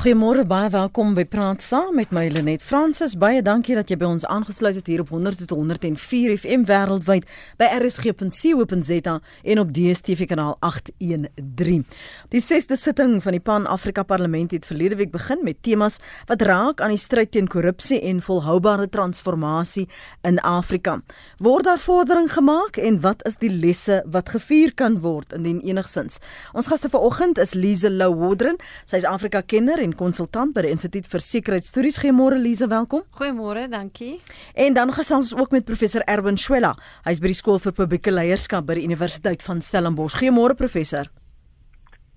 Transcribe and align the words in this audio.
Goeiemôre, 0.00 0.46
baie 0.48 0.70
welkom 0.72 1.10
by 1.12 1.26
Praat 1.28 1.60
Saam 1.60 1.98
met 1.98 2.08
my 2.08 2.22
Lenet 2.32 2.62
Fransis. 2.64 3.18
Baie 3.20 3.42
dankie 3.44 3.74
dat 3.76 3.90
jy 3.92 3.98
by 4.00 4.06
ons 4.08 4.22
aangesluit 4.24 4.78
het 4.78 4.86
hier 4.88 5.02
op 5.02 5.10
100 5.12 5.42
tot 5.42 5.50
104 5.58 6.30
FM 6.40 6.62
wêreldwyd 6.70 7.26
by 7.60 7.68
rsg.co.za 7.76 9.18
en 9.20 9.60
op 9.60 9.74
DStv 9.76 10.24
kanaal 10.30 10.54
813. 10.64 11.84
Die 12.32 12.40
6de 12.40 12.78
sitting 12.80 13.18
van 13.20 13.36
die 13.36 13.42
Pan-Afrika 13.44 14.06
Parlement 14.08 14.54
het 14.56 14.64
verlede 14.70 14.96
week 15.02 15.12
begin 15.12 15.44
met 15.44 15.60
temas 15.60 16.00
wat 16.32 16.46
raak 16.48 16.80
aan 16.80 16.96
die 16.96 17.02
stryd 17.02 17.34
teen 17.36 17.52
korrupsie 17.52 18.00
en 18.00 18.24
volhoubare 18.24 18.88
transformasie 18.88 19.84
in 20.24 20.40
Afrika. 20.40 21.02
Word 21.44 21.68
daar 21.68 21.84
vordering 21.84 22.32
gemaak 22.32 22.80
en 22.80 23.02
wat 23.04 23.26
is 23.28 23.36
die 23.44 23.52
lesse 23.52 24.00
wat 24.08 24.32
gevier 24.32 24.72
kan 24.72 25.02
word 25.04 25.36
indien 25.36 25.60
enigsins? 25.60 26.24
Ons 26.56 26.72
gaste 26.72 26.88
vanoggend 26.88 27.36
is 27.36 27.52
Lize 27.52 27.92
Lou 27.92 28.14
Wodren, 28.24 28.56
sy 28.88 29.04
is 29.04 29.08
Afrika-kenner 29.12 29.76
en 29.76 29.89
konsultant 29.96 30.54
by 30.54 30.64
die 30.66 30.72
Instituut 30.74 31.06
vir 31.10 31.22
Sekuriteitsstudies. 31.24 31.98
Goeiemôre 32.02 32.38
Lize, 32.40 32.68
welkom. 32.70 33.02
Goeiemôre, 33.18 33.68
dankie. 33.70 34.18
En 34.54 34.74
dan 34.74 34.92
gesels 34.92 35.32
ons 35.32 35.42
ook 35.42 35.54
met 35.56 35.64
professor 35.64 36.04
Erwin 36.06 36.38
Swela. 36.38 36.74
Hy's 37.06 37.22
by 37.22 37.32
die 37.32 37.38
skool 37.38 37.58
vir 37.62 37.74
publieke 37.76 38.12
leierskap 38.14 38.66
by 38.68 38.78
die 38.78 38.86
Universiteit 38.88 39.42
van 39.46 39.62
Stellenbosch. 39.64 40.18
Goeiemôre 40.20 40.58
professor. 40.58 41.10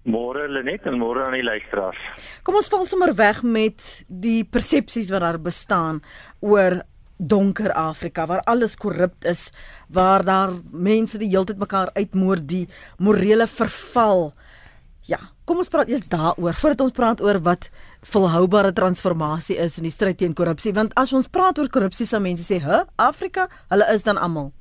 Môre 0.03 0.49
Lenet 0.51 0.83
en 0.89 0.97
môre 0.99 1.23
aan 1.23 1.37
die 1.37 1.45
luisteraars. 1.45 1.99
Kom 2.43 2.57
ons 2.59 2.67
val 2.67 2.83
sommer 2.89 3.13
weg 3.15 3.39
met 3.47 4.03
die 4.07 4.43
persepsies 4.43 5.13
wat 5.13 5.23
daar 5.23 5.39
bestaan 5.39 6.01
oor 6.43 6.81
donker 7.17 7.71
Afrika 7.71 8.25
waar 8.27 8.43
alles 8.49 8.75
korrup 8.75 9.23
is, 9.23 9.51
waar 9.87 10.23
daar 10.27 10.51
mense 10.71 11.19
die 11.21 11.29
heeltyd 11.31 11.61
mekaar 11.61 11.93
uitmoor, 11.95 12.41
die 12.41 12.65
morele 12.97 13.47
verval. 13.47 14.33
Kom 15.45 15.59
ons 15.59 15.67
praat 15.67 15.89
eers 15.91 16.05
daaroor 16.07 16.55
voordat 16.55 16.81
ons 16.85 16.95
praat 16.95 17.21
oor 17.21 17.39
wat 17.43 17.69
volhoubare 18.13 18.71
transformasie 18.71 19.57
is 19.59 19.75
in 19.77 19.83
die 19.83 19.91
stryd 19.91 20.21
teen 20.21 20.35
korrupsie 20.37 20.71
want 20.75 20.95
as 20.99 21.11
ons 21.13 21.27
praat 21.27 21.59
oor 21.59 21.67
korrupsie 21.67 22.07
sal 22.07 22.23
mense 22.23 22.45
sê, 22.47 22.61
"Hæ, 22.63 22.85
Afrika, 22.95 23.49
hulle 23.69 23.87
is 23.93 24.03
dan 24.03 24.17
almal." 24.17 24.53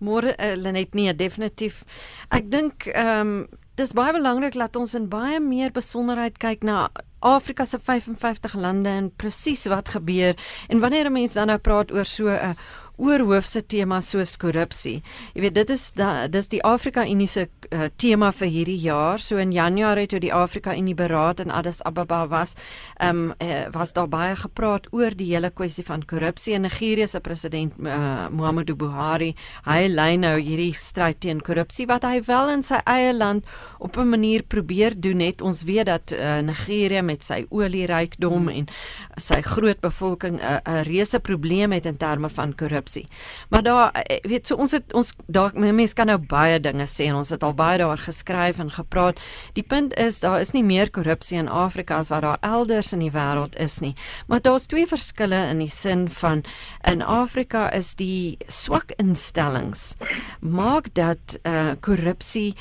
Môre 0.00 0.34
uh, 0.38 0.56
Lenet 0.56 0.94
nee, 0.94 1.14
definitief. 1.14 1.84
Ek 2.30 2.50
dink 2.50 2.86
ehm 2.86 3.20
um, 3.20 3.48
dis 3.76 3.92
baie 3.96 4.12
belangrik 4.12 4.54
dat 4.58 4.76
ons 4.76 4.94
in 4.94 5.08
baie 5.08 5.40
meer 5.40 5.70
besonderheid 5.72 6.36
kyk 6.38 6.64
na 6.68 6.90
Afrika 7.20 7.64
se 7.64 7.78
55 7.78 8.54
lande 8.54 8.88
en 8.88 9.10
presies 9.16 9.66
wat 9.72 9.88
gebeur 9.88 10.34
en 10.68 10.80
wanneer 10.80 11.06
'n 11.06 11.12
mens 11.12 11.32
dan 11.32 11.46
nou 11.46 11.58
praat 11.58 11.92
oor 11.92 12.04
so 12.04 12.28
'n 12.28 12.34
uh, 12.34 12.54
oorhoofse 13.00 13.62
tema 13.66 14.00
soos 14.04 14.36
korrupsie. 14.40 15.00
Jy 15.34 15.44
weet 15.46 15.56
dit 15.56 15.72
is 15.72 15.88
da, 15.96 16.26
dis 16.28 16.50
die 16.52 16.60
Afrika 16.66 17.06
Unie 17.08 17.28
se 17.30 17.46
uh, 17.48 17.88
tema 18.00 18.30
vir 18.36 18.50
hierdie 18.52 18.78
jaar. 18.82 19.20
So 19.22 19.40
in 19.40 19.54
Januarie 19.54 20.08
toe 20.10 20.20
die 20.20 20.32
Afrika 20.34 20.74
Unie 20.76 20.94
beraad 20.98 21.40
in 21.40 21.52
Addis 21.54 21.80
Ababa 21.88 22.26
was, 22.30 22.54
ehm 23.00 23.30
um, 23.30 23.34
uh, 23.40 23.66
was 23.72 23.92
daar 23.96 24.08
baie 24.10 24.36
gepraat 24.36 24.88
oor 24.92 25.14
die 25.16 25.30
hele 25.32 25.50
kwessie 25.50 25.84
van 25.86 26.04
korrupsie 26.04 26.54
in 26.54 26.66
Nigerië 26.66 27.06
se 27.06 27.20
president 27.20 27.74
uh, 27.80 28.28
Muhammadu 28.30 28.74
Buhari. 28.76 29.32
Hy 29.64 29.88
lei 29.88 30.16
nou 30.20 30.36
hierdie 30.38 30.74
stryd 30.76 31.20
teen 31.24 31.40
korrupsie 31.40 31.86
wat 31.88 32.04
hy 32.04 32.20
wel 32.26 32.52
in 32.56 32.64
sy 32.66 32.80
eie 32.84 33.14
land 33.16 33.46
op 33.78 33.96
'n 33.96 34.08
manier 34.08 34.42
probeer 34.42 34.94
doen 35.00 35.20
het. 35.20 35.40
Ons 35.42 35.62
weet 35.64 35.86
dat 35.86 36.12
uh, 36.12 36.40
Nigerië 36.40 37.02
met 37.02 37.24
sy 37.24 37.46
olierykdom 37.50 38.48
en 38.48 38.68
sy 39.16 39.40
groot 39.40 39.80
bevolking 39.80 40.40
'n 40.40 40.44
uh, 40.44 40.80
'n 40.80 40.84
reuse 40.84 41.20
probleem 41.20 41.72
het 41.72 41.86
in 41.86 41.96
terme 41.96 42.28
van 42.28 42.54
korrupsie 42.54 42.89
korrupsie. 42.90 43.08
Maar 43.48 43.62
daar 43.62 43.92
eh, 43.92 44.20
weet 44.22 44.46
so 44.46 44.56
ons 44.56 44.72
het 44.72 44.92
ons 44.92 45.12
daar 45.26 45.52
mense 45.54 45.94
kan 45.94 46.06
nou 46.06 46.18
baie 46.18 46.60
dinge 46.60 46.86
sê 46.86 47.06
en 47.08 47.14
ons 47.14 47.30
het 47.30 47.42
al 47.42 47.54
baie 47.54 47.78
daar 47.78 47.98
geskryf 47.98 48.58
en 48.58 48.70
gepraat. 48.70 49.20
Die 49.54 49.62
punt 49.62 49.94
is 49.94 50.20
daar 50.20 50.40
is 50.40 50.52
nie 50.52 50.64
meer 50.64 50.90
korrupsie 50.90 51.38
in 51.38 51.48
Afrika 51.48 51.98
as 51.98 52.10
wat 52.10 52.22
daar 52.22 52.38
elders 52.40 52.92
in 52.92 53.00
die 53.00 53.12
wêreld 53.12 53.56
is 53.58 53.80
nie. 53.80 53.94
Maar 54.26 54.40
daar's 54.40 54.66
twee 54.66 54.86
verskille 54.86 55.48
in 55.50 55.58
die 55.58 55.70
sin 55.70 56.08
van 56.08 56.44
in 56.84 57.02
Afrika 57.02 57.70
is 57.70 57.94
die 57.94 58.38
swak 58.46 58.92
instellings 58.98 59.94
maak 60.40 60.94
dat 60.94 61.38
eh 61.42 61.52
uh, 61.52 61.72
korrupsie 61.80 62.54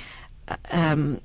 ehm 0.69 0.91
um, 0.91 1.19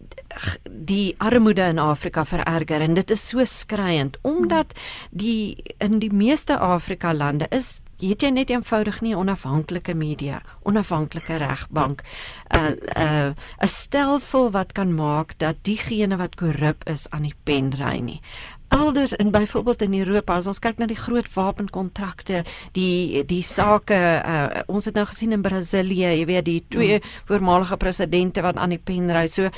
die 0.70 1.14
armoede 1.18 1.62
in 1.62 1.78
Afrika 1.78 2.24
vererger 2.24 2.80
en 2.80 2.94
dit 2.94 3.10
is 3.10 3.28
so 3.28 3.44
skriwend 3.44 4.18
omdat 4.22 4.74
die 5.10 5.56
in 5.78 5.98
die 6.02 6.12
meeste 6.12 6.58
Afrika 6.58 7.14
lande 7.14 7.46
is 7.50 7.80
het 8.08 8.22
jy 8.22 8.30
net 8.34 8.50
eenvoudig 8.50 9.00
nie 9.00 9.16
onafhanklike 9.16 9.94
media, 9.94 10.42
onafhanklike 10.62 11.36
regbank, 11.42 12.02
'n 12.02 12.56
uh, 12.56 12.70
'n 12.70 12.78
uh, 12.96 13.32
'n 13.62 13.68
stelsel 13.68 14.50
wat 14.50 14.72
kan 14.72 14.94
maak 14.94 15.38
dat 15.38 15.56
diegene 15.62 16.16
wat 16.16 16.34
korrup 16.34 16.88
is 16.88 17.10
aan 17.10 17.22
die 17.22 17.34
pen 17.44 17.72
ry 17.78 17.98
nie. 17.98 18.20
Elders 18.68 19.12
in 19.12 19.30
byvoorbeeld 19.30 19.82
in 19.82 19.94
Europa, 19.94 20.34
as 20.34 20.46
ons 20.46 20.58
kyk 20.58 20.78
na 20.78 20.86
die 20.86 20.98
groot 20.98 21.28
wapenkontrakte, 21.34 22.44
die 22.72 23.24
die 23.24 23.42
sake, 23.42 23.94
uh, 24.26 24.62
ons 24.66 24.84
het 24.84 24.94
nou 24.94 25.04
gesien 25.06 25.32
in 25.32 25.42
Brasilië, 25.42 26.18
jy 26.18 26.24
weet 26.26 26.44
die 26.44 26.64
twee 26.68 26.98
mm. 26.98 27.02
voormalige 27.24 27.76
presidente 27.76 28.42
wat 28.42 28.56
aan 28.56 28.74
die 28.74 28.82
pen 28.82 29.12
ry. 29.12 29.26
So 29.26 29.50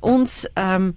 ons 0.00 0.42
ehm 0.54 0.74
um, 0.74 0.96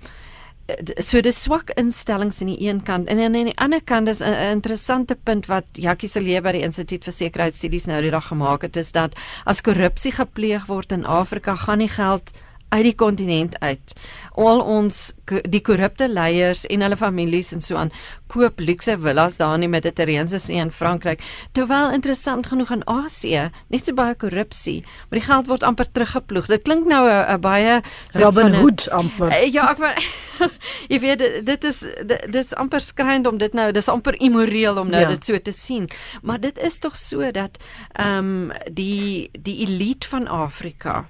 so 0.99 1.21
dis 1.23 1.37
swak 1.43 1.71
instellings 1.79 2.41
aan 2.41 2.51
die 2.51 2.67
een 2.67 2.81
kant. 2.83 3.07
En 3.07 3.19
aan 3.19 3.37
die 3.37 3.57
ander 3.57 3.83
kant 3.83 4.07
is 4.07 4.19
'n 4.19 4.51
interessante 4.51 5.15
punt 5.15 5.45
wat 5.45 5.63
Jackie 5.71 6.09
se 6.09 6.21
lewe 6.21 6.41
by 6.41 6.51
die 6.51 6.65
Instituut 6.65 7.03
vir 7.03 7.13
Sekuriteitsstudies 7.13 7.85
nou 7.85 8.01
die 8.01 8.11
dag 8.11 8.27
gemaak 8.27 8.61
het 8.61 8.75
is 8.75 8.91
dat 8.91 9.15
as 9.45 9.61
korrupsie 9.61 10.11
gepleeg 10.11 10.65
word 10.67 10.91
in 10.91 11.05
Afrika 11.05 11.55
gaan 11.55 11.77
nie 11.77 11.89
geld 11.89 12.31
uit 12.69 12.83
die 12.83 12.95
kontinent 12.95 13.59
uit. 13.59 13.93
Al 14.37 14.61
ons 14.61 15.13
die 15.25 15.61
korrupte 15.63 16.07
leiers 16.11 16.65
en 16.67 16.83
hulle 16.83 16.97
families 16.99 17.53
en 17.55 17.63
so 17.63 17.79
aan 17.79 17.91
koop 18.31 18.59
luukse 18.59 18.97
villas 18.99 19.37
daar 19.39 19.55
in 19.55 19.63
die 19.65 19.71
Mediterrane 19.71 20.39
See 20.39 20.59
in 20.59 20.71
Frankryk. 20.71 21.23
Terwyl 21.55 21.93
interessant 21.95 22.49
genoeg 22.51 22.71
in 22.75 22.83
Asië, 22.91 23.47
nie 23.71 23.79
so 23.79 23.95
baie 23.95 24.15
korrupsie, 24.19 24.81
maar 25.07 25.21
die 25.21 25.25
geld 25.27 25.47
word 25.47 25.63
amper 25.63 25.87
teruggeploeg. 25.91 26.51
Dit 26.51 26.67
klink 26.67 26.87
nou 26.87 27.07
'n 27.07 27.41
baie 27.41 27.81
Robin 28.19 28.55
Hood 28.59 28.89
amper. 28.91 29.31
Uh, 29.31 29.47
ja, 29.53 29.71
ek 29.71 29.77
maar 29.77 29.95
jy 30.91 30.99
weet 30.99 31.45
dit 31.45 31.63
is 31.63 31.83
dit 32.05 32.35
is 32.35 32.53
amper 32.55 32.81
skreiend 32.81 33.27
om 33.27 33.37
dit 33.37 33.53
nou, 33.53 33.71
dis 33.71 33.89
amper 33.89 34.19
immoreel 34.19 34.77
om 34.77 34.89
nou 34.89 35.01
ja. 35.01 35.07
dit 35.07 35.25
so 35.25 35.37
te 35.37 35.51
sien. 35.51 35.89
Maar 36.21 36.39
dit 36.39 36.57
is 36.59 36.79
tog 36.79 36.97
so 36.97 37.31
dat 37.31 37.57
ehm 37.93 38.17
um, 38.17 38.51
die 38.71 39.29
die 39.31 39.65
elite 39.65 40.07
van 40.07 40.27
Afrika 40.27 41.07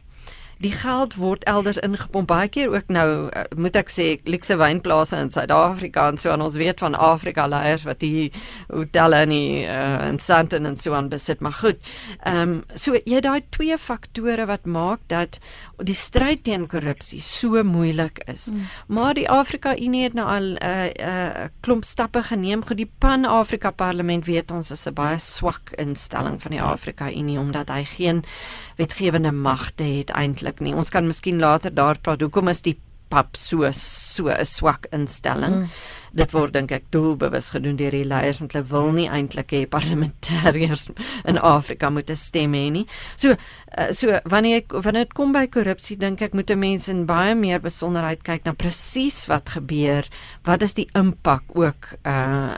die 0.63 0.71
geld 0.71 1.15
word 1.15 1.43
elders 1.43 1.77
ingepomp 1.77 2.27
baie 2.27 2.49
keer 2.49 2.71
ook 2.73 2.89
nou 2.93 3.07
uh, 3.29 3.43
moet 3.55 3.75
ek 3.75 3.91
sê 3.93 4.07
luxe 4.25 4.57
wynplase 4.57 5.17
in 5.17 5.31
Suid-Afrika 5.33 6.07
en 6.11 6.17
so 6.17 6.31
aan 6.33 6.41
ons 6.41 6.57
weet 6.59 6.79
van 6.79 6.95
Afrika 6.95 7.47
leiers 7.47 7.85
wat 7.87 7.99
die 8.01 8.31
hotelle 8.67 9.21
in 9.27 9.33
die 9.33 9.65
uh, 9.69 10.07
in 10.07 10.19
Sandton 10.19 10.65
en 10.65 10.77
so 10.79 10.93
aan 10.97 11.09
besit 11.09 11.41
maar 11.41 11.57
goed. 11.61 11.81
Ehm 12.23 12.41
um, 12.41 12.55
so 12.73 12.97
jy 13.05 13.21
daai 13.21 13.41
twee 13.53 13.77
faktore 13.77 14.47
wat 14.49 14.65
maak 14.65 15.01
dat 15.11 15.39
die 15.85 15.95
stryd 15.97 16.43
teen 16.47 16.65
korrupsie 16.67 17.21
so 17.21 17.61
moeilik 17.63 18.23
is. 18.25 18.47
Mm. 18.49 18.65
Maar 18.87 19.13
die 19.13 19.29
Afrika 19.29 19.75
Unie 19.77 20.03
het 20.03 20.13
nou 20.17 20.27
al 20.27 20.47
'n 20.55 20.57
uh, 20.63 20.85
eh, 20.85 20.93
'n 20.97 21.41
uh, 21.43 21.47
klomp 21.61 21.83
stappe 21.83 22.23
geneem. 22.23 22.65
Goed 22.65 22.77
die 22.77 22.91
Pan-Afrika 22.99 23.71
Parlement 23.71 24.25
weet 24.25 24.51
ons 24.51 24.71
is 24.71 24.87
'n 24.87 24.93
baie 24.93 25.19
swak 25.19 25.71
instelling 25.77 26.41
van 26.41 26.51
die 26.51 26.61
Afrika 26.61 27.11
Unie 27.11 27.39
omdat 27.39 27.69
hy 27.69 27.83
geen 27.83 28.23
wetgewende 28.77 29.31
magte 29.31 29.83
het 29.83 30.09
eintlik 30.09 30.59
nie. 30.59 30.75
Ons 30.77 30.89
kan 30.93 31.07
miskien 31.07 31.39
later 31.39 31.73
daar 31.73 31.99
praat 31.99 32.21
hoekom 32.21 32.47
is 32.47 32.61
die 32.61 32.77
pap 33.09 33.35
so 33.35 33.69
so 33.71 34.29
'n 34.29 34.45
swak 34.45 34.87
instelling. 34.91 35.55
Mm. 35.55 35.67
Dit 36.13 36.31
word 36.31 36.53
dink 36.53 36.71
ek 36.71 36.83
doelbewus 36.91 37.51
gedoen 37.53 37.75
deur 37.75 37.91
die 37.91 38.05
leiers 38.05 38.39
want 38.39 38.53
hulle 38.53 38.65
wil 38.65 38.91
nie 38.91 39.07
eintlik 39.07 39.51
hê 39.51 39.65
parlementariërs 39.69 40.89
in 41.25 41.37
Afrika 41.37 41.89
moet 41.89 42.09
'n 42.09 42.15
stem 42.15 42.53
hê 42.53 42.71
nie. 42.71 42.87
So 43.15 43.35
uh, 43.77 43.91
so 43.91 44.19
wanneer 44.25 44.57
ek 44.63 44.71
wanneer 44.71 45.05
dit 45.05 45.13
kom 45.13 45.31
by 45.31 45.47
korrupsie 45.47 45.97
dink 45.97 46.21
ek 46.21 46.33
moet 46.33 46.55
mense 46.55 46.91
in 46.91 47.05
baie 47.05 47.35
meer 47.35 47.59
besonderheid 47.59 48.23
kyk 48.23 48.45
na 48.45 48.53
presies 48.53 49.27
wat 49.27 49.49
gebeur. 49.49 50.07
Wat 50.43 50.61
is 50.61 50.73
die 50.73 50.89
impak 50.93 51.43
ook 51.55 51.97
uh 52.05 52.55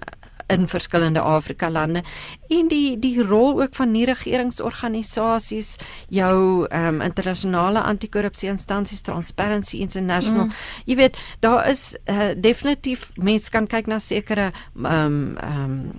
in 0.49 0.67
verskillende 0.67 1.21
Afrika 1.21 1.69
lande. 1.69 2.03
En 2.49 2.67
die 2.67 2.99
die 2.99 3.23
rol 3.23 3.61
ook 3.61 3.75
van 3.77 3.91
nie 3.91 4.05
regeringsorganisasies 4.09 5.75
jou 6.09 6.65
ehm 6.67 6.87
um, 6.87 7.01
internasionale 7.01 7.81
anti-korrupsie 7.81 8.49
instansies 8.49 9.01
Transparency 9.01 9.77
International. 9.77 10.45
Mm. 10.45 10.51
jy 10.85 10.95
weet 10.95 11.17
daar 11.39 11.69
is 11.69 11.95
uh, 12.05 12.31
definitief 12.35 13.11
mense 13.15 13.49
kan 13.49 13.67
kyk 13.67 13.87
na 13.87 13.99
sekere 13.99 14.51
ehm 14.51 14.85
um, 14.85 15.37
ehm 15.37 15.63
um, 15.63 15.91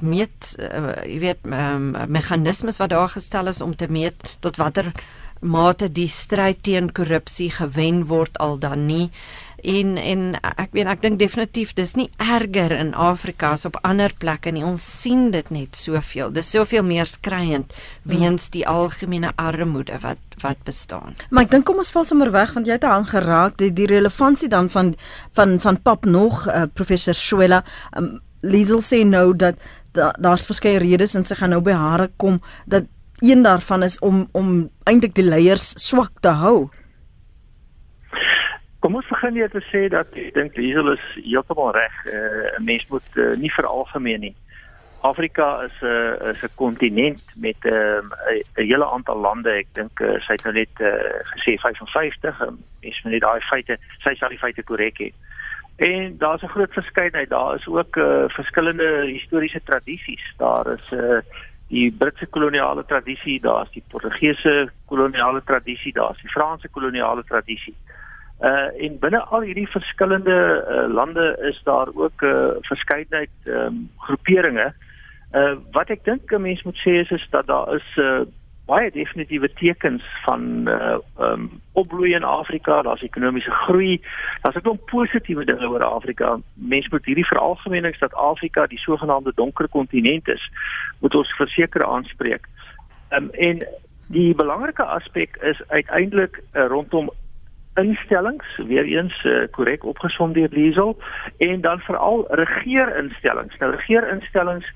meet 0.00 0.54
uh, 0.58 0.92
jy 1.04 1.20
weet 1.20 1.46
ehm 1.50 1.94
um, 1.94 2.10
meganismes 2.10 2.78
wat 2.82 2.90
daar 2.90 3.08
gestel 3.08 3.46
is 3.46 3.60
om 3.60 3.76
te 3.76 3.88
meet 3.88 4.36
tot 4.40 4.56
watter 4.56 4.92
mate 5.40 5.88
die 5.92 6.08
stryd 6.08 6.62
teen 6.62 6.92
korrupsie 6.92 7.50
gewen 7.50 8.06
word 8.08 8.38
al 8.38 8.58
dan 8.58 8.86
nie 8.86 9.10
en 9.62 9.96
en 9.96 10.22
ek 10.42 10.74
weet 10.76 10.90
ek 10.90 11.02
dink 11.02 11.18
definitief 11.18 11.74
dis 11.74 11.94
nie 11.96 12.08
erger 12.16 12.74
in 12.76 12.94
Afrika 12.94 13.54
as 13.56 13.64
op 13.68 13.78
ander 13.82 14.12
plekke 14.18 14.52
nie. 14.52 14.64
Ons 14.64 14.84
sien 14.84 15.30
dit 15.30 15.50
net 15.50 15.76
soveel. 15.76 16.32
Dis 16.32 16.50
soveel 16.50 16.84
meer 16.84 17.08
skreiend 17.08 17.72
weens 18.02 18.50
die 18.50 18.66
algemene 18.66 19.32
armoede 19.36 19.98
wat 20.02 20.22
wat 20.42 20.60
bestaan. 20.68 21.16
Maar 21.30 21.46
ek 21.46 21.54
dink 21.54 21.64
kom 21.68 21.80
ons 21.80 21.90
val 21.94 22.04
sommer 22.04 22.30
weg 22.34 22.52
want 22.52 22.68
jy 22.68 22.76
het 22.76 22.84
aan 22.84 23.08
geraak 23.08 23.56
die 23.60 23.72
die 23.72 23.88
relevantie 23.88 24.48
dan 24.52 24.68
van 24.72 24.94
van 25.38 25.56
van 25.60 25.80
pap 25.82 26.04
nog 26.04 26.44
uh, 26.46 26.66
professor 26.74 27.16
Shuela 27.16 27.62
um, 27.96 28.18
Liesel 28.46 28.82
sê 28.84 29.00
nou 29.04 29.32
dat 29.34 29.56
daar's 29.96 30.44
da 30.44 30.52
verskeie 30.52 30.78
redes 30.78 31.14
en 31.16 31.24
sy 31.24 31.38
gaan 31.38 31.54
nou 31.54 31.62
by 31.64 31.72
hare 31.72 32.10
kom 32.20 32.36
dat 32.66 32.84
een 33.24 33.42
daarvan 33.42 33.82
is 33.82 33.98
om 34.04 34.26
om 34.32 34.68
eintlik 34.84 35.14
die 35.16 35.24
leiers 35.24 35.72
swak 35.80 36.20
te 36.20 36.34
hou 36.36 36.68
Kom 38.86 38.94
ons 38.94 39.08
begin 39.10 39.34
net 39.34 39.50
te 39.50 39.58
sê 39.66 39.80
dat 39.90 40.12
ek 40.14 40.28
dink 40.36 40.54
Liesel 40.54 40.92
is 40.92 41.06
heeltemal 41.16 41.72
reg. 41.74 41.94
Uh, 42.06 42.54
'n 42.54 42.66
Mens 42.68 42.84
moet 42.86 43.16
uh, 43.18 43.32
nie 43.34 43.50
veralgemeen 43.50 44.20
nie. 44.20 44.36
Afrika 45.02 45.46
is 45.66 45.74
'n 45.82 45.86
uh, 45.86 46.30
is 46.30 46.42
'n 46.46 46.54
kontinent 46.54 47.24
met 47.34 47.58
'n 47.64 47.74
uh, 47.74 48.62
'n 48.62 48.68
hele 48.70 48.86
aantal 48.86 49.18
lande. 49.18 49.50
Ek 49.50 49.66
dink 49.72 49.98
uh, 50.00 50.20
sy 50.22 50.38
het 50.38 50.44
nou 50.44 50.54
net 50.54 50.70
uh, 50.78 51.18
gesê 51.34 51.56
55. 51.58 52.38
Mens 52.82 53.02
moet 53.02 53.12
net 53.12 53.26
daai 53.26 53.40
feite, 53.40 53.78
sy 54.06 54.14
sal 54.14 54.30
die 54.30 54.44
feite 54.44 54.62
korrek 54.62 55.02
hê. 55.02 55.10
En 55.82 56.14
daar's 56.18 56.46
'n 56.46 56.54
groot 56.54 56.72
verskeidenheid. 56.72 57.30
Daar 57.34 57.58
is 57.58 57.66
ook 57.66 57.96
uh, 57.96 58.24
verskillende 58.38 59.02
historiese 59.10 59.60
tradisies. 59.64 60.24
Daar 60.38 60.66
is 60.78 60.86
'n 60.90 60.94
uh, 60.94 61.18
die 61.74 61.90
Britse 61.90 62.26
koloniale 62.26 62.84
tradisie, 62.84 63.40
daar's 63.40 63.70
die 63.70 63.82
Portugese 63.90 64.70
koloniale 64.86 65.42
tradisie, 65.44 65.92
daar's 65.92 66.22
die 66.22 66.30
Franse 66.30 66.68
koloniale 66.68 67.24
tradisie. 67.24 67.74
Uh 67.74 68.05
en 68.38 68.98
binne 69.00 69.20
al 69.24 69.40
hierdie 69.40 69.68
verskillende 69.68 70.64
uh, 70.68 70.94
lande 70.94 71.36
is 71.48 71.60
daar 71.64 71.88
ook 71.94 72.22
'n 72.22 72.26
uh, 72.26 72.56
verskeidenheid 72.60 73.30
ehm 73.44 73.56
um, 73.56 73.90
groeperinge. 73.96 74.74
Uh 75.32 75.56
wat 75.72 75.90
ek 75.90 76.04
dink 76.04 76.32
'n 76.32 76.42
mens 76.42 76.62
moet 76.62 76.76
sê 76.76 76.90
is 76.90 77.10
is 77.10 77.26
dat 77.30 77.46
daar 77.46 77.74
is 77.74 77.96
uh 77.96 78.20
baie 78.66 78.90
definitiewe 78.90 79.52
tekens 79.52 80.02
van 80.24 80.68
uh 80.68 80.98
um, 81.18 81.60
opbloei 81.72 82.14
in 82.14 82.24
Afrika, 82.24 82.82
daar's 82.82 83.02
ekonomiese 83.02 83.50
groei. 83.50 84.00
Daar's 84.42 84.56
'n 84.56 84.80
positiewe 84.84 85.44
dinge 85.44 85.68
oor 85.68 85.84
Afrika. 85.84 86.38
Mense 86.54 86.88
moet 86.90 87.04
hierdie 87.04 87.26
veralgemenings 87.26 87.98
dat 87.98 88.14
Afrika 88.14 88.66
die 88.66 88.78
sogenaamde 88.78 89.32
donker 89.34 89.68
kontinent 89.68 90.28
is, 90.28 90.50
moet 91.00 91.14
ons 91.14 91.36
verseker 91.36 91.84
aanspreek. 91.84 92.48
Um, 93.10 93.30
en 93.30 93.66
die 94.06 94.34
belangrike 94.34 94.82
aspek 94.82 95.36
is 95.36 95.62
uiteindelik 95.68 96.42
uh, 96.52 96.66
rondom 96.66 97.10
instellings 97.76 98.56
weer 98.56 98.84
eens 98.84 99.24
uh, 99.24 99.46
korrek 99.50 99.84
opgesom 99.84 100.32
deur 100.32 100.48
Liesel 100.50 100.96
en 101.38 101.60
dan 101.60 101.78
veral 101.78 102.24
regeerinstellings. 102.28 103.56
Nou 103.58 103.70
regeerinstellings 103.74 104.66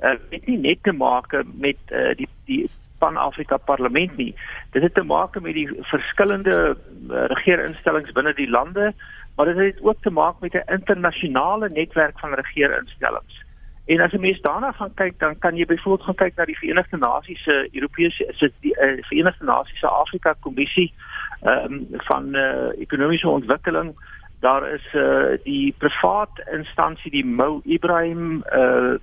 uh, 0.00 0.16
het 0.30 0.46
nie 0.46 0.58
net 0.58 0.82
te 0.82 0.92
maak 0.92 1.32
met 1.54 1.80
uh, 1.88 2.14
die 2.16 2.28
die 2.44 2.68
Pan-Afrika 3.00 3.56
Parlement 3.56 4.16
nie. 4.16 4.34
Dit 4.70 4.82
het 4.82 4.94
te 4.94 5.04
maak 5.04 5.40
met 5.40 5.54
die 5.56 5.68
verskillende 5.92 6.56
uh, 6.76 7.24
regeerinstellings 7.32 8.12
binne 8.12 8.34
die 8.36 8.50
lande, 8.50 8.92
maar 9.36 9.48
dit 9.48 9.56
het 9.56 9.84
ook 9.84 10.02
te 10.02 10.10
maak 10.10 10.40
met 10.40 10.54
'n 10.54 10.72
internasionale 10.78 11.68
netwerk 11.68 12.18
van 12.18 12.34
regeerinstellings. 12.34 13.44
En 13.90 14.00
as 14.00 14.12
jy 14.12 14.20
mens 14.20 14.40
daarna 14.40 14.72
gaan 14.72 14.92
kyk, 14.94 15.18
dan 15.18 15.38
kan 15.38 15.56
jy 15.56 15.64
byvoorbeeld 15.66 16.06
gaan 16.06 16.14
kyk 16.14 16.36
na 16.36 16.44
die 16.44 16.58
Verenigde 16.58 16.96
Nasies 16.96 17.42
se 17.42 17.68
Europese 17.72 18.28
se 18.38 18.52
die 18.60 18.74
uh, 18.76 19.02
Verenigde 19.08 19.44
Nasies 19.44 19.78
se 19.78 19.86
Afrika 19.86 20.34
Kommissie 20.40 20.92
ehm 21.40 21.72
um, 21.72 21.86
van 21.90 22.36
uh, 22.36 22.80
ekonomiese 22.80 23.28
ontwikkeling. 23.28 23.94
Daar 24.40 24.68
is 24.72 24.92
uh, 24.94 25.38
die 25.42 25.74
privaat 25.78 26.42
instansie 26.52 27.10
die 27.10 27.24
Mo 27.24 27.60
Ibrahim 27.64 28.42
uh, 28.52 28.94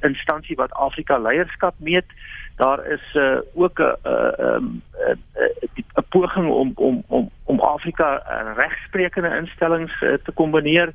instansie 0.00 0.56
wat 0.56 0.72
Afrika 0.72 1.18
leierskap 1.18 1.74
meet. 1.78 2.04
Daar 2.56 2.86
is 2.86 3.14
uh, 3.14 3.38
ook 3.54 3.78
'n 3.78 3.96
ehm 4.02 4.64
'n 5.94 6.06
poging 6.08 6.50
om 6.50 6.72
om 6.74 7.02
om 7.06 7.30
om 7.44 7.60
Afrika 7.60 8.22
regsprekende 8.56 9.36
instellings 9.36 10.00
uh, 10.00 10.14
te 10.24 10.32
kombineer. 10.32 10.92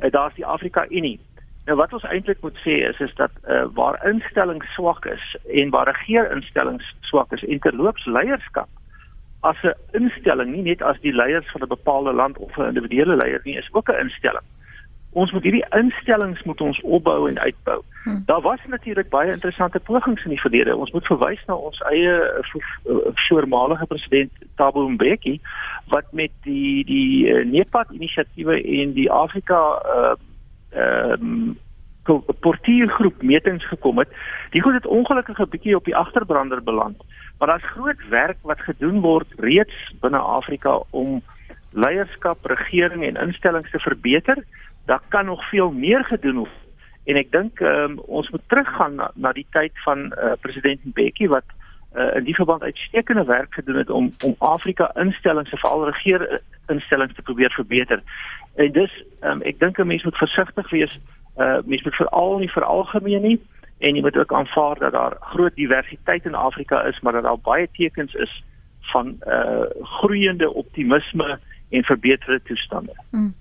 Uh, 0.00 0.10
Daar's 0.10 0.34
die 0.34 0.46
Afrika 0.46 0.86
Unie. 0.88 1.20
Nou 1.64 1.76
wat 1.78 1.92
ons 1.92 2.04
eintlik 2.04 2.40
moet 2.40 2.56
sê 2.56 2.74
is 2.88 2.98
is 3.00 3.14
dat 3.14 3.30
uh, 3.48 3.64
waar 3.74 4.06
instellings 4.06 4.72
swak 4.74 5.04
is 5.04 5.36
en 5.48 5.70
waar 5.70 5.86
regeerinstellings 5.86 6.94
swak 7.00 7.32
is 7.32 7.44
en 7.44 7.58
terloops 7.58 8.04
leierskap 8.04 8.68
as 9.42 9.56
'n 9.62 9.74
instelling, 9.90 10.52
nie 10.52 10.62
net 10.62 10.82
as 10.82 11.00
die 11.00 11.14
leiers 11.14 11.50
van 11.50 11.62
'n 11.62 11.68
bepaalde 11.68 12.12
land 12.12 12.38
of 12.38 12.56
'n 12.56 12.72
individuele 12.72 13.16
leier 13.16 13.40
nie, 13.44 13.56
is 13.56 13.68
ook 13.72 13.88
'n 13.88 14.00
instelling. 14.00 14.46
Ons 15.12 15.32
moet 15.32 15.42
hierdie 15.42 15.66
instellings 15.76 16.42
moet 16.42 16.60
ons 16.60 16.80
opbou 16.80 17.28
en 17.28 17.38
uitbou. 17.38 17.82
Hmm. 18.04 18.22
Daar 18.26 18.40
was 18.40 18.60
natuurlik 18.66 19.08
baie 19.08 19.32
interessante 19.32 19.80
pogings 19.80 20.24
in 20.24 20.30
die 20.30 20.40
verlede. 20.40 20.76
Ons 20.76 20.90
moet 20.90 21.06
verwys 21.06 21.42
na 21.46 21.54
ons 21.54 21.80
eie 21.90 22.14
eh, 22.22 22.94
voormalige 23.28 23.86
president 23.86 24.32
Thabo 24.54 24.88
Mbeki 24.88 25.40
wat 25.88 26.12
met 26.12 26.30
die 26.42 26.84
die 26.84 27.26
uh, 27.26 27.44
NEPAD 27.44 27.90
inisiatiewe 27.90 28.62
en 28.62 28.92
die 28.92 29.10
Afrika 29.10 29.82
uh 29.96 30.14
ehm 30.72 31.22
um, 31.22 31.58
portiergroep 32.40 33.22
metings 33.22 33.68
gekom 33.68 33.98
het. 33.98 34.08
Die 34.50 34.62
goed 34.62 34.74
het 34.74 34.86
ongelukkig 34.86 35.38
'n 35.38 35.48
bietjie 35.48 35.76
op 35.76 35.84
die 35.84 35.96
agterbrander 35.96 36.62
beland. 36.62 36.96
Maar 37.42 37.50
daar's 37.50 37.70
groot 37.70 38.08
werk 38.08 38.36
wat 38.42 38.60
gedoen 38.60 39.00
word 39.00 39.26
reeds 39.36 39.94
binne 40.00 40.18
Afrika 40.18 40.82
om 40.90 41.22
leierskap, 41.70 42.44
regering 42.44 43.02
en 43.04 43.16
instellings 43.16 43.70
te 43.70 43.78
verbeter. 43.78 44.44
Daar 44.86 45.00
kan 45.08 45.24
nog 45.24 45.48
veel 45.48 45.70
meer 45.70 46.04
gedoen 46.04 46.36
word. 46.36 46.60
En 47.04 47.18
ek 47.18 47.32
dink 47.32 47.60
um, 47.60 47.98
ons 47.98 48.30
moet 48.30 48.44
teruggaan 48.46 48.94
na, 48.94 49.10
na 49.14 49.32
die 49.34 49.46
tyd 49.50 49.74
van 49.82 50.04
uh, 50.12 50.36
president 50.40 50.84
Mbeki 50.84 51.26
wat 51.32 51.50
uh, 51.50 52.12
in 52.20 52.28
die 52.30 52.36
verband 52.38 52.62
uitstekende 52.62 53.24
werk 53.24 53.58
gedoen 53.58 53.80
het 53.82 53.90
om 53.90 54.12
om 54.22 54.38
Afrika 54.38 54.92
instellings, 54.94 55.50
veral 55.50 55.88
regerinstellings 55.90 57.18
te 57.18 57.26
probeer 57.26 57.50
verbeter. 57.58 58.06
En 58.54 58.70
dus 58.72 58.94
um, 59.20 59.42
ek 59.42 59.58
dink 59.58 59.82
'n 59.82 59.90
mens 59.90 60.06
moet 60.06 60.22
versigtig 60.22 60.70
wees. 60.70 60.94
Uh, 61.36 61.58
mens 61.64 61.82
moet 61.82 61.98
veral 62.04 62.38
nie 62.38 62.54
veralgemeen 62.54 63.22
nie 63.22 63.40
en 63.82 63.94
jy 63.94 64.00
moet 64.00 64.16
ook 64.16 64.32
aanvaar 64.32 64.78
dat 64.78 64.92
daar 64.92 65.16
groot 65.20 65.54
diversiteit 65.54 66.24
in 66.24 66.34
Afrika 66.34 66.82
is, 66.82 67.00
maar 67.00 67.12
dat 67.12 67.22
daar 67.22 67.38
baie 67.38 67.68
tekens 67.72 68.14
is 68.14 68.44
van 68.80 69.16
uh 69.26 69.64
groeiende 69.82 70.52
optimisme 70.52 71.38
en 71.70 71.84
verbeterde 71.84 72.42
toestande. 72.42 72.92
Mm. 73.10 73.34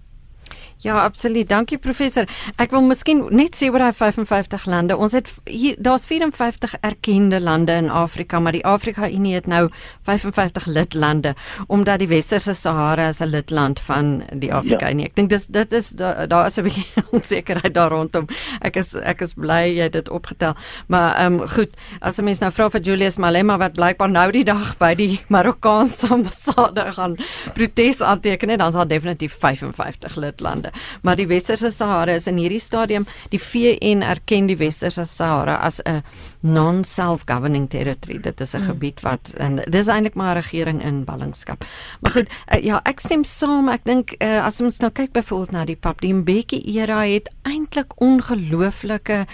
Ja, 0.81 1.03
absoluut. 1.03 1.45
Dankie 1.49 1.77
professor. 1.77 2.25
Ek 2.57 2.71
wil 2.73 2.81
miskien 2.89 3.19
net 3.29 3.53
sê 3.53 3.67
oor 3.69 3.83
daai 3.83 3.93
55 3.93 4.63
lande. 4.65 4.95
Ons 4.97 5.13
het 5.13 5.27
hier 5.45 5.75
daar's 5.77 6.07
54 6.09 6.73
erkende 6.81 7.37
lande 7.37 7.75
in 7.77 7.89
Afrika, 7.93 8.39
maar 8.41 8.55
die 8.57 8.63
Afrika 8.65 9.05
Unie 9.05 9.35
het 9.37 9.45
nou 9.45 9.67
55 10.09 10.65
lidlande 10.65 11.35
omdat 11.67 12.01
die 12.01 12.07
Westerse 12.09 12.55
Sahara 12.57 13.07
as 13.11 13.21
'n 13.21 13.29
lidland 13.29 13.79
van 13.79 14.23
die 14.33 14.53
Afrika 14.53 14.87
ja. 14.87 14.93
Unie. 14.93 15.05
Ek 15.05 15.15
dink 15.15 15.29
dis 15.29 15.45
dit 15.47 15.71
is 15.71 15.89
daar 15.89 16.27
da 16.27 16.45
is 16.45 16.57
'n 16.57 16.63
bietjie 16.63 16.85
onsekerheid 17.17 17.73
daar 17.73 17.91
rondom. 17.91 18.25
Ek 18.61 18.75
is 18.75 18.95
ek 18.95 19.21
is 19.21 19.33
bly 19.33 19.77
jy 19.77 19.83
het 19.83 19.93
dit 19.93 20.09
opgetel. 20.09 20.55
Maar 20.87 21.15
ehm 21.15 21.41
um, 21.41 21.47
goed, 21.47 21.77
as 21.99 22.17
'n 22.17 22.23
mens 22.23 22.39
nou 22.39 22.51
vra 22.51 22.69
vir 22.69 22.81
Julius 22.81 23.17
Malema 23.17 23.57
wat 23.57 23.73
blykbaar 23.73 24.09
nou 24.09 24.31
die 24.31 24.43
dag 24.43 24.77
by 24.77 24.95
die 24.95 25.19
Marokkaanse 25.27 26.07
ambassade 26.15 26.91
gaan 26.91 27.15
protes 27.53 28.01
aanteken, 28.01 28.57
dan 28.57 28.71
sal 28.71 28.87
definitief 28.87 29.37
55 29.37 30.15
lidlande 30.15 30.70
maar 31.01 31.15
die 31.15 31.27
Westerse 31.27 31.71
Sahara 31.71 32.11
is 32.11 32.27
in 32.27 32.37
hierdie 32.37 32.59
stadium 32.59 33.05
die 33.29 33.39
VN 33.39 34.01
erken 34.01 34.47
die 34.47 34.57
Westerse 34.57 35.05
Sahara 35.05 35.55
as 35.55 35.79
'n 35.85 36.03
non-self-governing 36.41 37.69
territory. 37.69 38.19
Dit 38.19 38.41
is 38.41 38.53
'n 38.53 38.61
mm. 38.61 38.65
gebied 38.65 39.01
wat 39.01 39.33
en 39.37 39.55
dis 39.55 39.87
eintlik 39.87 40.13
maar 40.13 40.35
'n 40.35 40.41
regering 40.41 40.83
in 40.83 41.03
ballingskap. 41.03 41.65
Maar 41.99 42.11
goed, 42.11 42.29
uh, 42.53 42.63
ja, 42.63 42.81
ek 42.83 42.99
stem 42.99 43.23
saam. 43.23 43.69
Ek 43.69 43.83
dink 43.83 44.15
uh, 44.19 44.45
as 44.45 44.61
ons 44.61 44.79
nou 44.79 44.91
kyk 44.91 45.11
byvoorbeeld 45.11 45.51
na 45.51 45.65
die 45.65 45.75
Pap 45.75 46.01
die 46.01 46.13
Mbeki 46.13 46.61
era 46.77 47.03
het 47.05 47.29
eintlik 47.41 47.93
ongelooflike 47.95 49.25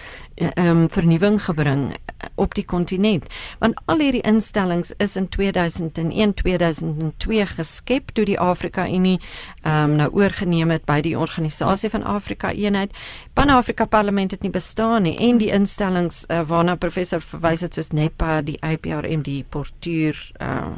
um, 0.56 0.90
vernuwing 0.90 1.42
gebring 1.44 1.94
op 2.38 2.56
die 2.56 2.66
kontinent. 2.66 3.26
Want 3.60 3.82
al 3.86 4.00
hierdie 4.00 4.22
instellings 4.22 4.94
is 4.98 5.16
in 5.16 5.30
2001 5.30 6.34
2002 6.34 7.46
geskep 7.58 8.14
toe 8.14 8.26
die 8.26 8.40
Afrika 8.40 8.88
Unie 8.88 9.20
um, 9.64 9.98
nou 9.98 10.10
oorgeneem 10.14 10.72
het 10.74 10.86
by 10.86 11.00
die 11.02 11.18
organisasie 11.18 11.90
van 11.90 12.04
Afrika 12.04 12.52
Eenheid. 12.54 12.94
Pan-Afrika 13.34 13.86
Parlement 13.86 14.32
het 14.32 14.46
nie 14.46 14.54
bestaan 14.54 15.08
nie 15.08 15.18
en 15.18 15.42
die 15.42 15.52
instellings 15.54 16.24
uh, 16.28 16.42
waarna 16.48 16.76
professor 16.76 17.22
verwys 17.22 17.66
het 17.66 17.78
soos 17.78 17.92
NEPA 17.92 18.42
die 18.46 18.60
IPRM 18.62 19.26
die 19.26 19.44
portuur 19.50 20.18
uh, 20.42 20.74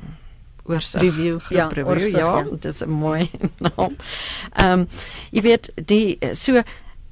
oorsig 0.69 1.01
review 1.01 1.39
ja 1.49 1.67
review, 1.67 1.87
oorsig, 1.87 2.19
ja, 2.19 2.37
ja. 2.37 2.43
dit 2.43 2.65
is 2.65 2.83
mooi 2.85 3.29
naam. 3.65 3.95
Ehm 4.53 4.79
um, 4.79 4.87
jy 5.31 5.41
weet 5.41 5.71
die 5.89 6.17
so 6.33 6.63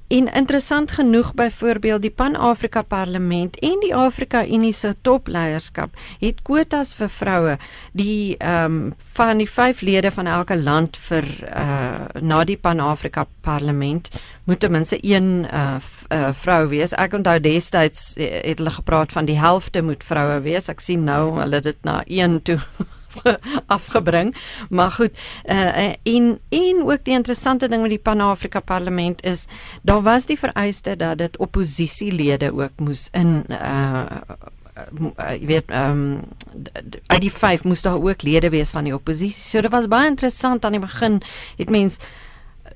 En 0.08 0.34
interessant 0.34 0.92
genoeg 0.92 1.34
byvoorbeeld 1.34 2.02
die 2.02 2.12
Pan-Afrika 2.12 2.82
Parlement 2.82 3.60
en 3.60 3.80
die 3.80 3.96
Afrika 3.96 4.46
Unie 4.46 4.72
se 4.72 4.96
topleierskap 5.02 5.98
het 6.20 6.40
kwotas 6.48 6.94
vir 6.96 7.10
vroue. 7.12 7.58
Die 7.92 8.38
ehm 8.38 8.78
um, 8.78 8.94
van 9.18 9.44
die 9.44 9.50
vyf 9.50 9.82
lede 9.82 10.12
van 10.12 10.28
elke 10.32 10.58
land 10.58 10.98
vir 11.10 11.28
uh 11.44 12.22
na 12.22 12.44
die 12.44 12.58
Pan-Afrika 12.58 13.26
Parlement 13.42 14.10
moet 14.44 14.60
ten 14.60 14.72
minste 14.72 14.98
een 15.02 15.48
uh, 15.54 15.76
uh 16.14 16.32
vrou 16.32 16.68
wees. 16.68 16.96
Ek 16.96 17.14
onthou 17.14 17.40
destyds 17.40 18.14
het 18.16 18.58
hulle 18.58 18.72
gepraat 18.72 19.12
van 19.12 19.26
die 19.26 19.40
helfte 19.40 19.82
moet 19.82 20.04
vroue 20.04 20.40
wees. 20.42 20.70
Ek 20.70 20.80
sien 20.80 21.04
nou 21.04 21.40
hulle 21.42 21.60
dit 21.60 21.84
na 21.84 22.04
1 22.06 22.42
toe 22.42 22.60
afgebring. 23.78 24.36
Maar 24.70 24.92
goed, 24.92 25.12
uh 25.46 25.94
en 26.04 26.40
en 26.50 26.84
ook 26.84 27.04
die 27.04 27.14
interessante 27.14 27.68
ding 27.68 27.82
met 27.82 27.90
die 27.90 28.00
Pan-Afrika 28.00 28.60
Parlement 28.60 29.24
is 29.24 29.46
daar 29.82 30.02
was 30.02 30.26
die 30.26 30.40
vereiste 30.40 30.96
dat 30.96 31.18
dit 31.18 31.38
oppositielede 31.38 32.54
ook 32.54 32.72
moes 32.76 33.08
in 33.12 33.46
uh 33.50 34.06
jy 35.18 35.46
weet 35.46 35.72
ehm 35.74 35.92
um, 35.92 36.22
uit 37.08 37.22
die 37.22 37.34
vyf 37.34 37.64
moes 37.64 37.82
daar 37.82 38.02
ook 38.02 38.22
lede 38.22 38.50
wees 38.50 38.72
van 38.72 38.84
die 38.84 38.94
oppositie. 38.94 39.50
So 39.50 39.62
dit 39.62 39.72
was 39.72 39.88
baie 39.88 40.08
interessant 40.08 40.66
aan 40.66 40.78
die 40.78 40.82
begin 40.82 41.22
het 41.58 41.70
mens 41.70 41.98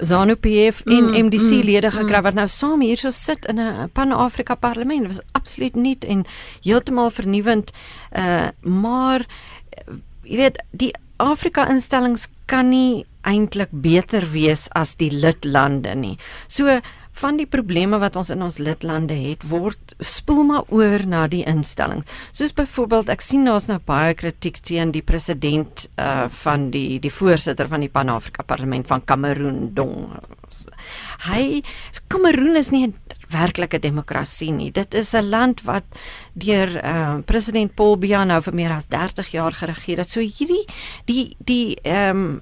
ZANU 0.02 0.36
PF 0.36 0.82
en 0.86 1.04
mm, 1.04 1.26
MDC 1.26 1.52
mm, 1.52 1.66
lede 1.68 1.88
mm. 1.88 1.94
gekry 1.94 2.22
wat 2.22 2.34
nou 2.34 2.48
saam 2.48 2.82
hier 2.82 2.98
so 2.98 3.12
sit 3.12 3.46
in 3.46 3.60
'n 3.60 3.90
Pan-Afrika 3.94 4.56
Parlement. 4.56 5.02
Dit 5.02 5.16
was 5.16 5.26
absoluut 5.32 5.76
nuut 5.76 6.04
en 6.04 6.26
heeltemal 6.62 7.10
vernuwend. 7.10 7.72
Uh 8.18 8.48
maar 8.62 9.26
jy 10.32 10.40
weet 10.40 10.62
die 10.72 10.94
Afrika 11.22 11.68
instellings 11.70 12.30
kan 12.50 12.72
nie 12.72 13.04
eintlik 13.28 13.70
beter 13.84 14.26
wees 14.32 14.66
as 14.74 14.96
die 14.98 15.12
lidlande 15.14 15.94
nie. 15.96 16.18
So 16.48 16.80
van 17.22 17.38
die 17.38 17.46
probleme 17.46 18.00
wat 18.02 18.16
ons 18.16 18.32
in 18.34 18.42
ons 18.42 18.58
lidlande 18.64 19.14
het 19.14 19.44
word 19.50 19.94
spoel 20.00 20.46
maar 20.48 20.70
oor 20.74 21.04
na 21.06 21.26
die 21.30 21.44
instellings. 21.48 22.08
Soos 22.32 22.56
byvoorbeeld 22.56 23.12
ek 23.14 23.22
sien 23.26 23.46
daar's 23.46 23.68
nou 23.70 23.78
baie 23.86 24.16
kritiek 24.18 24.62
teen 24.64 24.94
die 24.96 25.04
president 25.06 25.86
uh 26.02 26.30
van 26.42 26.70
die 26.74 27.00
die 27.04 27.14
voorsitter 27.14 27.68
van 27.68 27.84
die 27.84 27.92
Pan-Afrika 27.92 28.48
Parlement 28.48 28.88
van 28.88 29.04
Kameroen 29.06 29.74
Dong. 29.76 30.16
Hy 31.28 31.62
Kameroen 32.08 32.56
is 32.56 32.72
nie 32.72 32.88
'n 32.88 32.96
werklike 33.32 33.80
demokrasie 33.80 34.52
nie. 34.52 34.72
Dit 34.72 34.94
is 34.94 35.14
'n 35.14 35.30
land 35.30 35.62
wat 35.64 35.84
deur 36.34 36.84
uh, 36.84 37.20
president 37.26 37.74
Paul 37.76 37.98
Biya 37.98 38.24
nou 38.24 38.42
vir 38.42 38.54
meer 38.54 38.72
as 38.72 38.88
30 38.88 39.32
jaar 39.32 39.52
geregeer 39.52 39.98
het. 39.98 40.10
So 40.10 40.20
hierdie 40.20 40.66
die 41.06 41.36
die 41.38 41.76
ehm 41.84 42.10
um, 42.10 42.42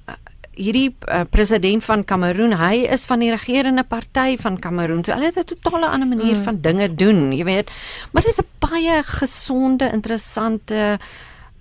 hierdie 0.60 0.89
uh, 1.08 1.24
president 1.31 1.86
van 1.88 2.03
Kameroen, 2.03 2.58
hy 2.60 2.84
is 2.91 3.05
van 3.08 3.22
die 3.24 3.31
regerende 3.31 3.86
party 3.88 4.36
van 4.41 4.60
Kameroen. 4.60 5.05
So 5.05 5.15
hulle 5.15 5.31
het 5.31 5.39
'n 5.39 5.55
totale 5.55 5.88
ander 5.88 6.08
manier 6.08 6.36
mm. 6.36 6.43
van 6.43 6.62
dinge 6.62 6.93
doen, 6.93 7.31
jy 7.31 7.43
weet. 7.43 7.72
Maar 8.12 8.24
dit 8.24 8.31
is 8.31 8.41
'n 8.43 8.50
baie 8.60 9.03
gesonde, 9.03 9.89
interessante 9.93 11.00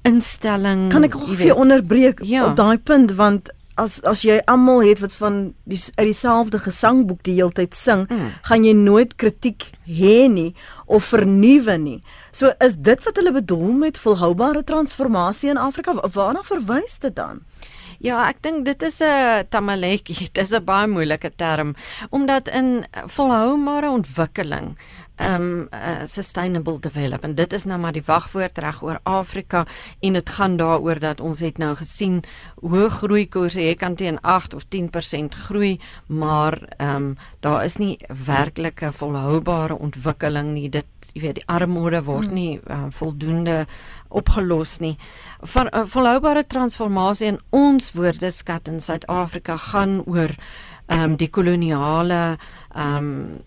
instelling. 0.03 0.89
Kan 0.91 1.05
ek 1.05 1.15
gou 1.15 1.37
vir 1.37 1.55
onderbreek 1.55 2.23
ja. 2.23 2.47
op 2.47 2.57
daai 2.57 2.79
punt 2.79 3.15
want 3.15 3.53
as 3.79 3.99
as 4.03 4.25
jy 4.27 4.39
almal 4.51 4.83
het 4.85 5.01
wat 5.05 5.15
van 5.21 5.39
die 5.69 5.81
uit 5.97 6.09
dieselfde 6.11 6.61
gesangboek 6.63 7.23
die 7.27 7.37
hele 7.39 7.55
tyd 7.55 7.75
sing, 7.75 8.07
mm. 8.11 8.31
gaan 8.51 8.67
jy 8.67 8.75
nooit 8.77 9.15
kritiek 9.21 9.71
hê 9.87 10.29
nie 10.29 10.53
of 10.87 11.11
vernuwe 11.13 11.79
nie. 11.79 12.01
So 12.33 12.53
is 12.65 12.77
dit 12.77 13.05
wat 13.07 13.21
hulle 13.21 13.33
bedoel 13.33 13.73
met 13.85 14.01
volhoubare 14.03 14.65
transformasie 14.65 15.51
in 15.51 15.61
Afrika? 15.61 15.95
Waarna 16.15 16.45
verwys 16.47 16.99
dit 17.03 17.17
dan? 17.17 17.45
Ja, 17.99 18.29
ek 18.29 18.43
dink 18.47 18.65
dit 18.65 18.83
is 18.87 19.01
'n 19.03 19.47
tamaletjie. 19.51 20.29
Dit 20.33 20.39
is 20.39 20.55
'n 20.55 20.65
baie 20.65 20.87
moeilike 20.87 21.33
term 21.37 21.75
omdat 22.11 22.49
in 22.49 22.87
volhoubare 23.07 23.91
ontwikkeling 23.91 24.77
um 25.21 25.69
uh, 25.73 26.05
sustainable 26.05 26.79
development. 26.81 27.37
Dit 27.37 27.53
is 27.53 27.65
nou 27.65 27.79
maar 27.81 27.93
die 27.93 28.05
wagwoord 28.07 28.59
reg 28.59 28.83
oor 28.83 29.01
Afrika 29.03 29.65
en 30.01 30.13
dit 30.13 30.31
gaan 30.31 30.57
daaroor 30.57 30.99
dat 31.03 31.21
ons 31.21 31.41
het 31.41 31.59
nou 31.59 31.75
gesien 31.77 32.21
hoë 32.63 32.89
groeikoerse, 33.01 33.63
jy 33.63 33.75
kan 33.79 33.97
teen 33.99 34.21
8 34.23 34.55
of 34.55 34.67
10% 34.75 35.35
groei, 35.49 35.79
maar 36.07 36.59
um 36.79 37.17
daar 37.41 37.65
is 37.65 37.79
nie 37.79 37.99
werklike 38.27 38.93
volhoubare 38.93 39.79
ontwikkeling 39.79 40.53
nie. 40.55 40.69
Dit 40.71 40.87
jy 41.15 41.23
weet 41.23 41.41
die 41.41 41.47
armoede 41.47 42.03
word 42.07 42.31
hmm. 42.31 42.35
nie 42.35 42.61
uh, 42.67 42.87
voldoende 42.95 43.65
opgelos 44.09 44.79
nie. 44.83 44.97
Van 45.43 45.71
uh, 45.73 45.85
volhoubare 45.87 46.47
transformasie 46.47 47.35
in 47.35 47.41
ons 47.51 47.93
woordeskat 47.97 48.69
in 48.69 48.81
Suid-Afrika 48.81 49.57
gaan 49.71 50.01
oor 50.07 50.35
um 50.89 51.17
die 51.21 51.29
koloniale 51.29 52.39
um 52.75 53.45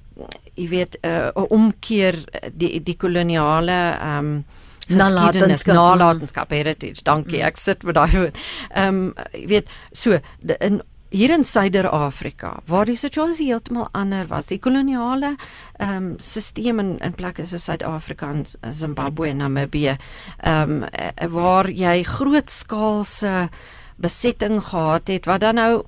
jy 0.61 0.69
weet 0.69 0.97
'n 1.01 1.31
uh, 1.35 1.45
omkeer 1.49 2.17
die 2.53 2.79
die 2.83 2.97
koloniale 2.97 3.79
ehm 3.97 4.17
um, 4.25 4.45
nalatenskap. 4.91 5.75
nalatenskap 5.75 6.49
heritage 6.51 7.03
dankie 7.03 7.39
mm. 7.39 7.47
ek 7.47 7.57
sit 7.57 7.83
met 7.83 7.95
daai 7.95 8.11
woord. 8.11 8.39
Ehm 8.69 8.87
um, 8.87 9.13
jy 9.33 9.47
weet 9.47 9.69
so 9.91 10.19
de, 10.39 10.57
in 10.59 10.81
hier 11.11 11.31
in 11.35 11.43
Suider-Afrika 11.43 12.61
waar 12.71 12.87
die 12.87 12.95
situasie 12.95 13.49
heeltemal 13.49 13.89
ander 13.91 14.27
was 14.27 14.47
die 14.47 14.59
koloniale 14.59 15.35
ehm 15.79 15.95
um, 15.95 16.15
stelsel 16.19 16.79
in 16.79 16.97
in 16.99 17.13
plekke 17.13 17.45
soos 17.45 17.67
Suid-Afrika 17.67 18.29
en 18.31 18.45
Zimbabwe 18.73 19.29
en 19.29 19.37
Namibië 19.37 19.97
ehm 20.37 20.83
um, 20.83 21.31
waar 21.31 21.69
jy 21.69 22.03
grootskaalse 22.03 23.49
besetting 23.97 24.61
gehad 24.63 25.07
het 25.07 25.25
wat 25.25 25.41
dan 25.41 25.55
nou 25.55 25.83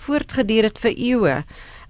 voortgeduur 0.00 0.70
het 0.70 0.78
vir 0.78 0.96
eeue 0.96 1.36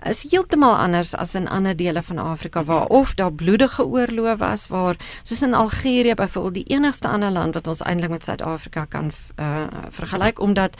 is 0.09 0.23
heeltemal 0.31 0.77
anders 0.77 1.15
as 1.15 1.35
in 1.35 1.49
ander 1.49 1.77
dele 1.77 2.03
van 2.03 2.19
Afrika 2.19 2.65
waar 2.65 2.87
of 2.87 3.15
daar 3.15 3.33
bloedige 3.33 3.85
oorloë 3.85 4.37
was 4.37 4.69
waar 4.69 4.97
soos 5.23 5.43
in 5.43 5.55
Algerië 5.55 6.15
byvoorbeeld 6.15 6.55
die 6.55 6.77
enigste 6.77 7.09
ander 7.09 7.31
land 7.31 7.55
wat 7.55 7.67
ons 7.67 7.83
eintlik 7.83 8.11
met 8.11 8.25
Suid-Afrika 8.25 8.85
kan 8.85 9.13
uh, 9.37 9.67
vergelyk 9.91 10.41
omdat 10.41 10.77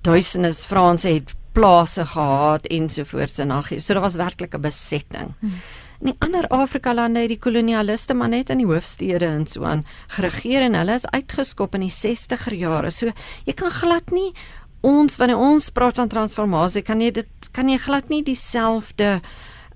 duisende 0.00 0.52
Franse 0.54 1.08
het 1.08 1.34
plase 1.52 2.06
gehad 2.06 2.66
ensovoorts 2.66 3.38
in 3.38 3.50
Algerië. 3.50 3.80
So 3.80 3.92
daar 3.92 4.02
was 4.02 4.14
werklik 4.14 4.54
'n 4.54 4.60
besetting. 4.60 5.34
Hmm. 5.40 5.60
In 6.00 6.06
die 6.12 6.16
ander 6.18 6.48
Afrika 6.48 6.94
lande 6.94 7.20
het 7.20 7.28
die 7.28 7.38
kolonialiste 7.38 8.14
maar 8.14 8.28
net 8.28 8.50
in 8.50 8.58
die 8.58 8.66
hoofstede 8.66 9.26
en 9.26 9.46
so 9.46 9.64
aan 9.64 9.86
geregeer 10.06 10.60
en 10.60 10.74
hulle 10.74 10.94
is 10.94 11.06
uitgeskop 11.06 11.74
in 11.74 11.86
die 11.86 11.94
60er 11.94 12.52
jare. 12.54 12.90
So 12.90 13.12
jy 13.44 13.52
kan 13.52 13.70
glad 13.70 14.10
nie 14.10 14.34
ons 14.80 15.16
wanneer 15.16 15.38
ons 15.38 15.70
praat 15.70 15.96
van 15.96 16.08
transformasie 16.08 16.82
kan 16.82 17.00
jy 17.00 17.10
dit 17.10 17.48
kan 17.52 17.68
jy 17.68 17.78
glad 17.78 18.10
nie 18.10 18.22
dieselfde 18.22 19.20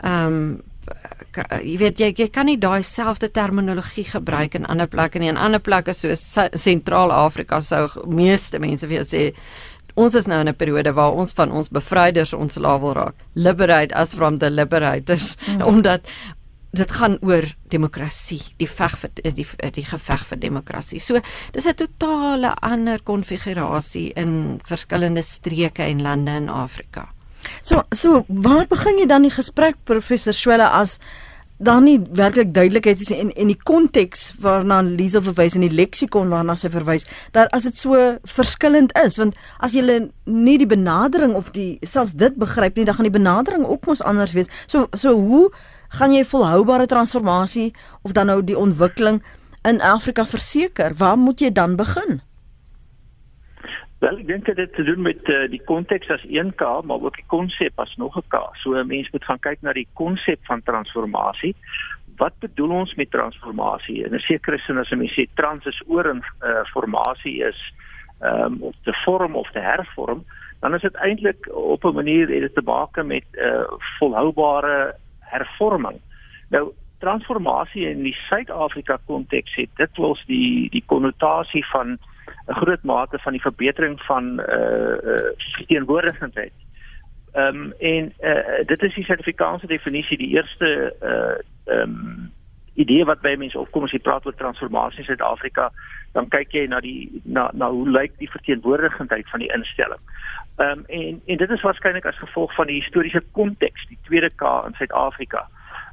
ehm 0.03 0.27
um, 0.27 0.63
jy 1.63 1.77
weet 1.79 2.01
jy, 2.01 2.09
jy 2.19 2.29
kan 2.33 2.49
nie 2.49 2.59
daai 2.59 2.83
selfde 2.83 3.29
terminologie 3.31 4.05
gebruik 4.09 4.57
in 4.59 4.67
ander 4.67 4.89
plekke 4.91 5.21
nie. 5.21 5.31
In 5.31 5.39
ander 5.39 5.63
plekke 5.63 5.95
soos 5.95 6.23
Sentraal-Afrika 6.59 7.61
sou 7.63 7.85
meeste 8.11 8.59
mense 8.59 8.89
vir 8.89 9.01
jou 9.01 9.07
sê 9.07 9.23
ons 10.01 10.15
is 10.15 10.27
nou 10.31 10.41
in 10.41 10.49
'n 10.49 10.55
periode 10.55 10.93
waar 10.95 11.13
ons 11.13 11.33
van 11.33 11.53
ons 11.53 11.69
bevryders 11.69 12.35
ons 12.35 12.57
lavel 12.57 12.95
raak. 12.95 13.15
Liberate 13.35 13.95
as 13.95 14.15
from 14.15 14.39
the 14.39 14.51
liberators. 14.51 15.37
Mm. 15.47 15.63
omdat 15.71 16.01
dit 16.71 16.93
gaan 16.93 17.17
oor 17.27 17.47
demokrasie, 17.73 18.43
die 18.57 18.69
veg 18.69 18.99
vir 19.03 19.11
die 19.15 19.33
die, 19.41 19.47
die 19.75 19.85
geveg 19.85 20.27
vir 20.27 20.39
demokrasie. 20.39 21.01
So, 21.01 21.21
dis 21.53 21.67
'n 21.67 21.75
totale 21.75 22.55
ander 22.61 23.03
konfigurasie 23.03 24.13
in 24.15 24.61
verskillende 24.65 25.23
streke 25.23 25.83
en 25.83 26.03
lande 26.03 26.31
in 26.31 26.49
Afrika. 26.49 27.09
So, 27.63 27.83
so 27.91 28.25
waar 28.29 28.67
begin 28.67 28.99
jy 28.99 29.07
dan 29.07 29.23
die 29.23 29.35
gesprek 29.35 29.77
professor 29.85 30.33
Swelle 30.33 30.69
as 30.69 30.99
dan 31.61 31.85
nie 31.85 31.99
werklik 32.17 32.55
duidelikheid 32.55 33.01
is 33.01 33.11
en 33.13 33.33
en 33.37 33.51
die 33.53 33.59
konteks 33.69 34.31
waarna 34.41 34.81
Lisa 34.81 35.21
verwys 35.21 35.55
in 35.55 35.67
die 35.67 35.75
leksikon 35.77 36.33
waarna 36.33 36.57
sy 36.57 36.71
verwys 36.73 37.05
dat 37.37 37.53
as 37.53 37.67
dit 37.69 37.77
so 37.77 37.99
verskillend 38.25 38.95
is 39.05 39.19
want 39.21 39.37
as 39.61 39.77
jy 39.77 39.99
nie 40.25 40.57
die 40.59 40.71
benadering 40.71 41.35
of 41.37 41.53
die 41.53 41.77
selfs 41.83 42.17
dit 42.17 42.39
begryp 42.41 42.77
nie 42.77 42.87
dan 42.89 42.97
gaan 42.97 43.11
die 43.11 43.19
benadering 43.19 43.67
ook 43.67 43.87
mos 43.87 44.01
anders 44.01 44.33
wees. 44.33 44.49
So 44.67 44.89
so 44.97 45.13
hoe 45.21 45.51
gaan 45.99 46.13
jy 46.13 46.25
volhoubare 46.25 46.87
transformasie 46.87 47.73
of 48.03 48.13
dan 48.13 48.27
nou 48.27 48.41
die 48.45 48.59
ontwikkeling 48.59 49.23
in 49.69 49.81
Afrika 49.81 50.25
verseker? 50.25 50.95
Waar 50.97 51.19
moet 51.19 51.41
jy 51.41 51.53
dan 51.53 51.77
begin? 51.77 52.21
Wel, 54.01 54.17
ek 54.23 54.29
dink 54.31 54.47
dit 54.49 54.57
het 54.57 54.73
te 54.73 54.85
doen 54.89 55.03
met 55.05 55.27
uh, 55.29 55.43
die 55.53 55.61
konteks 55.69 56.09
as 56.09 56.23
1K, 56.25 56.69
maar 56.89 57.03
ook 57.05 57.19
die 57.21 57.27
konsep 57.29 57.83
as 57.83 57.93
nog 58.01 58.17
'n 58.17 58.25
K. 58.33 58.39
So 58.63 58.73
'n 58.73 58.87
mens 58.87 59.11
moet 59.13 59.25
gaan 59.25 59.39
kyk 59.39 59.61
na 59.63 59.73
die 59.73 59.89
konsep 59.93 60.41
van 60.49 60.63
transformasie. 60.63 61.55
Wat 62.17 62.33
bedoel 62.39 62.71
ons 62.71 62.95
met 62.95 63.11
transformasie? 63.11 64.05
In 64.05 64.15
'n 64.15 64.19
sekere 64.19 64.59
sin 64.59 64.79
as 64.79 64.91
'n 64.91 64.99
mens 64.99 65.13
sê 65.13 65.27
trans 65.35 65.67
is 65.67 65.83
oor 65.87 66.09
'n 66.15 66.23
uh, 66.43 66.65
formasie 66.73 67.45
is 67.45 67.61
ehm 68.21 68.53
um, 68.53 68.63
of 68.63 68.75
te 68.85 68.93
vorm 69.05 69.37
of 69.37 69.51
te 69.51 69.59
hervorm, 69.59 70.25
dan 70.61 70.75
is 70.75 70.83
dit 70.83 70.95
eintlik 70.95 71.49
op 71.53 71.85
'n 71.85 71.95
manier 71.95 72.29
het 72.29 72.41
dit 72.41 72.55
te 72.55 72.63
maak 72.65 73.05
met 73.05 73.25
'n 73.33 73.39
uh, 73.39 73.65
volhoubare 73.99 74.97
hervorming. 75.31 76.01
Nou 76.55 76.71
transformasie 77.01 77.87
in 77.89 78.03
die 78.05 78.17
Suid-Afrika 78.29 78.99
konteks 79.09 79.55
het 79.57 79.71
dit 79.81 79.97
wels 79.97 80.21
die 80.29 80.69
die 80.71 80.85
konnotasie 80.87 81.65
van 81.73 81.99
'n 82.49 82.59
groot 82.61 82.83
mate 82.83 83.19
van 83.19 83.33
die 83.33 83.41
verbetering 83.41 84.01
van 84.03 84.41
uh 84.41 84.97
uh 85.13 85.31
teenwoordigheid 85.67 86.53
Ehm 87.33 87.57
um, 87.57 87.73
en 87.79 88.13
uh, 88.21 88.67
dit 88.67 88.83
is 88.83 88.95
die 88.95 89.05
Suid-Afrikaanse 89.05 89.67
definisie, 89.67 90.19
die 90.19 90.35
eerste 90.35 90.95
uh 91.03 91.75
ehm 91.75 91.91
um, 91.91 92.33
idee 92.75 93.05
wat 93.05 93.21
by 93.21 93.35
mense 93.37 93.59
opkom 93.59 93.85
as 93.85 93.93
jy 93.95 93.99
praat 93.99 94.27
oor 94.27 94.37
transformasie 94.39 95.03
in 95.03 95.09
Suid-Afrika, 95.09 95.71
dan 96.15 96.29
kyk 96.29 96.55
jy 96.55 96.67
na 96.71 96.81
die 96.81 97.23
na 97.25 97.51
na 97.55 97.71
hoe 97.71 97.87
lyk 97.89 98.17
die 98.19 98.31
verteenwoordigendheid 98.31 99.29
van 99.31 99.45
die 99.45 99.53
instelling. 99.55 100.03
Ehm 100.59 100.79
um, 100.79 100.85
en 100.89 101.23
en 101.27 101.41
dit 101.45 101.51
is 101.51 101.65
waarskynlik 101.67 102.07
as 102.07 102.19
gevolg 102.19 102.55
van 102.55 102.67
die 102.67 102.81
historiese 102.81 103.23
konteks, 103.33 103.87
die 103.89 103.99
tweede 104.09 104.31
K 104.31 104.53
in 104.67 104.77
Suid-Afrika. 104.79 105.47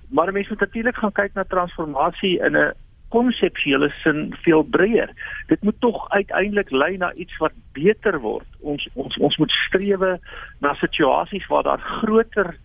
Maar 0.10 0.32
mense 0.32 0.50
moet 0.50 0.66
natuurlik 0.66 0.98
gaan 0.98 1.12
kyk 1.12 1.34
na 1.34 1.44
transformasie 1.44 2.38
in 2.40 2.58
'n 2.58 2.74
konseptuele 3.10 3.90
sin 4.04 4.36
veel 4.44 4.64
breër. 4.64 5.10
Dit 5.48 5.62
moet 5.64 5.80
tog 5.80 6.10
uiteindelik 6.10 6.72
lei 6.72 6.98
na 6.98 7.14
iets 7.14 7.38
wat 7.38 7.54
beter 7.72 8.20
word. 8.20 8.48
Ons 8.60 8.88
ons 8.94 9.18
ons 9.18 9.38
moet 9.38 9.52
strewe 9.52 10.20
na 10.60 10.74
situasies 10.74 11.48
waar 11.48 11.64
daar 11.64 11.80
groter 11.80 12.56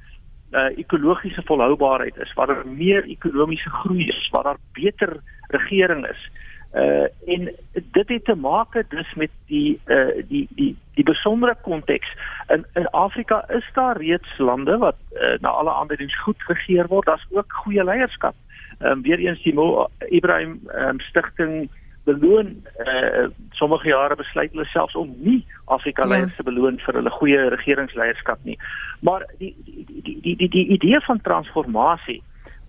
uh, 0.52 0.78
ekologiese 0.78 1.42
volhoubaarheid 1.44 2.16
is, 2.16 2.32
waar 2.32 2.47
daar 2.47 2.66
meer 2.66 3.04
ekonomiese 3.04 3.71
groei 3.71 4.09
is, 4.09 4.28
waar 4.30 4.42
daar 4.42 4.62
beter 4.73 5.21
regering 5.49 6.06
is. 6.06 6.30
Uh 6.75 7.06
en 7.28 7.52
dit 7.73 8.09
het 8.09 8.25
te 8.25 8.35
maak 8.35 8.73
dus 8.88 9.14
met 9.14 9.30
die 9.47 9.80
uh 9.87 10.23
die 10.28 10.47
die 10.50 10.76
die 10.94 11.04
besondere 11.04 11.56
konteks 11.62 12.14
in 12.49 12.64
in 12.75 12.88
Afrika 12.90 13.44
is 13.49 13.68
daar 13.73 13.97
reeds 13.97 14.38
lande 14.38 14.78
wat 14.78 14.97
uh, 15.12 15.37
na 15.40 15.49
alle 15.49 15.73
aanduidings 15.73 16.23
goed 16.23 16.42
geregeer 16.42 16.87
word. 16.87 17.06
Daar's 17.06 17.26
ook 17.30 17.52
goeie 17.52 17.85
leierskap. 17.85 18.35
Ehm 18.78 18.90
um, 18.90 19.02
weer 19.02 19.18
eens 19.18 19.42
die 19.42 19.54
Mo 19.54 19.88
Ibrahim 20.09 20.61
um, 20.75 21.00
stigting 21.00 21.71
beloon 22.04 22.66
uh 22.87 23.28
sommige 23.50 23.88
jare 23.88 24.16
besluit 24.16 24.50
hulle 24.50 24.64
selfs 24.64 24.97
om 24.99 25.12
nie 25.18 25.44
Afrika 25.64 26.02
ja. 26.02 26.09
leiers 26.09 26.37
te 26.37 26.42
beloon 26.42 26.80
vir 26.82 26.99
hulle 26.99 27.11
goeie 27.11 27.49
regeringsleierskap 27.54 28.42
nie. 28.49 28.59
Maar 29.00 29.26
die 29.38 29.54
die 29.66 29.87
die 29.87 30.21
die 30.21 30.37
die, 30.37 30.49
die 30.49 30.66
idee 30.78 31.00
van 31.06 31.21
transformasie 31.21 32.23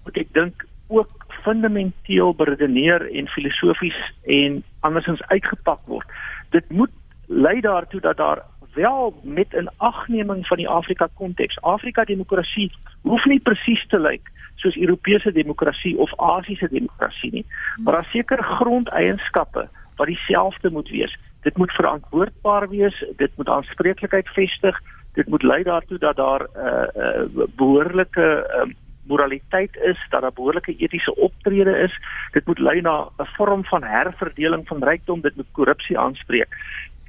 moet 0.03 0.17
ek 0.17 0.33
dink 0.37 0.65
ook 0.87 1.25
fundamenteel 1.43 2.35
beredeneer 2.35 3.07
en 3.11 3.27
filosofies 3.27 3.99
en 4.23 4.63
andersins 4.79 5.23
uitgepak 5.31 5.79
word. 5.85 6.07
Dit 6.49 6.69
moet 6.69 6.91
lei 7.27 7.59
daartoe 7.61 8.01
dat 8.01 8.17
daar 8.17 8.43
wel 8.73 9.13
met 9.23 9.53
'n 9.53 9.69
agneming 9.77 10.47
van 10.47 10.57
die 10.57 10.69
Afrika 10.69 11.07
konteks. 11.13 11.61
Afrika 11.61 12.03
demokrasie 12.03 12.71
hoef 13.01 13.25
nie 13.25 13.39
presies 13.39 13.85
te 13.87 13.99
lyk 13.99 14.31
soos 14.55 14.77
Europese 14.77 15.31
demokrasie 15.31 15.97
of 15.97 16.13
Asiëse 16.17 16.67
demokrasie 16.71 17.31
nie, 17.31 17.45
maar 17.83 17.93
daar 17.93 18.09
seker 18.11 18.43
grondeienskappe 18.43 19.67
wat 19.95 20.07
dieselfde 20.07 20.69
moet 20.69 20.89
wees. 20.89 21.17
Dit 21.43 21.57
moet 21.57 21.71
verantwoordbaar 21.71 22.69
wees, 22.69 23.05
dit 23.17 23.31
moet 23.37 23.49
aanspreeklikheid 23.49 24.29
vestig, 24.29 24.79
dit 25.13 25.27
moet 25.27 25.43
lei 25.43 25.63
daartoe 25.63 25.97
dat 25.97 26.15
daar 26.15 26.41
'n 26.41 26.57
uh, 26.57 27.03
uh, 27.03 27.45
behoorlike 27.55 28.25
uh, 28.49 28.73
moraliteit 29.07 29.75
is, 29.75 30.05
dat 30.09 30.21
daar 30.21 30.33
behoorlike 30.33 30.75
etiese 30.75 31.15
optrede 31.15 31.77
is. 31.77 31.99
Dit 32.31 32.45
moet 32.45 32.59
lei 32.59 32.81
na 32.81 33.09
'n 33.17 33.25
vorm 33.35 33.65
van 33.65 33.83
herverdeling 33.83 34.67
van 34.67 34.83
rykdom, 34.83 35.21
dit 35.21 35.35
moet 35.35 35.51
korrupsie 35.51 35.99
aanspreek. 35.99 36.55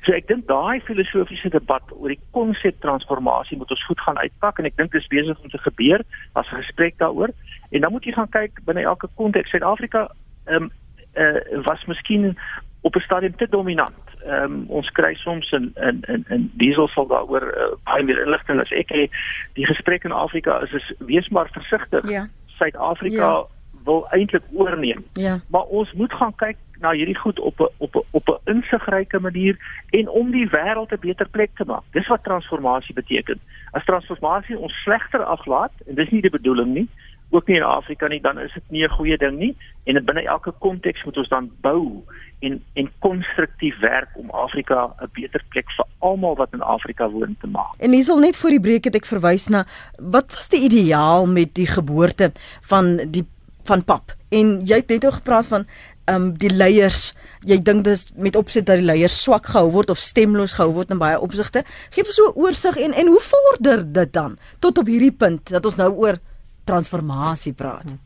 So 0.04 0.12
ek 0.12 0.26
dink 0.28 0.46
daai 0.48 0.82
filosofiese 0.84 1.48
debat 1.48 1.92
oor 1.96 2.12
die 2.12 2.20
konsep 2.36 2.76
transformasie 2.84 3.56
moet 3.56 3.70
ons 3.72 3.84
goed 3.88 4.00
gaan 4.04 4.20
uitpak 4.20 4.58
en 4.60 4.68
ek 4.68 4.76
dink 4.76 4.92
dit 4.92 5.00
is 5.00 5.12
besig 5.12 5.40
om 5.40 5.50
te 5.50 5.60
gebeur 5.64 6.04
as 6.34 6.50
'n 6.52 6.60
gesprek 6.60 6.98
daaroor. 6.98 7.32
En 7.72 7.80
dan 7.80 7.92
moet 7.92 8.04
jy 8.04 8.12
gaan 8.12 8.28
kyk 8.28 8.60
binne 8.64 8.82
elke 8.84 9.08
konteks. 9.16 9.50
Suid-Afrika 9.50 10.08
ehm 10.46 10.68
um, 10.68 10.70
uh, 11.16 11.62
was 11.64 11.84
miskien 11.84 12.36
op 12.84 12.96
'n 12.96 13.00
stadium 13.00 13.36
te 13.36 13.48
dominant. 13.48 14.04
Ehm 14.24 14.42
um, 14.42 14.64
ons 14.68 14.90
kry 14.90 15.14
soms 15.14 15.50
in 15.52 15.72
in 15.74 16.02
in 16.06 16.24
in 16.28 16.50
diesel 16.54 16.88
sal 16.88 17.06
daaroor 17.06 17.42
uh, 17.42 17.72
baie 17.84 18.04
meer 18.04 18.20
inligting 18.26 18.60
as 18.60 18.72
ek 18.72 18.88
het. 18.88 19.10
Die 19.52 19.66
gesprek 19.66 20.04
in 20.04 20.12
Afrika 20.12 20.60
is 20.60 20.72
is 20.72 20.92
wees 20.98 21.28
maar 21.28 21.48
versigtig. 21.52 22.10
Ja. 22.10 22.28
Suid-Afrika 22.46 23.28
ja. 23.28 23.44
wil 23.84 24.06
eintlik 24.10 24.42
oorneem. 24.52 25.04
Ja. 25.12 25.40
Maar 25.48 25.62
ons 25.62 25.92
moet 25.92 26.12
gaan 26.12 26.34
kyk 26.34 26.56
na 26.80 26.92
hierdie 26.92 27.18
goed 27.18 27.40
op 27.40 27.60
'n 27.60 27.68
op 27.78 27.94
'n 27.94 28.04
op 28.10 28.28
'n 28.28 28.50
insigryke 28.50 29.20
manier 29.20 29.56
en 29.90 30.08
om 30.08 30.30
die 30.30 30.48
wêreld 30.48 30.92
'n 30.92 31.00
beter 31.00 31.28
plek 31.28 31.50
te 31.54 31.64
maak. 31.64 31.82
Dis 31.92 32.06
wat 32.06 32.24
transformasie 32.24 32.94
beteken. 32.94 33.40
As 33.70 33.84
transformasie 33.84 34.58
ons 34.58 34.82
slegter 34.82 35.24
aflaat 35.24 35.72
en 35.86 35.94
dis 35.94 36.10
nie 36.10 36.20
die 36.20 36.30
bedoeling 36.30 36.74
nie, 36.74 36.88
ook 37.30 37.46
nie 37.46 37.56
in 37.56 37.62
Afrika 37.62 38.08
nie, 38.08 38.20
dan 38.20 38.38
is 38.38 38.52
dit 38.52 38.62
nie 38.68 38.84
'n 38.84 38.96
goeie 38.96 39.16
ding 39.16 39.38
nie 39.38 39.56
en 39.84 40.04
binne 40.04 40.22
elke 40.22 40.52
konteks 40.58 41.04
moet 41.04 41.16
ons 41.16 41.28
dan 41.28 41.50
bou 41.60 42.04
en 42.38 42.62
en 42.74 42.90
konstruktief 42.98 43.78
werk 43.78 44.08
om 44.14 44.30
Afrika 44.30 44.94
'n 45.00 45.08
beter 45.12 45.42
plek 45.48 45.70
vir 45.76 45.86
almal 45.98 46.36
wat 46.36 46.52
in 46.52 46.62
Afrika 46.62 47.10
woon 47.10 47.36
te 47.40 47.46
maak. 47.46 47.74
En 47.78 47.90
hiersel 47.90 48.18
net 48.18 48.36
voor 48.36 48.50
die 48.50 48.60
breek 48.60 48.84
het 48.84 48.94
ek 48.94 49.06
verwys 49.06 49.48
na 49.48 49.64
wat 49.98 50.34
was 50.34 50.48
die 50.48 50.64
ideaal 50.64 51.26
met 51.26 51.54
die 51.54 51.66
geboorte 51.66 52.32
van 52.60 52.96
die 53.10 53.26
van 53.64 53.84
pap 53.84 54.12
en 54.28 54.60
jy 54.60 54.76
het 54.76 54.88
net 54.88 55.06
ook 55.06 55.20
gepraat 55.22 55.46
van 55.46 55.66
um, 56.10 56.32
die 56.38 56.50
leiers 56.50 57.12
jy 57.44 57.58
dink 57.62 57.84
dis 57.84 58.08
met 58.16 58.36
opset 58.36 58.66
dat 58.66 58.80
die 58.80 58.86
leiers 58.86 59.22
swak 59.22 59.46
gehou 59.46 59.70
word 59.70 59.90
of 59.90 59.98
stemloos 59.98 60.56
gehou 60.56 60.72
word 60.72 60.90
in 60.90 60.98
baie 60.98 61.20
opsigte 61.20 61.64
gee 61.90 62.04
vir 62.04 62.12
so 62.12 62.28
'n 62.28 62.38
oorsig 62.40 62.76
en 62.76 62.92
en 62.92 63.06
hoe 63.06 63.20
vorder 63.20 63.92
dit 63.92 64.12
dan 64.12 64.38
tot 64.60 64.78
op 64.78 64.86
hierdie 64.86 65.12
punt 65.12 65.50
dat 65.50 65.66
ons 65.66 65.76
nou 65.76 65.90
oor 65.92 66.18
transformasie 66.64 67.52
praat. 67.52 67.90
Hmm. 67.90 68.00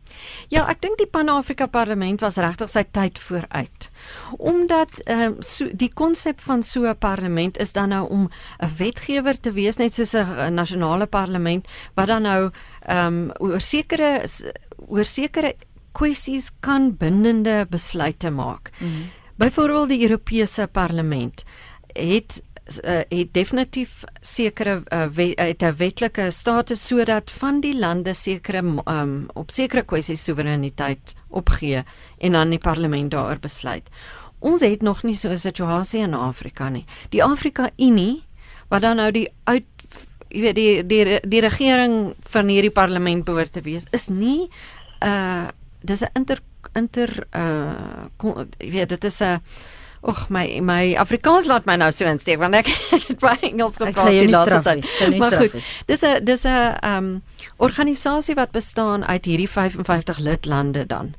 Ja, 0.50 0.64
ek 0.70 0.80
dink 0.82 0.98
die 0.98 1.06
Pan-Afrika 1.06 1.68
Parlement 1.70 2.22
was 2.24 2.38
regtig 2.42 2.70
sy 2.72 2.82
tyd 2.96 3.18
vooruit. 3.22 3.88
Omdat 4.38 5.02
ehm 5.04 5.36
uh, 5.38 5.44
so, 5.44 5.68
die 5.72 5.90
konsep 5.94 6.40
van 6.40 6.62
so 6.62 6.88
'n 6.88 6.98
parlement 6.98 7.58
is 7.58 7.72
dan 7.72 7.88
nou 7.88 8.08
om 8.08 8.28
'n 8.58 8.76
wetgewer 8.76 9.40
te 9.40 9.52
wees 9.52 9.76
net 9.76 9.92
soos 9.94 10.14
'n 10.14 10.54
nasionale 10.54 11.06
parlement 11.06 11.66
wat 11.94 12.06
dan 12.06 12.22
nou 12.22 12.50
ehm 12.86 13.06
um, 13.06 13.32
oor 13.38 13.60
sekere 13.60 14.26
oor 14.86 15.04
sekere 15.04 15.54
kwessies 15.98 16.50
kan 16.60 16.92
bindende 16.96 17.66
besluite 17.70 18.30
maak. 18.30 18.70
Mm 18.78 18.88
-hmm. 18.88 19.10
Byvoorbeeld 19.38 19.88
die 19.88 20.02
Europese 20.02 20.68
Parlement 20.72 21.44
het 21.92 22.42
uh, 22.84 23.00
het 23.08 23.32
definitief 23.32 24.04
sekere 24.20 24.82
uh, 24.92 25.06
wet, 25.14 25.38
het 25.40 25.62
'n 25.62 25.76
wetlike 25.76 26.30
status 26.30 26.86
sodat 26.86 27.30
van 27.30 27.60
die 27.60 27.78
lande 27.78 28.14
sekere 28.14 28.82
um, 28.84 29.26
op 29.32 29.50
sekere 29.50 29.82
kwessies 29.82 30.24
soewereiniteit 30.24 31.14
opgee 31.28 31.82
en 32.18 32.32
dan 32.32 32.50
die 32.50 32.58
parlement 32.58 33.10
daaroor 33.10 33.38
besluit. 33.38 33.88
Ons 34.38 34.60
het 34.60 34.82
nog 34.82 35.02
nie 35.02 35.14
so 35.14 35.28
'n 35.28 35.38
situasie 35.38 36.00
in 36.00 36.14
Afrika 36.14 36.68
nie. 36.68 36.84
Die 37.08 37.24
Afrika 37.24 37.70
Unie 37.76 38.22
wat 38.68 38.82
dan 38.82 38.96
nou 38.96 39.10
die 39.10 39.28
uit 39.44 39.64
jy 40.28 40.40
weet 40.40 40.54
die 40.54 40.86
die 40.86 41.20
die 41.28 41.40
regering 41.40 42.14
van 42.20 42.48
hierdie 42.48 42.70
parlement 42.70 43.24
behoort 43.24 43.52
te 43.52 43.60
wees 43.60 43.84
is 43.90 44.08
nie 44.08 44.48
'n 45.00 45.06
uh, 45.06 45.48
dis 45.80 46.02
'n 46.02 46.10
inter 46.14 46.38
inter 46.74 47.26
uh 47.34 48.08
jy 48.58 48.70
weet 48.70 48.88
dit 48.88 49.04
is 49.04 49.20
'n 49.20 49.40
Och 50.00 50.28
my 50.30 50.60
my 50.62 50.94
Afrikaans 50.94 51.46
laat 51.46 51.66
my 51.66 51.74
nou 51.76 51.90
so 51.92 52.06
insteek 52.06 52.38
want 52.38 52.54
ek 52.54 52.68
het 53.08 53.18
baie 53.18 53.50
Engels 53.50 53.80
gepraat 53.80 54.06
die 54.06 54.30
laaste 54.30 54.60
tyd. 54.62 55.18
Maar 55.18 55.34
goed, 55.42 55.56
dis 55.86 56.04
'n 56.06 56.24
dis 56.24 56.44
'n 56.46 56.78
um 56.86 57.22
organisasie 57.56 58.34
wat 58.34 58.50
bestaan 58.50 59.04
uit 59.04 59.24
hierdie 59.24 59.50
55 59.50 60.18
lidlande 60.18 60.86
dan 60.86 61.14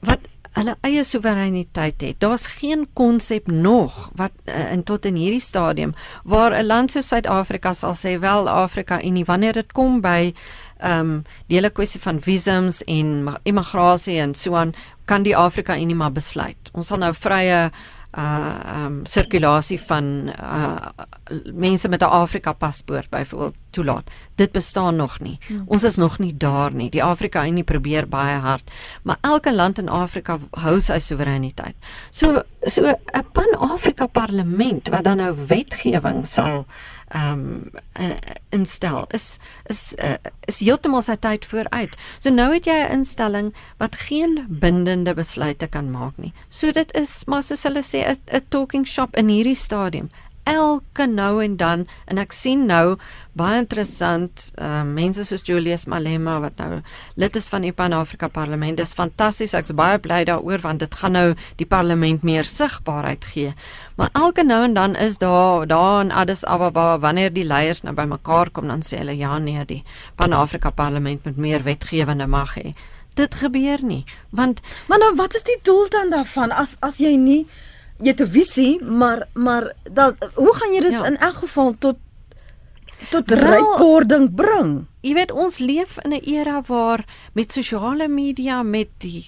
wat 0.00 0.20
hulle 0.56 0.76
eie 0.80 1.04
soewereiniteit 1.04 2.00
het. 2.00 2.20
Daar's 2.20 2.46
geen 2.46 2.86
konsep 2.92 3.46
nog 3.46 4.10
wat 4.14 4.32
uh, 4.44 4.72
in 4.72 4.82
tot 4.82 5.04
in 5.04 5.14
hierdie 5.14 5.40
stadium 5.40 5.94
waar 6.24 6.56
'n 6.56 6.66
land 6.66 6.90
soos 6.90 7.08
Suid-Afrika 7.08 7.72
sal 7.72 7.94
sê 7.94 8.18
wel 8.20 8.48
Afrika 8.48 9.00
en 9.00 9.12
nie 9.12 9.24
wanneer 9.24 9.52
dit 9.52 9.72
kom 9.72 10.00
by 10.00 10.32
ehm 10.78 11.00
um, 11.00 11.24
die 11.46 11.56
hele 11.56 11.70
kwessie 11.70 12.00
van 12.00 12.20
visums 12.20 12.82
en 12.84 13.36
immigrasie 13.42 14.20
en 14.20 14.34
so 14.34 14.54
aan 14.54 14.74
kan 15.04 15.22
die 15.22 15.36
Afrika 15.36 15.78
Unie 15.78 15.94
maar 15.94 16.12
besluit. 16.12 16.70
Ons 16.72 16.86
sal 16.86 16.98
nou 16.98 17.14
vrye 17.14 17.70
uh 18.16 18.84
um 18.84 19.00
sirkulasie 19.04 19.80
van 19.80 20.30
uh 20.40 20.88
mense 21.52 21.88
met 21.88 22.00
'n 22.00 22.04
Afrika 22.04 22.52
paspoort 22.52 23.10
byvoorbeeld 23.10 23.54
toelaat. 23.70 24.10
Dit 24.34 24.52
bestaan 24.52 24.96
nog 24.96 25.20
nie. 25.20 25.38
Hmm. 25.46 25.62
Ons 25.66 25.84
is 25.84 25.96
nog 25.96 26.18
nie 26.18 26.36
daar 26.36 26.72
nie. 26.72 26.90
Die 26.90 27.02
Afrika 27.02 27.46
Unie 27.46 27.64
probeer 27.64 28.08
baie 28.08 28.36
hard, 28.36 28.70
maar 29.02 29.18
elke 29.20 29.54
land 29.54 29.78
in 29.78 29.88
Afrika 29.88 30.38
hou 30.50 30.80
sy 30.80 30.98
soewereiniteit. 30.98 31.74
So 32.10 32.42
so 32.62 32.82
'n 32.82 33.24
pan-Afrika 33.32 34.06
parlement 34.06 34.88
wat 34.88 35.04
dan 35.04 35.16
nou 35.16 35.36
wetgewing 35.46 36.26
sal 36.26 36.66
ehm 37.08 37.32
um, 37.32 37.70
instel 38.50 39.06
is 39.14 39.38
is 39.70 39.94
uh, 40.02 40.16
is 40.48 40.60
heeltemal 40.60 41.02
sy 41.02 41.14
tyd 41.16 41.46
vooruit. 41.46 41.94
So 42.18 42.30
nou 42.30 42.52
het 42.52 42.66
jy 42.66 42.74
'n 42.82 42.92
instelling 42.98 43.54
wat 43.78 43.96
geen 43.96 44.46
bindende 44.48 45.14
besluite 45.14 45.66
kan 45.66 45.90
maak 45.90 46.16
nie. 46.16 46.32
So 46.48 46.72
dit 46.72 46.94
is 46.94 47.24
maar 47.26 47.42
soos 47.42 47.62
hulle 47.62 47.82
sê 47.82 48.04
'n 48.06 48.42
talking 48.48 48.86
shop 48.86 49.16
in 49.16 49.28
hierdie 49.28 49.54
stadium. 49.54 50.10
elke 50.46 51.06
nou 51.06 51.42
en 51.42 51.56
dan 51.56 51.86
en 52.06 52.18
ek 52.22 52.32
sien 52.32 52.66
nou 52.66 52.96
baie 53.36 53.58
interessant 53.60 54.46
uh, 54.56 54.80
mense 54.82 55.24
soos 55.28 55.44
Julius 55.44 55.84
Malema 55.86 56.38
wat 56.40 56.56
nou 56.56 56.80
lid 57.20 57.36
is 57.36 57.48
van 57.52 57.66
die 57.66 57.72
Pan-Afrika 57.72 58.28
Parlement. 58.32 58.78
Dis 58.80 58.94
fantasties. 58.96 59.54
Ek's 59.54 59.74
baie 59.76 60.00
bly 60.00 60.22
daaroor 60.28 60.64
want 60.64 60.80
dit 60.80 60.94
gaan 60.94 61.16
nou 61.16 61.26
die 61.60 61.68
parlement 61.68 62.24
meer 62.24 62.48
sigbaarheid 62.48 63.28
gee. 63.34 63.52
Maar 64.00 64.10
elke 64.16 64.44
nou 64.44 64.62
en 64.64 64.74
dan 64.74 64.96
is 64.96 65.18
daar 65.18 65.66
daar 65.68 66.00
in 66.04 66.12
Addis 66.12 66.44
Ababa 66.44 66.98
wanneer 66.98 67.32
die 67.32 67.44
leiers 67.44 67.84
nou 67.84 67.94
bymekaar 67.94 68.50
kom 68.50 68.68
dan 68.72 68.84
sê 68.84 69.00
hulle 69.02 69.16
ja 69.16 69.38
nee, 69.38 69.64
die 69.64 69.82
Pan-Afrika 70.16 70.70
Parlement 70.70 71.24
moet 71.24 71.36
meer 71.36 71.62
wetgewende 71.62 72.26
mag 72.26 72.56
hê 72.56 72.74
dit 73.16 73.34
gebeur 73.34 73.82
nie 73.82 74.04
want 74.30 74.60
maar 74.88 75.00
nou 75.00 75.14
wat 75.16 75.34
is 75.34 75.44
die 75.48 75.58
doel 75.64 75.88
dan 75.92 76.12
daarvan 76.12 76.52
as 76.52 76.76
as 76.84 77.00
jy 77.00 77.14
nie 77.16 77.46
jy 77.98 78.12
het 78.12 78.20
'n 78.20 78.30
visie 78.30 78.82
maar 78.84 79.28
maar 79.32 79.72
dat 79.82 80.16
hoe 80.34 80.54
gaan 80.54 80.74
jy 80.74 80.80
dit 80.80 80.98
ja. 80.98 81.04
in 81.06 81.16
elk 81.16 81.38
geval 81.44 81.74
tot 81.78 81.96
tot 83.10 83.30
rekording 83.30 84.28
bring. 84.34 84.86
jy 85.06 85.14
weet 85.14 85.30
ons 85.30 85.58
leef 85.62 85.98
in 86.04 86.12
'n 86.12 86.24
era 86.24 86.62
waar 86.66 87.04
met 87.32 87.52
sosiale 87.52 88.08
media 88.08 88.62
met 88.62 88.88
die 88.98 89.24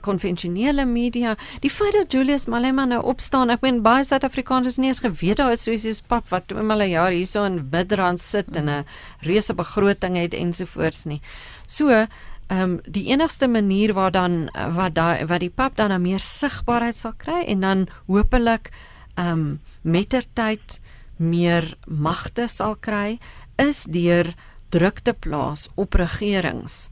konvensionele 0.00 0.82
uh, 0.82 0.88
media 0.88 1.36
die 1.60 1.70
feit 1.70 1.92
dat 1.92 2.12
Julius 2.12 2.46
Malema 2.46 2.84
nou 2.84 3.02
opstaan 3.02 3.50
ek 3.50 3.60
meen 3.60 3.82
baie 3.82 4.04
Suid-Afrikaners 4.04 4.78
nie 4.78 4.88
eens 4.88 5.04
geweet 5.04 5.36
daar 5.36 5.52
is 5.52 5.62
soos 5.62 5.82
hier's 5.82 6.00
pap 6.00 6.28
wat 6.28 6.52
mal 6.52 6.80
'n 6.80 6.90
jaar 6.90 7.12
hierso 7.12 7.44
in 7.44 7.68
Midrand 7.70 8.20
sit 8.20 8.56
en 8.56 8.68
'n 8.68 8.84
reuse 9.20 9.54
begroting 9.54 10.16
het 10.16 10.34
ensovoorts 10.34 11.04
nie. 11.04 11.20
So 11.66 12.06
ehm 12.48 12.62
um, 12.62 12.80
die 12.88 13.08
enigste 13.12 13.48
manier 13.48 13.92
waar 13.92 14.10
dan 14.10 14.50
wat 14.74 14.94
daai 14.94 15.26
wat 15.26 15.40
die 15.40 15.50
pap 15.50 15.76
dan 15.76 15.92
'n 15.92 16.02
meer 16.02 16.20
sigbaarheid 16.20 16.96
sal 16.96 17.12
kry 17.16 17.44
en 17.46 17.60
dan 17.60 17.88
hopelik 18.06 18.70
ehm 19.14 19.32
um, 19.32 19.60
mettertyd 19.82 20.80
meer 21.18 21.76
magte 21.86 22.48
sal 22.48 22.76
kry 22.80 23.18
is 23.58 23.84
deur 23.84 24.34
druk 24.70 25.02
te 25.04 25.14
plaas 25.14 25.68
op 25.76 25.94
regerings 25.94 26.88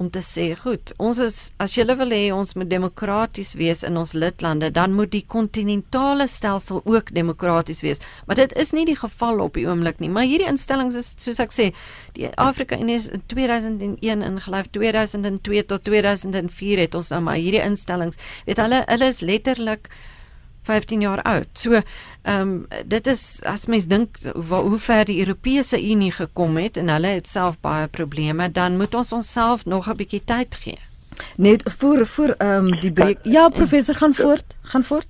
om 0.00 0.08
te 0.08 0.22
sê 0.24 0.46
goed 0.56 0.94
ons 0.96 1.18
is 1.20 1.38
as 1.60 1.74
jy 1.76 1.84
wil 1.98 2.12
hê 2.14 2.20
ons 2.32 2.54
moet 2.56 2.68
demokraties 2.70 3.52
wees 3.60 3.82
in 3.84 3.98
ons 4.00 4.14
lidlande 4.16 4.70
dan 4.72 4.94
moet 4.96 5.12
die 5.12 5.24
kontinentale 5.34 6.26
stelsel 6.30 6.80
ook 6.88 7.12
demokraties 7.14 7.82
wees. 7.84 8.00
Maar 8.26 8.40
dit 8.40 8.54
is 8.62 8.72
nie 8.72 8.86
die 8.88 8.96
geval 8.96 9.42
op 9.44 9.58
die 9.58 9.66
oomblik 9.68 10.00
nie. 10.00 10.08
Maar 10.08 10.28
hierdie 10.30 10.48
instellings 10.48 10.96
is 10.96 11.12
soos 11.20 11.42
ek 11.44 11.52
sê 11.52 11.68
die 12.16 12.30
Afrika 12.40 12.78
Unie 12.80 12.96
is 12.96 13.10
in 13.12 13.24
2001 13.28 14.24
ingelyf 14.30 14.70
2002 14.72 15.66
tot 15.68 15.84
2004 15.84 16.86
het 16.86 16.96
ons 16.96 17.12
nou 17.12 17.20
maar 17.28 17.40
hierdie 17.40 17.62
instellings. 17.64 18.20
Weet 18.48 18.62
hulle 18.64 18.80
hulle 18.88 19.12
is 19.12 19.20
letterlik 19.20 19.92
15 20.62 21.00
jaar 21.00 21.22
oud. 21.22 21.48
So, 21.52 21.80
ehm 22.22 22.40
um, 22.40 22.66
dit 22.86 23.06
is 23.06 23.40
as 23.44 23.66
mens 23.66 23.86
dink 23.86 24.16
hoe 24.48 24.78
ver 24.78 25.04
die 25.04 25.18
Europese 25.18 25.90
Unie 25.90 26.12
gekom 26.12 26.56
het 26.56 26.76
en 26.76 26.88
hulle 26.88 27.06
het 27.06 27.28
self 27.28 27.60
baie 27.60 27.88
probleme, 27.88 28.50
dan 28.52 28.76
moet 28.76 28.94
ons 28.94 29.12
onsself 29.12 29.64
nog 29.64 29.88
'n 29.88 29.96
bietjie 29.96 30.24
tyd 30.24 30.54
gee. 30.54 30.78
Net 31.36 31.62
voor 31.78 32.06
voor 32.06 32.34
ehm 32.38 32.66
um, 32.66 32.80
die 32.80 32.92
breek. 32.92 33.18
Ja, 33.22 33.48
professor 33.48 33.94
gaan 33.94 34.14
voort, 34.14 34.56
gaan 34.62 34.84
voort. 34.84 35.08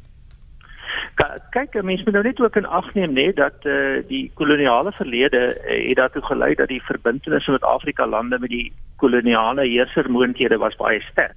Kyk, 1.51 1.83
mense 1.83 2.05
moet 2.05 2.13
nou 2.13 2.25
net 2.25 2.41
ook 2.41 2.57
in 2.57 2.67
ag 2.67 2.95
neem 2.95 3.13
nê 3.13 3.33
dat 3.35 3.55
eh 3.63 3.73
uh, 3.73 4.03
die 4.09 4.31
koloniale 4.35 4.93
verlede 4.93 5.41
uh, 5.41 5.89
het 5.89 5.97
daartoe 5.97 6.23
gelei 6.23 6.55
dat 6.55 6.69
die 6.69 6.83
verbintenisse 6.83 7.51
met 7.51 7.63
Afrika 7.63 8.07
lande 8.07 8.39
met 8.39 8.51
die 8.51 8.73
koloniale 8.97 9.67
heersermoondhede 9.67 10.57
was 10.57 10.77
baie 10.77 11.01
sterk. 11.01 11.37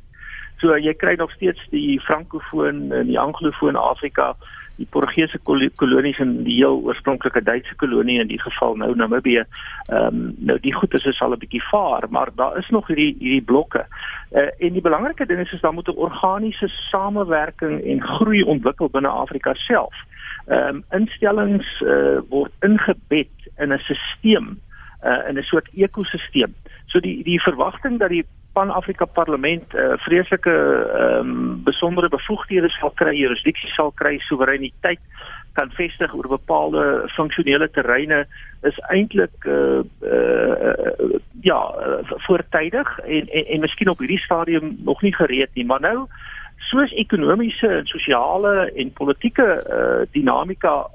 So 0.64 0.78
jy 0.80 0.94
kry 0.96 1.18
nog 1.20 1.32
steeds 1.36 1.60
die 1.74 2.00
frankofoon 2.00 2.94
en 2.96 3.10
die 3.10 3.20
anglofoon 3.20 3.76
Afrika, 3.76 4.30
die 4.78 4.86
Portugese 4.90 5.38
kolonies 5.44 6.20
en 6.24 6.38
die 6.46 6.56
heel 6.62 6.78
oorspronklike 6.86 7.42
Duitse 7.44 7.76
kolonie 7.82 8.22
in 8.22 8.30
die 8.30 8.40
geval 8.40 8.78
nou 8.80 8.94
Namibië. 8.96 9.44
Ehm 9.92 10.06
um, 10.08 10.22
nou 10.40 10.56
die 10.64 10.72
goed 10.74 10.94
is 10.96 11.20
al 11.22 11.36
'n 11.36 11.42
bietjie 11.42 11.64
vaar, 11.68 12.08
maar 12.10 12.30
daar 12.36 12.58
is 12.58 12.70
nog 12.70 12.88
hierdie 12.88 13.16
hierdie 13.20 13.44
blokke. 13.44 13.84
Uh, 14.32 14.48
en 14.58 14.74
die 14.74 14.82
belangrike 14.82 15.26
ding 15.26 15.40
is 15.40 15.52
is 15.52 15.62
daar 15.62 15.74
moet 15.74 15.88
'n 15.88 16.00
organiese 16.08 16.68
samewerking 16.68 17.84
en 17.84 18.02
groei 18.02 18.42
ontwikkel 18.44 18.90
binne 18.90 19.08
Afrika 19.10 19.54
self. 19.54 19.96
Ehm 20.48 20.76
um, 20.76 20.84
instellings 20.92 21.82
uh, 21.82 22.22
word 22.30 22.52
ingebed 22.62 23.36
in 23.58 23.74
'n 23.74 23.80
stelsel, 23.80 24.56
uh, 25.04 25.28
in 25.28 25.38
'n 25.38 25.44
soort 25.44 25.70
ekosisteem. 25.74 26.56
So 26.86 27.00
die 27.00 27.24
die 27.24 27.42
verwagting 27.42 28.00
dat 28.00 28.10
die 28.10 28.26
Pan-Afrika 28.54 29.06
Parlement 29.06 29.74
uh, 29.74 29.94
vreeslike 30.06 30.52
ehm 30.52 31.30
um, 31.30 31.64
besondere 31.64 32.10
bevoegdhede 32.10 32.70
sal 32.70 32.92
kry, 33.00 33.16
jurisdiksie 33.18 33.70
sal 33.74 33.92
kry, 33.98 34.20
soewereiniteit 34.28 35.02
kan 35.54 35.72
vestig 35.78 36.14
oor 36.14 36.28
bepaalde 36.28 36.84
funksionele 37.16 37.70
terreine 37.70 38.24
is 38.70 38.78
eintlik 38.94 39.46
uh, 39.46 39.82
uh, 40.02 41.18
ja 41.46 41.60
voortydig 42.28 43.00
en 43.00 43.28
en, 43.30 43.46
en 43.46 43.66
miskien 43.66 43.90
op 43.90 44.00
hierdie 44.02 44.22
stadium 44.26 44.78
nog 44.86 45.02
nie 45.02 45.14
gereed 45.16 45.54
nie. 45.54 45.66
Maar 45.66 45.82
nou 45.82 46.08
soos 46.70 46.94
ekonomiese 46.94 47.68
en 47.68 47.90
sosiale 47.90 48.72
en 48.76 48.94
politieke 48.94 49.48
uh, 49.66 50.06
dinamika 50.12 50.88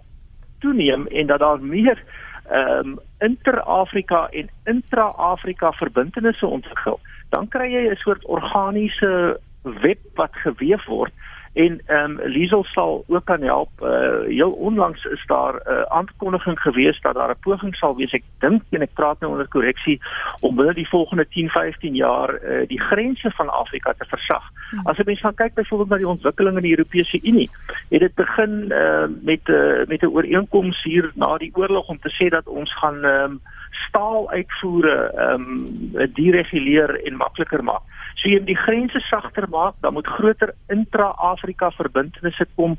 toeneem 0.60 1.06
en 1.06 1.26
dat 1.26 1.38
daar 1.38 1.60
meer 1.60 2.02
ehm 2.48 2.86
um, 2.86 2.98
inter-Afrika 3.18 4.28
en 4.30 4.48
intra-Afrika 4.64 5.72
verbintenisse 5.72 6.46
ontwikkel 6.46 7.00
dan 7.30 7.48
kry 7.48 7.72
jy 7.72 7.90
'n 7.90 7.96
soort 7.96 8.24
organiese 8.24 9.40
web 9.62 9.98
wat 10.14 10.34
geweef 10.44 10.84
word 10.86 11.12
en 11.52 11.80
ehm 11.86 12.10
um, 12.10 12.20
Liesel 12.22 12.64
sal 12.64 13.04
ook 13.06 13.24
kan 13.24 13.42
help. 13.42 13.70
Uh 13.82 14.20
heel 14.26 14.50
onlangs 14.50 15.04
is 15.04 15.22
daar 15.26 15.54
'n 15.54 15.70
uh, 15.70 15.82
aankondiging 15.82 16.60
gewees 16.60 17.00
dat 17.00 17.14
daar 17.14 17.30
'n 17.30 17.40
poging 17.40 17.74
sal 17.74 17.96
wees. 17.96 18.12
Ek 18.12 18.22
dink 18.38 18.62
en 18.70 18.82
ek 18.82 18.94
praat 18.94 19.20
nou 19.20 19.32
onder 19.32 19.48
korreksie 19.48 20.00
om 20.40 20.56
binne 20.56 20.74
die 20.74 20.88
volgende 20.88 21.26
10, 21.28 21.48
15 21.48 21.94
jaar 21.94 22.30
uh 22.42 22.66
die 22.66 22.80
grense 22.80 23.30
van 23.30 23.48
Afrika 23.48 23.92
te 23.92 24.04
versag. 24.04 24.44
Hmm. 24.70 24.86
As 24.86 24.96
jy 24.96 25.02
mens 25.04 25.20
gaan 25.20 25.34
kyk 25.34 25.54
byvoorbeeld 25.54 25.88
na 25.88 25.96
die 25.96 26.08
ontwikkeling 26.08 26.56
in 26.56 26.62
die 26.62 26.76
Europese 26.76 27.18
Unie, 27.22 27.50
het 27.88 28.00
dit 28.00 28.14
begin 28.14 28.52
uh 28.70 29.06
met 29.22 29.48
uh, 29.48 29.86
met 29.86 30.02
'n 30.02 30.14
ooreenkoms 30.14 30.82
hier 30.82 31.10
na 31.14 31.36
die 31.36 31.54
oorlog 31.54 31.88
om 31.88 31.98
te 31.98 32.14
sê 32.18 32.28
dat 32.28 32.46
ons 32.46 32.78
gaan 32.78 33.04
ehm 33.04 33.30
um, 33.30 33.40
staal 33.86 34.30
uitvoere 34.30 35.12
ehm 35.14 35.42
um, 35.42 36.08
dereguleer 36.14 36.94
en 37.06 37.16
makliker 37.16 37.64
maak. 37.64 37.82
So 38.14 38.28
jy 38.28 38.38
moet 38.38 38.50
die 38.50 38.62
grense 38.64 39.00
sagter 39.00 39.48
maak, 39.48 39.74
dan 39.80 39.92
moet 39.92 40.06
groter 40.06 40.54
intra-Afrika 40.66 41.70
verbintenisse 41.70 42.46
kom. 42.54 42.78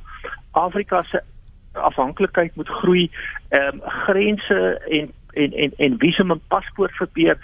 Afrika 0.51 1.03
se 1.03 1.21
afhanklikheid 1.73 2.55
moet 2.55 2.69
groei. 2.81 3.09
Ehm 3.49 3.79
um, 3.79 3.81
grense 4.05 4.81
en 4.89 5.11
en 5.33 5.53
en 5.53 5.73
en 5.77 5.97
visum 5.97 6.31
en 6.31 6.41
paspoort 6.47 6.91
verbeter. 6.91 7.37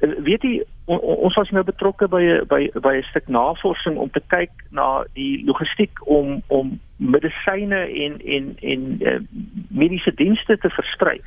Uh, 0.00 0.12
weet 0.24 0.42
jy 0.42 0.64
on, 0.84 0.98
ons 0.98 1.34
was 1.34 1.50
nou 1.50 1.64
betrokke 1.64 2.08
by 2.08 2.22
by 2.48 2.70
by 2.80 2.94
'n 2.96 3.08
stuk 3.10 3.28
navorsing 3.28 3.96
om 3.96 4.10
te 4.10 4.22
kyk 4.26 4.50
na 4.70 5.04
die 5.12 5.44
logistiek 5.44 6.06
om 6.06 6.42
om 6.46 6.80
medisyne 6.96 7.80
en 8.04 8.20
en 8.36 8.56
en 8.60 8.82
uh, 9.00 9.18
mediese 9.68 10.14
dienste 10.14 10.58
te 10.58 10.70
versprei 10.70 11.20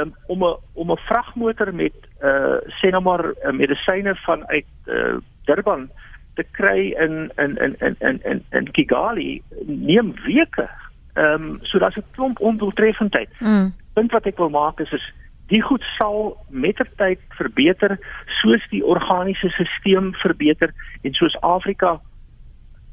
um, 0.00 0.14
om 0.26 0.44
'n 0.44 0.56
om 0.72 0.90
'n 0.90 1.04
vragmotor 1.08 1.74
met 1.74 1.96
uh 2.22 2.58
sê 2.78 2.90
nou 2.90 3.02
maar 3.02 3.24
uh, 3.24 3.52
medisyne 3.52 4.14
vanuit 4.14 4.66
uh 4.86 5.16
Durban 5.44 5.90
te 6.34 6.44
kry 6.50 6.94
in 6.98 7.32
in 7.36 7.56
in 7.56 7.76
in 7.78 7.96
in 7.98 8.20
in, 8.24 8.44
in 8.50 8.70
Kigali 8.70 9.42
neem 9.66 10.14
weke. 10.24 10.68
Ehm 11.14 11.42
um, 11.42 11.58
so 11.62 11.78
daar's 11.78 11.96
'n 11.96 12.10
klomp 12.10 12.40
ondoeltreffendheid. 12.40 13.30
Mm. 13.38 13.74
Punt 13.94 14.12
wat 14.12 14.26
ek 14.26 14.36
wil 14.36 14.50
maak 14.50 14.80
is 14.80 14.92
is 14.92 15.12
die 15.46 15.62
goed 15.62 15.84
sal 15.98 16.36
mettertyd 16.48 17.20
verbeter 17.38 17.98
soos 18.40 18.68
die 18.70 18.84
organiese 18.84 19.48
stelsel 19.48 20.12
verbeter 20.12 20.74
en 21.02 21.14
soos 21.14 21.40
Afrika 21.40 22.00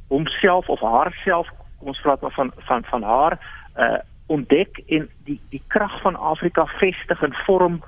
homself 0.08 0.70
of 0.70 0.80
haarself 0.80 1.50
ons 1.80 2.02
praat 2.02 2.22
maar 2.22 2.32
van 2.32 2.52
van 2.68 2.84
van 2.84 3.04
haar 3.04 3.40
uh 3.78 4.02
ontdek 4.36 4.82
en 4.88 5.10
die 5.28 5.40
die 5.54 5.62
krag 5.68 6.02
van 6.02 6.16
Afrika 6.16 6.66
vestig 6.80 7.22
en 7.22 7.34
vorm 7.46 7.82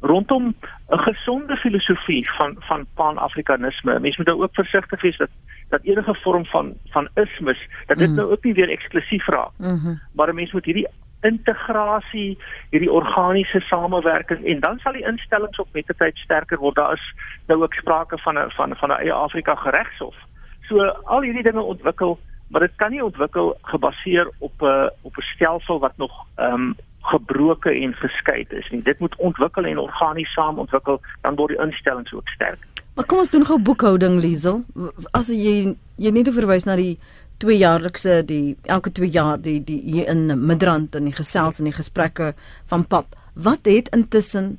rondom 0.00 0.54
'n 0.88 0.98
gesonde 0.98 1.56
filosofie 1.56 2.30
van 2.38 2.56
van 2.58 2.86
pan-afrikanisme. 2.94 4.00
Mense 4.00 4.16
moet 4.16 4.26
nou 4.26 4.42
ook 4.42 4.54
versigtig 4.54 5.00
wees 5.00 5.16
dat 5.16 5.28
dat 5.68 5.82
enige 5.82 6.14
vorm 6.14 6.44
van 6.44 6.74
van 6.90 7.08
ismus 7.14 7.68
dat 7.86 7.98
dit 7.98 8.08
mm. 8.08 8.14
nou 8.14 8.30
ook 8.30 8.44
nie 8.44 8.54
weer 8.54 8.68
eksklusief 8.68 9.26
raak. 9.26 9.52
Mm 9.58 9.78
-hmm. 9.78 10.00
Maar 10.12 10.34
mense 10.34 10.54
moet 10.54 10.64
hierdie 10.64 10.88
integrasie, 11.20 12.38
hierdie 12.70 12.92
organiese 12.92 13.60
samewerking 13.60 14.44
en 14.44 14.60
dan 14.60 14.78
sal 14.78 14.92
die 14.92 15.06
instellings 15.06 15.58
op 15.58 15.68
met 15.72 15.92
tyd 15.96 16.16
sterker 16.16 16.58
word. 16.58 16.74
Daar 16.74 16.92
is 16.92 17.14
nou 17.46 17.62
ook 17.62 17.74
sprake 17.74 18.18
van 18.18 18.38
'n 18.38 18.50
van 18.50 18.76
van 18.76 18.88
'n 18.88 19.00
eie 19.00 19.12
Afrika 19.12 19.54
geregshof. 19.54 20.16
So 20.60 20.84
al 20.86 21.22
hierdie 21.22 21.42
dinge 21.42 21.62
ontwikkel 21.62 22.18
maar 22.50 22.60
dit 22.66 22.76
kan 22.76 22.90
nie 22.90 23.04
ontwikkel 23.04 23.56
gebaseer 23.62 24.30
op 24.38 24.62
'n 24.62 24.64
uh, 24.64 24.86
op 25.02 25.16
'n 25.16 25.28
stelsel 25.34 25.78
wat 25.78 25.96
nog 25.96 26.26
ehm 26.34 26.52
um, 26.54 26.74
gebroke 27.00 27.70
en 27.70 27.94
geskei 27.94 28.44
is 28.48 28.70
nie. 28.70 28.82
Dit 28.82 28.98
moet 28.98 29.16
ontwikkel 29.16 29.64
en 29.64 29.78
organies 29.78 30.32
saam 30.32 30.58
ontwikkel, 30.58 31.00
dan 31.20 31.34
word 31.34 31.48
die 31.48 31.66
instellings 31.66 32.12
ook 32.12 32.28
sterk. 32.28 32.66
Maar 32.94 33.06
kom 33.06 33.18
ons 33.18 33.30
doen 33.30 33.46
gou 33.46 33.58
boekhouding, 33.62 34.20
Liesel. 34.20 34.64
As 35.10 35.28
jy 35.28 35.76
jy 35.96 36.10
net 36.10 36.28
verwys 36.34 36.64
na 36.64 36.76
die 36.76 36.98
tweejaarlikse 37.40 38.20
die 38.28 38.56
elke 38.68 38.92
2 38.92 39.08
jaar 39.08 39.40
die 39.40 39.60
die 39.64 39.80
hier 39.80 40.08
in 40.08 40.46
Midrand 40.46 40.94
in 40.94 41.04
die 41.04 41.16
gesels 41.16 41.58
en 41.58 41.70
die 41.70 41.76
gesprekke 41.76 42.34
van 42.66 42.86
pap. 42.86 43.16
Wat 43.34 43.64
het 43.64 43.88
intussen 43.96 44.58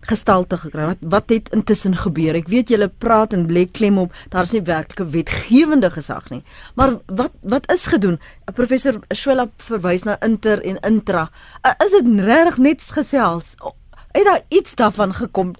gestalte 0.00 0.58
gekry? 0.58 0.84
Wat 0.86 1.00
wat 1.00 1.28
het 1.28 1.48
intussen 1.54 1.96
gebeur? 1.96 2.34
Ek 2.38 2.48
weet 2.48 2.68
julle 2.68 2.88
praat 2.88 3.32
en 3.32 3.46
lê 3.50 3.66
klem 3.70 3.98
op 3.98 4.14
daar's 4.32 4.52
nie 4.52 4.62
werklike 4.62 5.08
wetgewende 5.10 5.90
gesag 5.90 6.30
nie. 6.30 6.42
Maar 6.74 6.98
wat 7.06 7.32
wat 7.42 7.70
is 7.72 7.86
gedoen? 7.86 8.20
Professor 8.54 9.00
Shwela 9.14 9.48
verwys 9.56 10.04
na 10.04 10.18
inter 10.20 10.62
en 10.62 10.80
intra. 10.86 11.28
Is 11.84 11.90
dit 11.90 12.14
regtig 12.20 12.58
net 12.58 12.82
gesels? 12.82 13.54
Het 14.12 14.24
daar 14.24 14.42
iets 14.48 14.74
daarvan 14.74 15.12
gekom? 15.14 15.54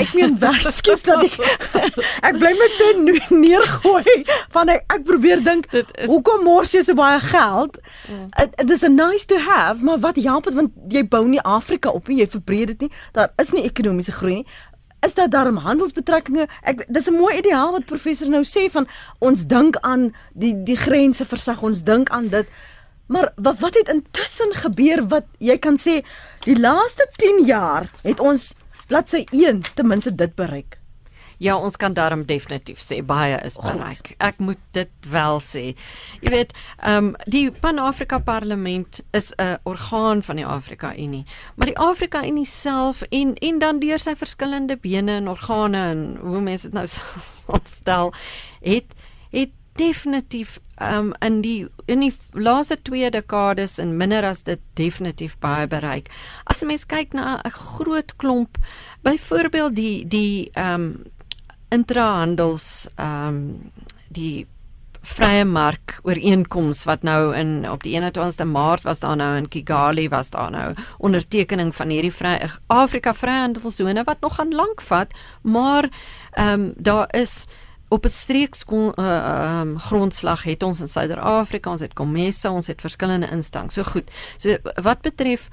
Ek 0.00 0.14
meen 0.16 0.38
verskus 0.40 1.02
dat 1.04 1.20
ek 1.26 1.34
ek 2.28 2.38
bly 2.40 2.52
met 2.56 2.76
pen 2.78 3.04
neergooi 3.42 4.24
van 4.54 4.72
ek, 4.72 4.86
ek 4.88 5.04
probeer 5.04 5.42
dink 5.44 5.68
hoekom 6.08 6.44
mors 6.46 6.72
jy 6.72 6.80
so 6.86 6.96
baie 6.96 7.20
geld? 7.20 7.76
Dit 8.56 8.72
is 8.72 8.84
a 8.88 8.90
nice 8.92 9.28
to 9.28 9.36
have, 9.42 9.84
maar 9.84 10.00
wat 10.00 10.20
help 10.24 10.48
dit 10.48 10.56
want 10.56 10.72
jy 10.92 11.04
bou 11.04 11.24
nie 11.28 11.42
Afrika 11.44 11.92
op 11.92 12.08
nie, 12.08 12.22
jy 12.22 12.28
verbreed 12.32 12.72
dit 12.72 12.86
nie. 12.86 12.92
Daar 13.12 13.32
is 13.42 13.52
nie 13.52 13.66
ekonomiese 13.68 14.16
groei 14.16 14.40
nie. 14.40 14.46
Is 15.02 15.16
daar 15.18 15.28
darm 15.28 15.56
handelsbetrekkinge? 15.58 16.46
Ek 16.62 16.84
dis 16.88 17.08
'n 17.10 17.18
mooi 17.18 17.36
ideaal 17.36 17.72
wat 17.72 17.84
professor 17.84 18.28
nou 18.28 18.44
sê 18.44 18.70
van 18.70 18.86
ons 19.18 19.46
dink 19.46 19.76
aan 19.82 20.14
die 20.32 20.54
die 20.54 20.76
grense 20.76 21.24
versag, 21.24 21.62
ons 21.62 21.82
dink 21.82 22.08
aan 22.08 22.28
dit. 22.28 22.46
Maar 23.06 23.32
wat 23.36 23.58
wat 23.58 23.74
het 23.74 23.88
intussen 23.88 24.54
gebeur 24.54 25.08
wat 25.08 25.24
jy 25.38 25.58
kan 25.58 25.76
sê 25.76 26.00
die 26.46 26.58
laaste 26.58 27.08
10 27.16 27.44
jaar 27.44 27.90
het 28.02 28.20
ons 28.20 28.54
bladsy 28.92 29.24
1 29.30 29.62
ten 29.74 29.86
minste 29.86 30.14
dit 30.14 30.34
bereik. 30.34 30.76
Ja, 31.42 31.56
ons 31.56 31.76
kan 31.80 31.94
daarom 31.96 32.26
definitief 32.28 32.78
sê 32.84 33.00
baie 33.02 33.38
is 33.42 33.56
bereik. 33.58 34.12
Ek 34.22 34.36
moet 34.38 34.60
dit 34.76 35.08
wel 35.10 35.40
sê. 35.42 35.62
Jy 36.20 36.32
weet, 36.34 36.52
ehm 36.84 37.08
um, 37.08 37.08
die 37.24 37.48
Pan-Afrika 37.50 38.20
Parlement 38.22 39.00
is 39.16 39.32
'n 39.38 39.56
orgaan 39.64 40.22
van 40.22 40.36
die 40.36 40.46
Afrika 40.46 40.92
Unie, 40.96 41.24
maar 41.56 41.66
die 41.66 41.78
Afrika 41.78 42.22
Unie 42.26 42.46
self 42.46 43.02
en 43.02 43.34
en 43.34 43.58
dan 43.58 43.80
deur 43.80 43.98
sy 43.98 44.14
verskillende 44.14 44.76
bene 44.76 45.16
en 45.16 45.28
organe 45.28 45.82
en 45.90 46.16
hoe 46.20 46.40
mense 46.40 46.68
dit 46.68 46.74
nou 46.74 46.86
stel, 47.80 48.12
het 48.60 48.84
het 48.84 49.01
definitief 49.76 50.60
um, 50.80 51.12
in 51.20 51.40
die 51.40 51.68
in 51.86 52.00
die 52.00 52.12
laaste 52.32 52.76
2 52.82 53.10
dekades 53.10 53.78
en 53.78 53.96
minder 53.96 54.24
as 54.24 54.42
dit 54.42 54.60
definitief 54.74 55.38
baie 55.40 55.66
bereik. 55.66 56.10
As 56.44 56.62
'n 56.62 56.66
mens 56.66 56.86
kyk 56.86 57.12
na 57.12 57.40
'n 57.44 57.50
groot 57.50 58.16
klomp 58.16 58.58
byvoorbeeld 59.02 59.76
die 59.76 60.08
die 60.08 60.50
ehm 60.54 60.74
um, 60.74 61.04
intrahandels 61.68 62.88
ehm 62.96 63.28
um, 63.28 63.72
die 64.08 64.46
vrye 65.02 65.44
mark 65.44 65.98
ooreenkoms 66.06 66.84
wat 66.86 67.02
nou 67.02 67.34
in 67.34 67.70
op 67.70 67.82
die 67.82 67.96
21ste 67.98 68.46
Maart 68.46 68.84
was 68.86 69.00
daar 69.02 69.16
nou 69.16 69.36
in 69.36 69.48
Kigali 69.48 70.08
was 70.08 70.30
daar 70.30 70.50
nou 70.50 70.74
ondertekening 70.98 71.74
van 71.74 71.88
hierdie 71.88 72.12
vrye 72.12 72.50
Afrika 72.66 73.14
vryhandelsone 73.14 74.04
wat 74.04 74.20
nog 74.20 74.34
gaan 74.38 74.54
lank 74.54 74.80
vat 74.80 75.10
maar 75.42 75.90
ehm 76.30 76.60
um, 76.60 76.72
daar 76.76 77.06
is 77.10 77.46
op 77.92 78.04
'n 78.04 78.08
streekskool 78.08 78.92
uh, 78.98 79.60
um, 79.60 79.78
grondslag 79.78 80.42
het 80.42 80.62
ons 80.62 80.80
in 80.80 80.88
Suider-Afrika, 80.88 81.70
ons 81.70 81.80
het 81.80 81.92
Komessa, 81.92 82.50
ons 82.50 82.66
het 82.66 82.80
verskillende 82.80 83.28
instansies. 83.30 83.84
So 83.84 83.90
goed. 83.90 84.10
So 84.36 84.56
wat 84.82 85.00
betref 85.00 85.48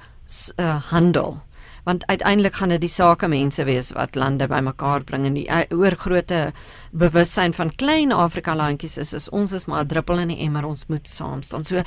uh, 0.56 0.82
handel 0.90 1.42
want 1.84 2.06
uiteindelik 2.06 2.54
gaan 2.54 2.68
dit 2.68 2.80
die 2.80 2.92
sakemense 2.92 3.64
wees 3.64 3.92
wat 3.96 4.14
lande 4.14 4.46
bymekaar 4.46 5.04
bring 5.04 5.24
en 5.26 5.34
die 5.34 5.46
uh, 5.48 5.62
oorgrootte 5.74 6.52
bewussyn 6.90 7.54
van 7.56 7.72
klein 7.82 8.12
Afrika 8.12 8.54
landjies 8.56 8.98
is 9.00 9.12
is 9.16 9.28
ons 9.28 9.52
is 9.52 9.64
maar 9.64 9.84
'n 9.84 9.86
druppel 9.88 10.18
in 10.18 10.28
die 10.28 10.38
emmer 10.46 10.64
ons 10.64 10.86
moet 10.86 11.08
saam 11.08 11.42
staan. 11.42 11.64
So 11.64 11.82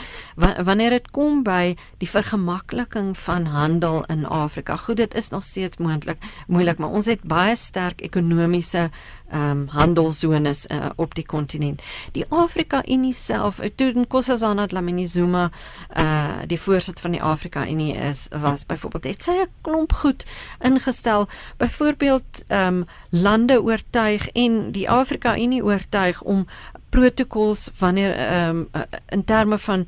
wanneer 0.63 0.89
dit 0.89 1.12
kom 1.12 1.44
by 1.44 1.76
die 1.98 2.10
vergemakliking 2.10 3.18
van 3.18 3.46
handel 3.46 4.04
in 4.04 4.26
Afrika. 4.26 4.76
Goed, 4.78 4.98
dit 4.98 5.13
is 5.13 5.30
nog 5.30 5.44
steeds 5.44 5.78
moontlik 5.78 6.18
moeilik, 6.48 6.78
maar 6.78 6.89
ons 6.89 7.06
het 7.06 7.22
baie 7.22 7.56
sterk 7.56 8.02
ekonomiese 8.02 8.78
ehm 8.78 8.92
um, 9.34 9.67
handelszones 9.67 10.65
uh, 10.67 10.89
op 10.96 11.15
die 11.15 11.26
kontinent. 11.26 11.82
Die 12.12 12.26
Afrika 12.30 12.84
Unie 12.88 13.13
self, 13.13 13.60
eh, 13.60 13.72
toe 13.76 13.91
Nkosazana 13.93 14.65
Dlamini 14.67 15.08
Zuma 15.08 15.50
uh 15.98 16.22
die 16.48 16.60
voorsitter 16.60 17.02
van 17.02 17.12
die 17.12 17.22
Afrika 17.22 17.67
Unie 17.67 17.93
is 17.96 18.28
was 18.41 18.65
byvoorbeeld 18.65 19.04
het 19.04 19.24
sy 19.24 19.32
'n 19.32 19.50
klomp 19.62 19.93
goed 19.93 20.26
ingestel, 20.60 21.28
byvoorbeeld 21.58 22.43
ehm 22.48 22.67
um, 22.67 22.86
lande 23.10 23.62
oortuig 23.62 24.30
en 24.30 24.72
die 24.72 24.89
Afrika 24.89 25.38
Unie 25.38 25.63
oortuig 25.63 26.22
om 26.22 26.48
protokols 26.89 27.69
wanneer 27.78 28.15
ehm 28.15 28.50
um, 28.50 28.69
in 29.10 29.24
terme 29.24 29.58
van 29.58 29.88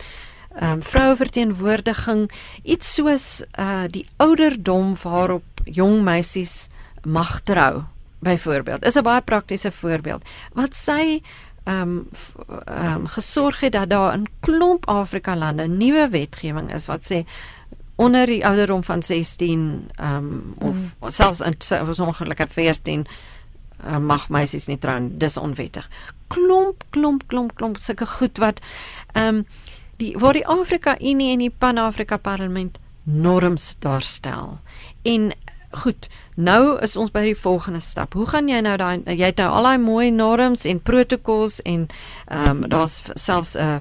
ehm 0.55 0.71
um, 0.71 0.83
vroueverteenwoordiging 0.83 2.31
iets 2.63 2.93
soos 2.93 3.43
uh 3.59 3.83
die 3.87 4.07
ouderdom 4.17 4.95
waarop 5.01 5.43
jong 5.63 6.01
meisies 6.03 6.67
mag 7.03 7.41
trou 7.41 7.94
byvoorbeeld. 8.25 8.85
Is 8.85 8.95
'n 8.95 9.03
baie 9.03 9.21
praktiese 9.21 9.71
voorbeeld. 9.71 10.23
Wat 10.53 10.75
sy 10.75 11.21
ehm 11.63 11.81
um, 11.81 12.07
ehm 12.65 12.95
um, 12.95 13.07
gesorg 13.07 13.59
het 13.59 13.71
dat 13.71 13.89
daar 13.89 14.13
in 14.13 14.27
klomp 14.39 14.85
Afrika 14.85 15.35
lande 15.35 15.67
nuwe 15.67 16.09
wetgewing 16.09 16.73
is 16.73 16.85
wat 16.85 17.11
sê 17.11 17.25
onder 17.95 18.25
die 18.25 18.45
ouderdom 18.45 18.83
van 18.83 19.03
16 19.03 19.89
ehm 19.95 20.15
um, 20.15 20.53
of 20.59 20.75
mm. 20.75 21.09
selfs 21.09 21.41
in 21.41 21.55
sommige 21.93 22.47
14 22.49 23.07
uh, 23.85 23.97
mag 23.97 24.29
meisies 24.29 24.65
nie 24.67 24.77
trou 24.77 25.09
dis 25.11 25.37
onwettig. 25.37 25.89
Klomp 26.27 26.83
klomp 26.89 27.27
klomp 27.27 27.55
klomp 27.55 27.77
sulke 27.77 28.05
goed 28.05 28.37
wat 28.37 28.61
ehm 29.13 29.35
um, 29.35 29.45
die 29.97 30.17
waar 30.17 30.33
die 30.33 30.47
Afrika 30.47 30.99
Unie 30.99 31.31
en 31.31 31.39
die 31.39 31.53
Pan-Afrika 31.57 32.17
Parlement 32.17 32.77
norms 33.03 33.75
daarstel. 33.79 34.59
En 35.01 35.31
goed, 35.75 36.07
nou 36.35 36.79
is 36.83 36.95
ons 36.97 37.11
by 37.11 37.21
die 37.27 37.37
volgende 37.37 37.79
stap. 37.83 38.13
Hoe 38.13 38.25
gaan 38.29 38.49
jy 38.49 38.61
nou 38.65 38.75
daai 38.77 39.03
jy 39.05 39.31
het 39.31 39.41
nou 39.41 39.49
al 39.51 39.69
daai 39.69 39.77
mooi 39.77 40.11
norms 40.11 40.65
en 40.65 40.81
protocols 40.81 41.61
en 41.63 41.87
ehm 42.27 42.49
um, 42.49 42.69
daar's 42.69 43.01
selfs 43.13 43.55
'n 43.55 43.59
uh, 43.61 43.79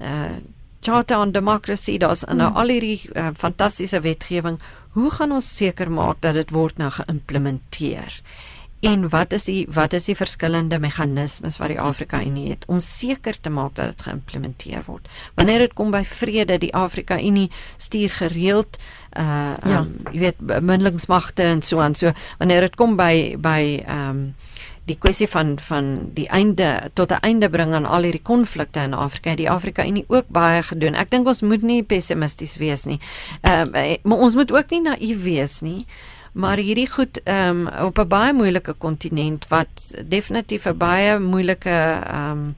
uh, 0.00 0.36
charter 0.80 1.18
on 1.18 1.32
democracy, 1.32 1.98
daar's 1.98 2.24
nou 2.24 2.48
hmm. 2.48 2.56
al 2.56 2.68
hierdie 2.68 3.10
uh, 3.14 3.28
fantastiese 3.34 4.00
wetgewing. 4.00 4.58
Hoe 4.96 5.10
gaan 5.10 5.32
ons 5.32 5.56
seker 5.56 5.90
maak 5.90 6.20
dat 6.20 6.34
dit 6.34 6.50
word 6.50 6.78
nou 6.78 6.90
geïmplementeer? 6.90 8.20
En 8.80 9.08
wat 9.08 9.32
is 9.32 9.44
die 9.44 9.66
wat 9.72 9.92
is 9.96 10.04
die 10.04 10.16
verskillende 10.16 10.78
meganismes 10.78 11.56
wat 11.58 11.72
die 11.72 11.80
Afrika 11.80 12.20
Unie 12.24 12.50
het 12.50 12.64
om 12.68 12.80
seker 12.80 13.40
te 13.40 13.50
maak 13.50 13.74
dat 13.74 13.94
dit 13.94 14.02
geïmplementeer 14.08 14.84
word? 14.86 15.08
Wanneer 15.34 15.64
dit 15.64 15.72
kom 15.74 15.90
by 15.90 16.04
vrede, 16.04 16.58
die 16.60 16.74
Afrika 16.76 17.16
Unie 17.20 17.50
stuur 17.76 18.10
gereeld 18.20 18.76
uh 19.16 19.56
ja. 19.64 19.80
um, 19.80 19.94
jy 20.12 20.20
weet 20.26 20.40
bemiddelingsmagte 20.44 21.42
en 21.42 21.62
so 21.62 21.80
aan. 21.80 21.94
So 21.94 22.12
wanneer 22.38 22.68
dit 22.68 22.76
kom 22.76 22.96
by 22.96 23.36
by 23.40 23.84
um 23.88 24.34
die 24.86 24.98
kwessie 25.00 25.26
van 25.26 25.56
van 25.58 26.10
die 26.14 26.28
einde 26.28 26.90
tot 26.94 27.10
'n 27.12 27.24
einde 27.24 27.50
bring 27.50 27.74
aan 27.74 27.86
al 27.86 28.02
hierdie 28.02 28.22
konflikte 28.22 28.80
in 28.80 28.94
Afrika, 28.94 29.34
die 29.34 29.50
Afrika 29.50 29.86
Unie 29.86 30.04
ook 30.08 30.28
baie 30.28 30.62
gedoen. 30.62 30.94
Ek 30.94 31.10
dink 31.10 31.26
ons 31.26 31.40
moet 31.40 31.62
nie 31.62 31.82
pessimisties 31.82 32.56
wees 32.56 32.84
nie. 32.84 33.00
Ehm 33.40 33.74
um, 33.74 33.96
maar 34.02 34.18
ons 34.18 34.34
moet 34.34 34.52
ook 34.52 34.70
nie 34.70 34.82
naïef 34.82 35.22
wees 35.22 35.60
nie 35.60 35.86
maar 36.36 36.60
hierdie 36.60 36.88
goed 36.90 37.20
ehm 37.24 37.66
um, 37.66 37.86
op 37.88 37.98
'n 37.98 38.08
baie 38.08 38.32
moeilike 38.32 38.72
kontinent 38.72 39.48
wat 39.48 39.94
definitief 40.04 40.66
'n 40.66 40.76
baie 40.76 41.18
moeilike 41.18 41.70
ehm 41.70 42.30
um, 42.30 42.54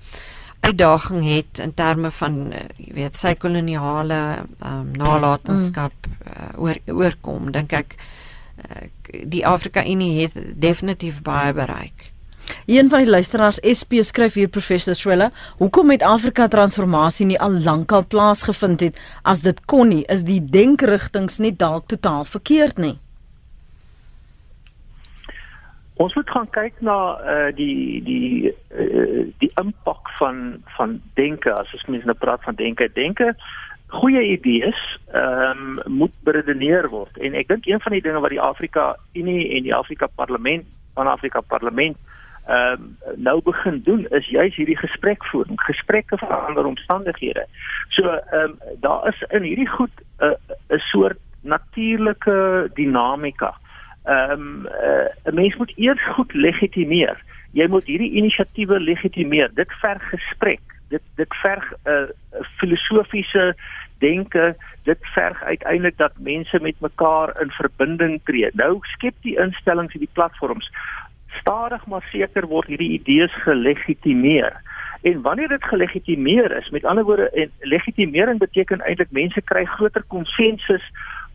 uitdaging 0.60 1.24
het 1.24 1.58
in 1.58 1.74
terme 1.74 2.10
van 2.10 2.52
uh, 2.52 2.58
jy 2.76 2.92
weet 2.94 3.16
sy 3.16 3.34
koloniale 3.34 4.20
ehm 4.58 4.80
um, 4.80 4.90
nalatenskap 4.96 5.92
uh, 6.06 6.60
oor 6.62 6.76
oorkom 6.86 7.52
dink 7.52 7.72
ek 7.72 7.94
uh, 7.96 8.88
die 9.24 9.46
Afrika 9.46 9.86
Unie 9.86 10.20
het 10.20 10.34
definitief 10.60 11.22
baie 11.22 11.52
bereik. 11.52 12.12
Een 12.66 12.88
van 12.88 12.98
die 12.98 13.10
luisteraars 13.10 13.60
SP 13.78 13.92
skryf 14.00 14.34
hier 14.34 14.48
professor 14.48 14.94
Swela, 14.94 15.30
hoekom 15.56 15.90
het 15.90 16.02
Afrika 16.02 16.48
transformasie 16.48 17.26
nie 17.26 17.40
al 17.40 17.60
lankal 17.62 18.06
plaasgevind 18.06 18.80
het 18.80 19.00
as 19.22 19.40
dit 19.40 19.64
kon 19.64 19.88
nie? 19.88 20.04
Is 20.04 20.22
die 20.22 20.44
denkerigtinge 20.44 21.32
net 21.38 21.58
dalk 21.58 21.86
totaal 21.86 22.24
verkeerd 22.24 22.76
nie? 22.76 22.98
Ons 25.98 26.14
moet 26.14 26.30
gaan 26.30 26.50
kyk 26.54 26.76
na 26.86 26.96
uh 27.18 27.48
die 27.58 28.02
die 28.06 28.52
uh, 28.70 29.24
die 29.42 29.50
impak 29.58 30.10
van 30.18 30.62
van 30.76 31.00
denke 31.18 31.50
as 31.52 31.72
ons 31.74 31.88
mens 31.90 32.04
nou 32.06 32.14
praat 32.14 32.44
van 32.46 32.54
denke. 32.54 32.86
Denke 32.94 33.32
goeie 33.88 34.22
idees 34.36 34.78
ehm 35.12 35.80
um, 35.86 35.96
moet 36.00 36.14
beredeneer 36.28 36.88
word. 36.92 37.18
En 37.18 37.34
ek 37.34 37.48
dink 37.48 37.66
een 37.66 37.80
van 37.80 37.96
die 37.96 38.04
dinge 38.04 38.20
wat 38.20 38.34
die 38.34 38.42
Afrika 38.42 38.92
Unie 39.12 39.48
en 39.56 39.66
die 39.66 39.74
Afrika 39.74 40.06
Parlement 40.06 40.66
van 40.94 41.10
Afrika 41.10 41.40
Parlement 41.40 41.96
ehm 42.46 42.86
um, 42.86 43.22
nou 43.28 43.40
begin 43.42 43.80
doen 43.84 44.06
is 44.20 44.28
juis 44.30 44.54
hierdie 44.56 44.78
gesprekvoering, 44.78 45.60
gesprekke 45.66 46.18
van 46.18 46.46
ander 46.46 46.66
omstandighede. 46.66 47.46
So 47.88 48.06
ehm 48.06 48.54
um, 48.54 48.58
daar 48.80 49.08
is 49.08 49.24
in 49.28 49.42
hierdie 49.42 49.68
goed 49.68 49.94
'n 50.20 50.30
uh, 50.30 50.76
'n 50.76 50.84
soort 50.92 51.18
natuurlike 51.42 52.70
dinamika 52.74 53.54
ehm 54.08 54.32
um, 54.32 54.66
uh, 54.66 55.08
'n 55.28 55.34
mens 55.34 55.56
moet 55.56 55.72
eers 55.76 56.04
goed 56.14 56.32
legitimeer. 56.32 57.16
Jy 57.52 57.66
moet 57.68 57.84
hierdie 57.84 58.12
inisiatiewe 58.20 58.80
legitimeer. 58.80 59.50
Dit 59.54 59.72
verg 59.80 60.02
gesprek. 60.08 60.60
dit 60.88 61.02
dit 61.14 61.34
verg 61.42 61.64
'n 61.72 61.90
uh, 61.90 62.08
filosofiese 62.56 63.56
denke 63.98 64.56
dit 64.82 64.98
verg 65.00 65.42
uiteindelik 65.42 65.96
dat 65.96 66.12
mense 66.18 66.58
met 66.60 66.80
mekaar 66.80 67.40
in 67.40 67.50
verbinding 67.50 68.20
tree 68.24 68.50
nou 68.52 68.78
skep 68.82 69.14
die 69.20 69.38
instellings 69.38 69.94
en 69.94 70.04
die 70.04 70.16
platforms 70.18 70.70
stadig 71.40 71.86
maar 71.86 72.06
seker 72.12 72.46
word 72.46 72.66
hierdie 72.72 72.94
idees 73.00 73.34
gelegitimeer 73.42 74.56
en 75.02 75.22
wanneer 75.22 75.48
dit 75.48 75.64
gelegitimeer 75.64 76.56
is 76.56 76.70
met 76.70 76.84
ander 76.84 77.04
woorde 77.04 77.30
en 77.30 77.50
legitimering 77.60 78.38
beteken 78.38 78.80
eintlik 78.80 79.10
mense 79.10 79.40
kry 79.40 79.64
groter 79.64 80.04
konsensus 80.06 80.92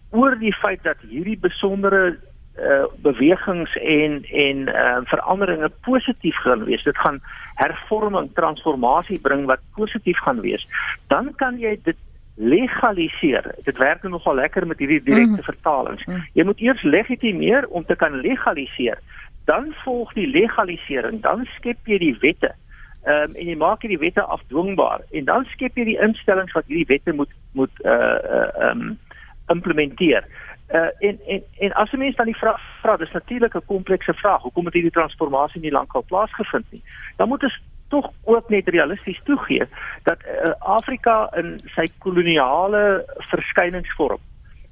oor 0.09 0.37
die 0.39 0.53
feit 0.53 0.83
dat 0.83 0.97
hierdie 1.09 1.37
besondere 1.37 2.17
uh, 2.59 2.85
bewegings 3.01 3.75
en 3.77 4.23
en 4.23 4.67
uh, 4.67 4.97
veranderinge 5.03 5.71
positief 5.81 6.35
gaan 6.35 6.63
wees. 6.63 6.83
Dit 6.83 6.97
gaan 6.97 7.21
hervorming, 7.55 8.29
transformasie 8.33 9.19
bring 9.19 9.45
wat 9.45 9.59
positief 9.75 10.17
gaan 10.17 10.41
wees. 10.41 10.67
Dan 11.07 11.33
kan 11.35 11.59
jy 11.59 11.79
dit 11.83 11.97
legaliseer. 12.35 13.55
Dit 13.63 13.77
werk 13.77 14.03
nogal 14.03 14.35
lekker 14.35 14.67
met 14.67 14.79
hierdie 14.79 15.03
direkte 15.03 15.41
mm. 15.41 15.43
vertalings. 15.43 16.05
Mm. 16.05 16.23
Jy 16.33 16.43
moet 16.43 16.59
eers 16.59 16.81
legitimeer 16.81 17.67
om 17.69 17.85
te 17.85 17.95
kan 17.95 18.21
legaliseer. 18.21 18.99
Dan 19.45 19.73
volg 19.83 20.13
die 20.13 20.27
legalisering, 20.27 21.21
dan 21.21 21.45
skep 21.57 21.77
jy 21.85 21.97
die 21.97 22.17
wette. 22.19 22.53
Ehm 23.03 23.29
um, 23.29 23.35
en 23.35 23.47
jy 23.51 23.55
maak 23.59 23.81
hierdie 23.83 23.99
wette 23.99 24.23
afdwingbaar 24.23 25.01
en 25.11 25.25
dan 25.27 25.43
skep 25.51 25.75
jy 25.75 25.83
die 25.89 25.97
instellings 25.99 26.53
wat 26.55 26.69
hierdie 26.71 26.87
wette 26.87 27.11
moet 27.11 27.33
moet 27.51 27.81
uh 27.83 27.91
uh 27.91 28.47
ehm 28.69 28.85
um, 28.85 28.99
implementeer. 29.51 30.23
Uh 30.73 30.79
en 30.99 31.19
en 31.27 31.43
en 31.59 31.73
as 31.73 31.91
'n 31.91 31.97
mens 31.97 32.15
dan 32.15 32.25
die 32.25 32.37
vraag 32.37 32.61
vra, 32.81 32.97
dis 32.97 33.11
natuurlik 33.11 33.55
'n 33.55 33.65
komplekse 33.65 34.13
vraag. 34.13 34.41
Hoekom 34.41 34.65
het 34.65 34.73
hierdie 34.73 34.91
transformasie 34.91 35.61
nie 35.61 35.71
lankal 35.71 36.03
plaasgevind 36.07 36.65
nie? 36.69 36.81
Dan 37.15 37.27
moet 37.27 37.43
ons 37.43 37.61
tog 37.87 38.11
ook 38.23 38.49
net 38.49 38.67
realisties 38.67 39.21
toegee 39.23 39.65
dat 40.03 40.17
uh, 40.25 40.51
Afrika 40.59 41.29
in 41.35 41.59
sy 41.75 41.85
koloniale 41.97 43.05
verskyningsvorm 43.17 44.19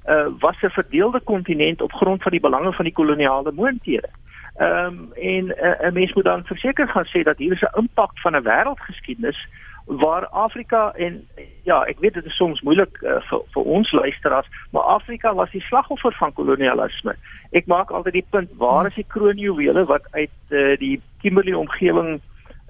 uh 0.07 0.27
was 0.39 0.61
'n 0.61 0.69
verdeelde 0.69 1.19
kontinent 1.19 1.81
op 1.81 1.93
grond 1.93 2.21
van 2.21 2.31
die 2.31 2.45
belange 2.47 2.73
van 2.73 2.85
die 2.85 2.93
koloniale 2.93 3.51
moondhede. 3.51 4.09
Ehm 4.55 4.85
um, 4.85 5.13
en 5.13 5.45
'n 5.45 5.85
uh, 5.85 5.91
mens 5.91 6.13
moet 6.13 6.23
dan 6.23 6.45
verseker 6.45 6.87
gaan 6.87 7.05
sê 7.05 7.23
dat 7.23 7.37
hier 7.37 7.51
is 7.51 7.61
'n 7.61 7.79
impak 7.79 8.11
van 8.19 8.35
'n 8.35 8.43
wêreldgeskiedenis 8.43 9.47
waar 9.85 10.27
Afrika 10.27 10.91
en 10.93 11.27
ja, 11.63 11.83
ek 11.83 11.99
weet 11.99 12.13
dit 12.13 12.25
is 12.25 12.35
soms 12.35 12.61
moeilik 12.61 13.01
uh, 13.01 13.17
vir 13.29 13.41
vir 13.53 13.63
ons 13.63 13.91
luisteraars, 13.91 14.49
maar 14.71 14.83
Afrika 14.83 15.33
was 15.33 15.51
die 15.51 15.61
slagoffer 15.61 16.13
van 16.19 16.33
kolonialisme. 16.33 17.15
Ek 17.51 17.65
maak 17.65 17.91
altyd 17.91 18.13
die 18.13 18.27
punt, 18.29 18.51
waar 18.57 18.87
is 18.87 18.95
die 18.95 19.07
kroonjuwele 19.07 19.85
wat 19.85 20.07
uit 20.11 20.37
uh, 20.49 20.77
die 20.77 21.01
Kimberley 21.21 21.53
omgewing 21.53 22.19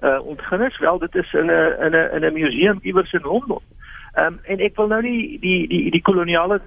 uh, 0.02 0.18
ontgin 0.26 0.66
is? 0.66 0.78
Wel, 0.78 0.98
dit 0.98 1.14
is 1.14 1.32
in 1.32 1.46
'n 1.46 1.72
in 1.86 1.92
'n 1.92 2.10
in 2.16 2.24
'n 2.24 2.32
museum 2.32 2.78
iewers 2.82 3.12
in 3.12 3.22
Londen. 3.22 3.60
Ehm 4.12 4.26
um, 4.26 4.40
en 4.44 4.58
ek 4.60 4.76
wil 4.76 4.86
nou 4.86 5.02
nie 5.02 5.38
die 5.40 5.68
die 5.68 5.90
die 5.90 6.02
koloniale 6.02 6.60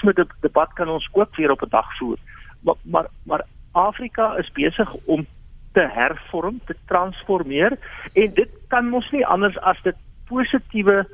smit 0.00 0.18
debat 0.40 0.72
kan 0.74 0.88
ons 0.88 1.08
ook 1.12 1.36
weer 1.36 1.50
op 1.50 1.62
'n 1.62 1.70
dag 1.70 1.96
voer. 1.98 2.18
Maar 2.60 2.74
maar 2.82 3.06
maar 3.22 3.44
Afrika 3.72 4.36
is 4.36 4.50
besig 4.52 4.94
om 5.04 5.26
te 5.78 5.86
hervorm, 5.94 6.60
te 6.66 6.74
transformeer 6.90 7.76
en 8.12 8.34
dit 8.34 8.54
kan 8.72 8.88
mos 8.90 9.06
nie 9.14 9.26
anders 9.26 9.58
as 9.70 9.78
dit 9.86 9.98
positiewe 10.26 11.04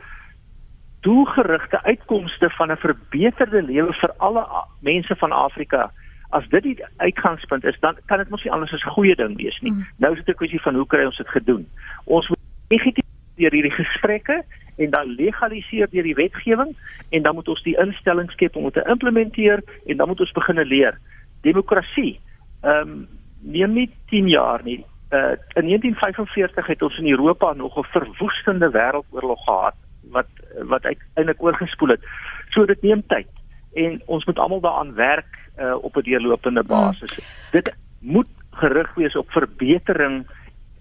doelgerigte 1.05 1.83
uitkomste 1.85 2.49
van 2.57 2.73
'n 2.73 2.81
verbeterde 2.87 3.63
lewe 3.63 3.93
vir 3.93 4.13
alle 4.19 4.45
mense 4.81 5.17
van 5.17 5.33
Afrika. 5.33 5.91
As 6.31 6.49
dit 6.49 6.63
die 6.63 6.85
uitgangspunt 6.97 7.65
is, 7.65 7.77
dan 7.81 7.97
kan 8.07 8.19
dit 8.19 8.29
mos 8.29 8.45
nie 8.45 8.53
anders 8.53 8.73
as 8.73 8.85
'n 8.85 8.97
goeie 8.97 9.15
ding 9.15 9.37
wees 9.37 9.61
nie. 9.61 9.73
Mm. 9.73 9.87
Nou 9.99 10.13
is 10.13 10.25
dit 10.25 10.29
'n 10.29 10.39
kwessie 10.39 10.61
van 10.61 10.75
hoe 10.75 10.87
kry 10.87 11.05
ons 11.05 11.17
dit 11.17 11.29
gedoen? 11.29 11.69
Ons 12.05 12.29
moet 12.29 12.39
legitimeer 12.69 13.53
hierdie 13.53 13.85
gesprekke 13.85 14.45
en 14.77 14.91
dan 14.91 15.15
legaliseer 15.15 15.89
deur 15.91 16.03
die 16.03 16.15
wetgewing 16.15 16.77
en 17.11 17.23
dan 17.23 17.35
moet 17.35 17.49
ons 17.49 17.63
die 17.63 17.77
instellings 17.77 18.33
skep 18.33 18.57
om 18.57 18.65
dit 18.65 18.73
te 18.73 18.91
implementeer 18.91 19.63
en 19.87 19.97
dan 19.97 20.09
moet 20.09 20.21
ons 20.21 20.33
begine 20.33 20.65
leer. 20.65 20.99
Demokrasie. 21.41 22.21
Ehm 22.63 22.89
um, 22.89 23.09
neem 23.45 23.73
nie 23.73 23.91
10 24.11 24.29
jaar 24.29 24.61
nie. 24.65 24.85
Uh 25.11 25.37
in 25.61 25.67
1945 25.69 26.67
het 26.67 26.83
ons 26.83 26.99
in 26.99 27.11
Europa 27.11 27.53
nog 27.53 27.77
'n 27.79 27.93
verwoestende 27.97 28.71
wêreldoorlog 28.71 29.45
gehad 29.45 29.75
wat 30.11 30.27
wat 30.63 30.85
eintlik 31.15 31.43
oorgespoel 31.43 31.89
het. 31.89 32.03
So 32.49 32.65
dit 32.65 32.83
neem 32.83 33.03
tyd 33.07 33.29
en 33.73 34.03
ons 34.07 34.25
moet 34.25 34.39
almal 34.39 34.61
daaraan 34.61 34.95
werk 34.95 35.39
uh 35.59 35.75
op 35.85 35.97
'n 35.97 36.01
deurlopende 36.01 36.61
hmm. 36.61 36.69
basis. 36.69 37.15
Hmm. 37.15 37.25
Dit 37.51 37.77
moet 37.99 38.29
gerig 38.51 38.95
wees 38.95 39.17
op 39.17 39.31
verbetering 39.31 40.27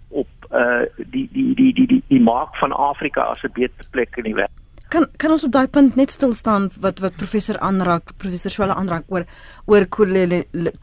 op 0.07 0.27
uh 0.51 0.81
die 0.95 1.29
die 1.31 1.55
die 1.55 1.73
die 1.73 1.87
die, 1.87 2.03
die 2.07 2.21
maak 2.21 2.55
van 2.55 2.71
Afrika 2.71 3.21
as 3.21 3.43
'n 3.43 3.51
beter 3.53 3.85
plek 3.91 4.15
in 4.17 4.23
die 4.23 4.35
wêreld. 4.35 4.62
Kan 4.93 5.07
kan 5.17 5.31
ons 5.33 5.43
op 5.47 5.53
daai 5.55 5.67
punt 5.73 5.95
net 5.97 6.11
stil 6.13 6.35
staan 6.37 6.67
wat 6.83 6.99
wat 7.01 7.15
professor 7.17 7.57
aanraak, 7.65 8.11
professor 8.21 8.53
Swela 8.53 8.75
aanraak 8.77 9.07
oor 9.09 9.23
oor 9.65 9.87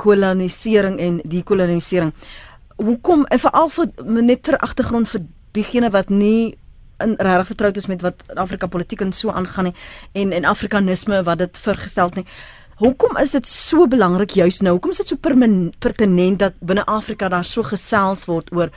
kolonisering 0.03 0.97
en 0.99 1.21
dekolonisering. 1.23 2.11
Hoekom 2.81 3.23
en 3.31 3.43
veral 3.45 3.71
vir 3.71 3.93
net 4.27 4.43
ter 4.43 4.59
agtergrond 4.59 5.09
vir 5.13 5.23
diegene 5.55 5.93
wat 5.95 6.11
nie 6.11 6.57
in 7.01 7.15
regtig 7.19 7.53
vertroud 7.53 7.79
is 7.79 7.87
met 7.87 8.03
wat 8.03 8.25
Afrika 8.35 8.67
politiek 8.67 9.05
en 9.07 9.13
so 9.15 9.31
aangaan 9.31 9.71
nie 9.71 9.77
en 10.25 10.33
en 10.33 10.49
afrikanisme 10.55 11.23
wat 11.29 11.39
dit 11.45 11.63
vergestel 11.69 12.11
het 12.11 12.19
nie. 12.23 12.27
Hoekom 12.83 13.17
is 13.23 13.31
dit 13.31 13.47
so 13.47 13.87
belangrik 13.87 14.35
juis 14.41 14.59
nou? 14.65 14.73
Hoekom 14.79 14.91
is 14.91 15.05
dit 15.05 15.15
so 15.15 15.23
pertinent 15.79 16.39
dat 16.39 16.59
binne 16.59 16.85
Afrika 16.87 17.29
daar 17.29 17.45
so 17.45 17.63
gesels 17.63 18.27
word 18.27 18.51
oor 18.53 18.75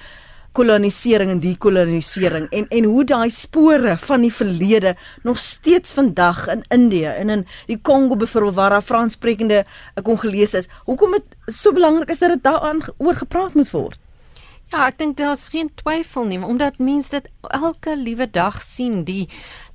kolonisering 0.54 1.32
en 1.34 1.42
dekolonisering 1.42 2.48
en 2.54 2.68
en 2.70 2.84
hoe 2.90 3.04
daai 3.10 3.30
spore 3.34 3.98
van 3.98 4.22
die 4.22 4.34
verlede 4.34 4.96
nog 5.24 5.38
steeds 5.42 5.94
vandag 5.94 6.48
in 6.54 6.64
Indië 6.70 7.06
en 7.06 7.30
in 7.30 7.46
die 7.66 7.80
Kongo 7.82 8.16
byvoorbeeld 8.16 8.56
waar 8.56 8.70
daar 8.70 8.82
Franssprekende 8.82 9.66
Kongolese 10.04 10.58
is. 10.58 10.70
Hoekom 10.86 11.12
dit 11.12 11.24
so 11.46 11.74
belangrik 11.74 12.10
is 12.10 12.20
dat 12.20 12.30
dit 12.30 12.44
daaraan 12.44 12.82
oor 12.98 13.16
gepraat 13.16 13.54
moet 13.54 13.72
word? 13.72 14.00
Ja, 14.74 14.88
ek 14.90 14.98
dink 14.98 15.18
daar's 15.20 15.52
geen 15.54 15.68
twyfel 15.78 16.26
nie, 16.26 16.40
omdat 16.42 16.80
mense 16.82 17.12
dit 17.14 17.28
elke 17.54 17.94
liewe 17.98 18.26
dag 18.26 18.56
sien 18.62 19.04
die 19.06 19.28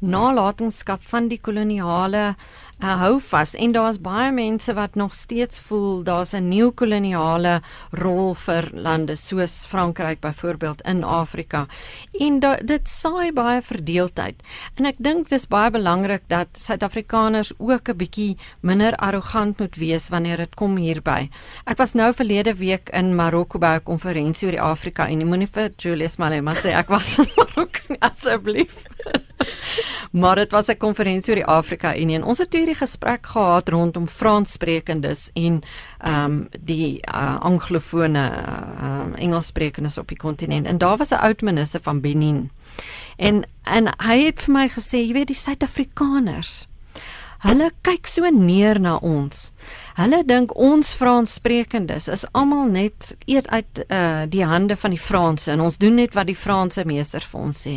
nalatenskap 0.02 1.04
van 1.06 1.28
die 1.30 1.38
koloniale 1.38 2.32
hou 2.78 3.18
vas 3.18 3.54
en 3.58 3.72
daar's 3.74 3.96
baie 3.98 4.30
mense 4.32 4.72
wat 4.74 4.94
nog 4.94 5.14
steeds 5.14 5.60
voel 5.66 6.02
daar's 6.02 6.32
'n 6.34 6.48
nuwe 6.48 6.72
koloniale 6.72 7.60
rol 7.90 8.34
vir 8.34 8.70
lande 8.72 9.16
soos 9.16 9.66
Frankryk 9.66 10.20
byvoorbeeld 10.20 10.82
in 10.82 11.04
Afrika. 11.04 11.66
En 12.12 12.40
da, 12.40 12.56
dit 12.56 12.88
saai 12.88 13.32
baie 13.32 13.62
verdeeldheid. 13.62 14.42
En 14.74 14.84
ek 14.84 14.94
dink 14.98 15.28
dis 15.28 15.46
baie 15.46 15.70
belangrik 15.70 16.22
dat 16.26 16.48
Suid-Afrikaners 16.52 17.52
ook 17.58 17.88
'n 17.88 17.96
bietjie 17.96 18.36
minder 18.60 18.96
arrogant 18.96 19.58
moet 19.58 19.76
wees 19.76 20.08
wanneer 20.08 20.36
dit 20.36 20.54
kom 20.54 20.76
hierby. 20.76 21.30
Ek 21.64 21.76
was 21.76 21.94
nou 21.94 22.12
verlede 22.14 22.54
week 22.54 22.88
in 22.92 23.14
Marokko 23.14 23.58
by 23.58 23.74
'n 23.74 23.82
konferensie 23.82 24.46
oor 24.46 24.52
die 24.52 24.60
Afrika 24.60 25.08
en 25.08 25.26
moenie 25.26 25.48
vir 25.52 25.70
Julius 25.76 26.16
Malema 26.16 26.54
sê 26.54 26.68
ek 26.76 26.88
was 26.88 27.18
in 27.18 27.26
Marokko 27.36 27.96
asseblief. 27.98 28.74
maar 30.20 30.36
dit 30.36 30.52
was 30.52 30.68
'n 30.68 30.76
konferensie 30.76 31.34
oor 31.34 31.40
die 31.42 31.52
Afrika 31.54 31.96
Unie 31.96 32.16
en 32.16 32.24
ons 32.24 32.38
het 32.38 32.52
hierdie 32.52 32.74
gesprek 32.74 33.26
gehad 33.26 33.68
rondom 33.68 34.08
Franssprekendes 34.08 35.30
en 35.32 35.62
ehm 35.98 36.24
um, 36.24 36.48
die 36.60 37.00
uh, 37.14 37.40
anglofone 37.40 38.24
ehm 38.30 39.00
um, 39.00 39.14
Engelssprekendes 39.14 39.98
op 39.98 40.08
die 40.08 40.16
kontinent 40.16 40.66
en 40.66 40.78
daar 40.78 40.96
was 40.96 41.10
'n 41.10 41.22
oud 41.22 41.40
minister 41.40 41.80
van 41.82 42.00
Benin. 42.00 42.50
En 43.16 43.46
en 43.62 43.88
hy 44.06 44.24
het 44.24 44.42
vir 44.42 44.52
my 44.54 44.68
gesê, 44.68 44.96
jy 44.96 45.12
weet 45.12 45.26
die 45.26 45.36
Suid-Afrikaners 45.36 46.68
Hulle 47.46 47.68
kyk 47.86 48.08
so 48.10 48.26
neer 48.34 48.80
na 48.82 48.96
ons. 48.98 49.52
Hulle 49.98 50.20
dink 50.22 50.52
ons 50.54 50.92
Franssprekendes 50.94 52.04
is 52.12 52.20
almal 52.38 52.68
net 52.70 53.16
eet 53.26 53.48
uit 53.50 53.80
uh 53.90 54.28
die 54.30 54.44
hande 54.46 54.76
van 54.78 54.94
die 54.94 55.00
Franse 55.02 55.50
en 55.50 55.64
ons 55.64 55.78
doen 55.82 55.98
net 55.98 56.14
wat 56.14 56.28
die 56.30 56.38
Franse 56.38 56.84
meester 56.86 57.24
vir 57.32 57.40
ons 57.40 57.58
sê. 57.66 57.74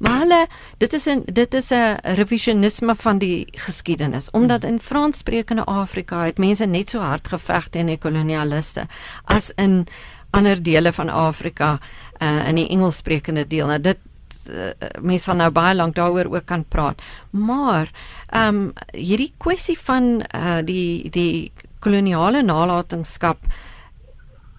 Maar 0.00 0.22
hulle 0.22 0.40
dit 0.80 0.96
is 0.96 1.06
'n 1.08 1.24
dit 1.26 1.54
is 1.54 1.70
'n 1.70 2.00
revisionisme 2.16 2.94
van 2.94 3.18
die 3.18 3.46
geskiedenis 3.52 4.30
omdat 4.30 4.64
in 4.64 4.80
Franssprekende 4.80 5.64
Afrika 5.66 6.24
het 6.24 6.38
mense 6.38 6.66
net 6.66 6.88
so 6.88 7.00
hard 7.00 7.28
geveg 7.28 7.68
teen 7.68 7.86
die 7.86 7.98
kolonialiste 7.98 8.88
as 9.26 9.52
in 9.56 9.86
ander 10.30 10.62
dele 10.62 10.92
van 10.92 11.08
Afrika 11.08 11.78
uh 12.22 12.48
in 12.48 12.54
die 12.54 12.68
Engelssprekende 12.68 13.46
deel. 13.46 13.66
Nou 13.66 13.80
dit 13.80 13.98
uh, 14.48 14.72
mense 15.00 15.28
sal 15.28 15.38
nou 15.40 15.50
baie 15.54 15.76
lank 15.76 15.96
daaroor 15.98 16.30
ook 16.32 16.46
kan 16.46 16.64
praat. 16.64 17.02
Maar 17.30 17.90
ehm 18.28 18.54
um, 18.54 18.72
hierdie 18.92 19.32
kwessie 19.36 19.78
van 19.78 20.22
uh, 20.34 20.58
die 20.64 21.10
die 21.10 21.52
koloniale 21.80 22.42
nalatenskap 22.42 23.44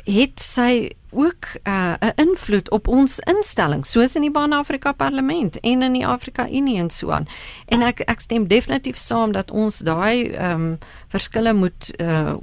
het 0.09 0.41
sy 0.41 0.89
ook 1.11 1.45
'n 1.63 1.69
uh, 1.69 2.09
invloed 2.15 2.69
op 2.71 2.87
ons 2.87 3.19
instelling 3.19 3.85
soos 3.85 4.15
in 4.15 4.21
die 4.21 4.31
Pan-Afrika 4.31 4.91
Parlement 4.91 5.59
en 5.59 5.81
in 5.81 5.93
die 5.93 6.07
Afrika 6.07 6.49
Unie 6.49 6.77
en 6.77 6.89
so 6.89 7.11
aan. 7.11 7.27
En 7.65 7.81
ek 7.81 7.99
ek 7.99 8.19
stem 8.19 8.47
definitief 8.47 8.97
saam 8.97 9.31
dat 9.31 9.51
ons 9.51 9.79
daai 9.79 10.29
ehm 10.29 10.51
um, 10.51 10.77
verskille 11.07 11.53
moet 11.53 11.91
uh, 11.97 12.33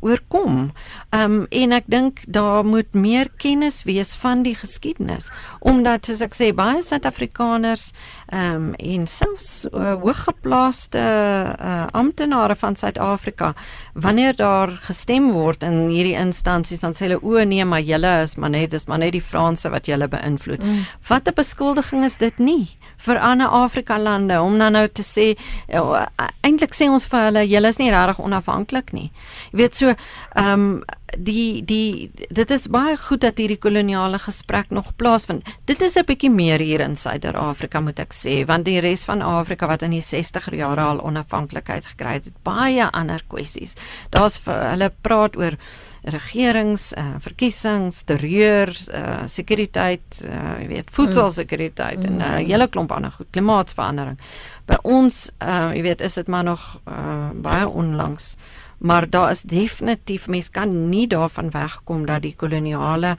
oorkom. 0.00 0.72
Ehm 1.10 1.32
um, 1.32 1.46
en 1.48 1.72
ek 1.72 1.84
dink 1.86 2.18
daar 2.26 2.64
moet 2.64 2.92
meer 2.92 3.28
kennis 3.36 3.82
wees 3.82 4.14
van 4.14 4.42
die 4.42 4.54
geskiedenis 4.54 5.30
omdat 5.58 6.06
soos 6.06 6.20
ek 6.20 6.34
sê 6.34 6.52
baie 6.54 6.82
Suid-Afrikaners 6.82 7.92
ehm 8.26 8.54
um, 8.54 8.74
en 8.74 9.06
selfs 9.06 9.66
uh, 9.72 9.94
hooggeplaaste 10.00 10.98
uh, 11.60 11.86
amptenare 11.92 12.56
van 12.56 12.76
Suid-Afrika 12.76 13.54
wanneer 13.92 14.36
daar 14.36 14.68
gestem 14.68 15.32
word 15.32 15.62
in 15.62 15.88
hierdie 15.88 16.16
instansies 16.16 16.80
dan 16.80 16.96
sê 16.96 17.06
hulle 17.06 17.20
o 17.22 17.44
nee 17.44 17.64
maar 17.64 17.81
julle 17.84 18.12
is 18.22 18.36
maar 18.36 18.50
net 18.50 18.70
dis 18.70 18.86
maar 18.86 18.98
net 18.98 19.12
die 19.12 19.24
Franse 19.24 19.68
wat 19.72 19.86
julle 19.86 20.08
beïnvloed. 20.08 20.62
Mm. 20.62 20.86
Wat 21.08 21.28
'n 21.28 21.34
beskuldiging 21.34 22.04
is 22.04 22.16
dit 22.16 22.38
nie 22.38 22.76
vir 22.96 23.18
ander 23.18 23.46
Afrika 23.48 23.98
lande 23.98 24.40
om 24.40 24.58
dan 24.58 24.72
nou 24.72 24.86
te 24.88 25.02
sê 25.02 25.34
uh, 25.74 26.06
eintlik 26.46 26.74
sê 26.74 26.88
ons 26.88 27.06
vir 27.06 27.24
hulle 27.28 27.44
julle 27.50 27.68
is 27.68 27.78
nie 27.78 27.90
regtig 27.90 28.20
onafhanklik 28.22 28.92
nie. 28.92 29.10
Jy 29.52 29.62
weet 29.62 29.74
so 29.74 29.88
ehm 29.88 30.52
um, 30.52 30.82
die 31.18 31.62
die 31.64 32.10
dit 32.30 32.50
is 32.50 32.66
baie 32.72 32.96
goed 32.96 33.20
dat 33.20 33.40
hierdie 33.40 33.60
koloniale 33.60 34.18
gesprek 34.22 34.70
nog 34.70 34.92
plaasvind. 34.96 35.44
Dit 35.64 35.82
is 35.82 35.96
'n 35.96 36.04
bietjie 36.04 36.30
meer 36.30 36.60
hier 36.60 36.80
in 36.80 36.96
Suider-Afrika 36.96 37.80
moet 37.80 37.98
ek 37.98 38.12
sê, 38.12 38.46
want 38.46 38.64
die 38.64 38.80
res 38.80 39.04
van 39.04 39.22
Afrika 39.22 39.66
wat 39.66 39.82
in 39.82 39.90
die 39.90 40.00
60er 40.00 40.54
jare 40.54 40.80
al 40.80 41.00
onafhanklikheid 41.00 41.84
gekry 41.84 42.12
het, 42.12 42.24
het 42.24 42.42
baie 42.42 42.90
ander 42.90 43.22
kwessies. 43.28 43.74
Daar's 44.10 44.40
hulle 44.44 44.92
praat 45.00 45.36
oor 45.36 45.56
regerings, 46.04 46.92
uh, 46.98 47.14
verkiesings, 47.18 48.02
terreur, 48.02 48.68
uh, 48.94 49.22
sekuriteit, 49.26 50.24
uh, 50.24 50.58
jy 50.60 50.68
weet, 50.68 50.90
voedselsekuriteit 50.90 51.98
mm. 51.98 52.04
en 52.04 52.16
'n 52.16 52.20
uh, 52.20 52.46
hele 52.48 52.68
klomp 52.68 52.92
ander 52.92 53.10
goed, 53.10 53.26
klimaatsverandering. 53.30 54.18
By 54.66 54.78
ons, 54.82 55.30
uh, 55.42 55.70
jy 55.74 55.82
weet, 55.82 56.00
is 56.00 56.14
dit 56.14 56.26
maar 56.26 56.44
nog 56.44 56.80
uh, 56.88 57.30
baie 57.34 57.68
onlangs 57.68 58.36
maar 58.82 59.10
daar 59.10 59.30
is 59.30 59.42
definitief 59.42 60.28
mens 60.28 60.50
kan 60.50 60.88
nie 60.88 61.06
daarvan 61.06 61.50
wegkom 61.50 62.06
dat 62.06 62.22
die 62.22 62.34
koloniale 62.36 63.16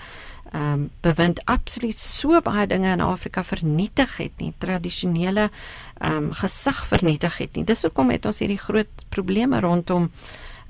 ehm 0.54 0.74
um, 0.74 0.90
bewind 1.02 1.40
absoluut 1.50 1.98
so 1.98 2.42
baie 2.42 2.68
dinge 2.68 2.92
in 2.92 3.02
Afrika 3.02 3.44
vernietig 3.44 4.18
het 4.18 4.32
nie 4.38 4.54
tradisionele 4.58 5.50
ehm 5.98 6.18
um, 6.18 6.28
gesag 6.34 6.86
vernietig 6.88 7.38
het 7.38 7.56
nie. 7.56 7.64
Dis 7.64 7.82
hoekom 7.82 8.12
het 8.14 8.26
ons 8.26 8.40
hierdie 8.40 8.60
groot 8.60 9.06
probleme 9.10 9.60
rondom 9.60 10.12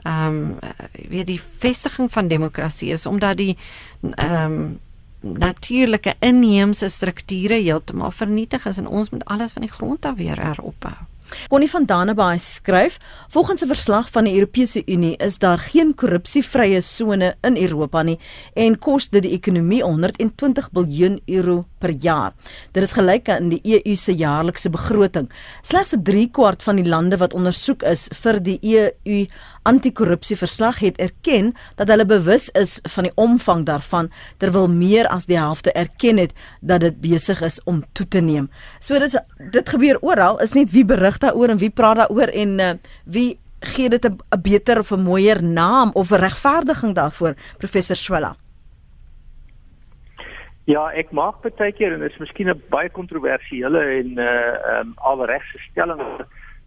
ehm 0.03 0.27
um, 0.27 0.59
weer 1.09 1.25
die 1.25 1.41
vestiging 1.59 2.11
van 2.11 2.27
demokrasie 2.27 2.91
is 2.95 3.05
omdat 3.05 3.37
die 3.37 3.57
ehm 4.15 4.51
um, 4.51 4.79
natuurlike 5.23 6.15
inheemse 6.19 6.89
strukture 6.89 7.59
heeltemal 7.59 8.11
vernietig 8.11 8.65
is 8.65 8.77
en 8.77 8.87
ons 8.87 9.09
moet 9.09 9.25
alles 9.25 9.51
van 9.51 9.61
die 9.61 9.71
grond 9.71 10.05
af 10.05 10.15
weer 10.15 10.39
heropbou 10.39 10.95
Connie 11.49 11.69
van 11.69 11.85
Dannebaai 11.85 12.39
skryf: 12.39 12.97
Volgens 13.27 13.61
'n 13.61 13.67
verslag 13.67 14.09
van 14.11 14.23
die 14.23 14.33
Europese 14.33 14.83
Unie 14.85 15.17
is 15.17 15.37
daar 15.37 15.57
geen 15.57 15.95
korrupsievrye 15.95 16.81
sone 16.81 17.35
in 17.41 17.57
Europa 17.57 18.01
nie 18.03 18.19
en 18.53 18.79
kos 18.79 19.09
dit 19.09 19.21
die 19.21 19.31
ekonomie 19.31 19.83
120 19.83 20.69
miljard 20.71 21.19
euro 21.25 21.65
per 21.79 21.89
jaar. 21.89 22.33
Dit 22.71 22.83
is 22.83 22.93
gelyk 22.93 23.29
aan 23.29 23.49
die 23.49 23.61
EU 23.63 23.95
se 23.95 24.15
jaarlikse 24.15 24.69
begroting. 24.69 25.29
Slegs 25.61 25.93
'n 25.93 26.03
3 26.03 26.29
kwart 26.31 26.63
van 26.63 26.75
die 26.75 26.89
lande 26.89 27.17
wat 27.17 27.33
ondersoek 27.33 27.83
is 27.83 28.07
vir 28.21 28.39
die 28.43 28.59
EU 28.61 29.25
anti-korrupsieverslag 29.63 30.79
het 30.79 30.97
erken 30.97 31.53
dat 31.75 31.87
hulle 31.87 32.05
bewus 32.05 32.49
is 32.49 32.79
van 32.95 33.03
die 33.03 33.15
omvang 33.15 33.65
daarvan 33.65 34.11
terwyl 34.37 34.67
meer 34.69 35.07
as 35.07 35.25
die 35.25 35.37
helfte 35.37 35.71
erken 35.71 36.17
het 36.17 36.33
dat 36.61 36.79
dit 36.79 37.01
besig 37.01 37.41
is 37.41 37.61
om 37.63 37.83
toe 37.93 38.07
te 38.07 38.19
neem. 38.19 38.49
So 38.79 38.99
dis 38.99 39.15
dit 39.51 39.69
gebeur 39.69 39.99
oral, 40.01 40.39
is 40.39 40.53
net 40.53 40.71
wie 40.71 40.85
berig 40.85 41.17
daaroor 41.17 41.55
en 41.55 41.57
wie 41.57 41.71
praat 41.71 42.03
daaroor 42.03 42.33
en 42.33 42.59
uh, 42.59 42.73
wie 43.05 43.39
gee 43.63 43.89
dit 43.89 44.05
'n 44.05 44.41
beter 44.41 44.79
of 44.79 44.91
'n 44.91 45.03
mooier 45.03 45.43
naam 45.43 45.89
of 45.93 46.11
'n 46.11 46.19
regverdiging 46.19 46.95
daarvoor 46.95 47.33
professor 47.57 47.95
Swela. 47.95 48.35
Ja, 50.65 50.91
ek 50.95 51.11
maak 51.11 51.41
baie 51.41 51.71
keer 51.71 51.93
en 51.93 51.99
dit 51.99 52.11
is 52.11 52.17
miskien 52.17 52.49
'n 52.49 52.61
baie 52.69 52.89
kontroversiële 52.89 53.79
en 53.79 54.17
uh 54.17 54.23
ehm 54.23 54.87
um, 54.87 54.93
alregse 54.95 55.57
stelling 55.59 56.01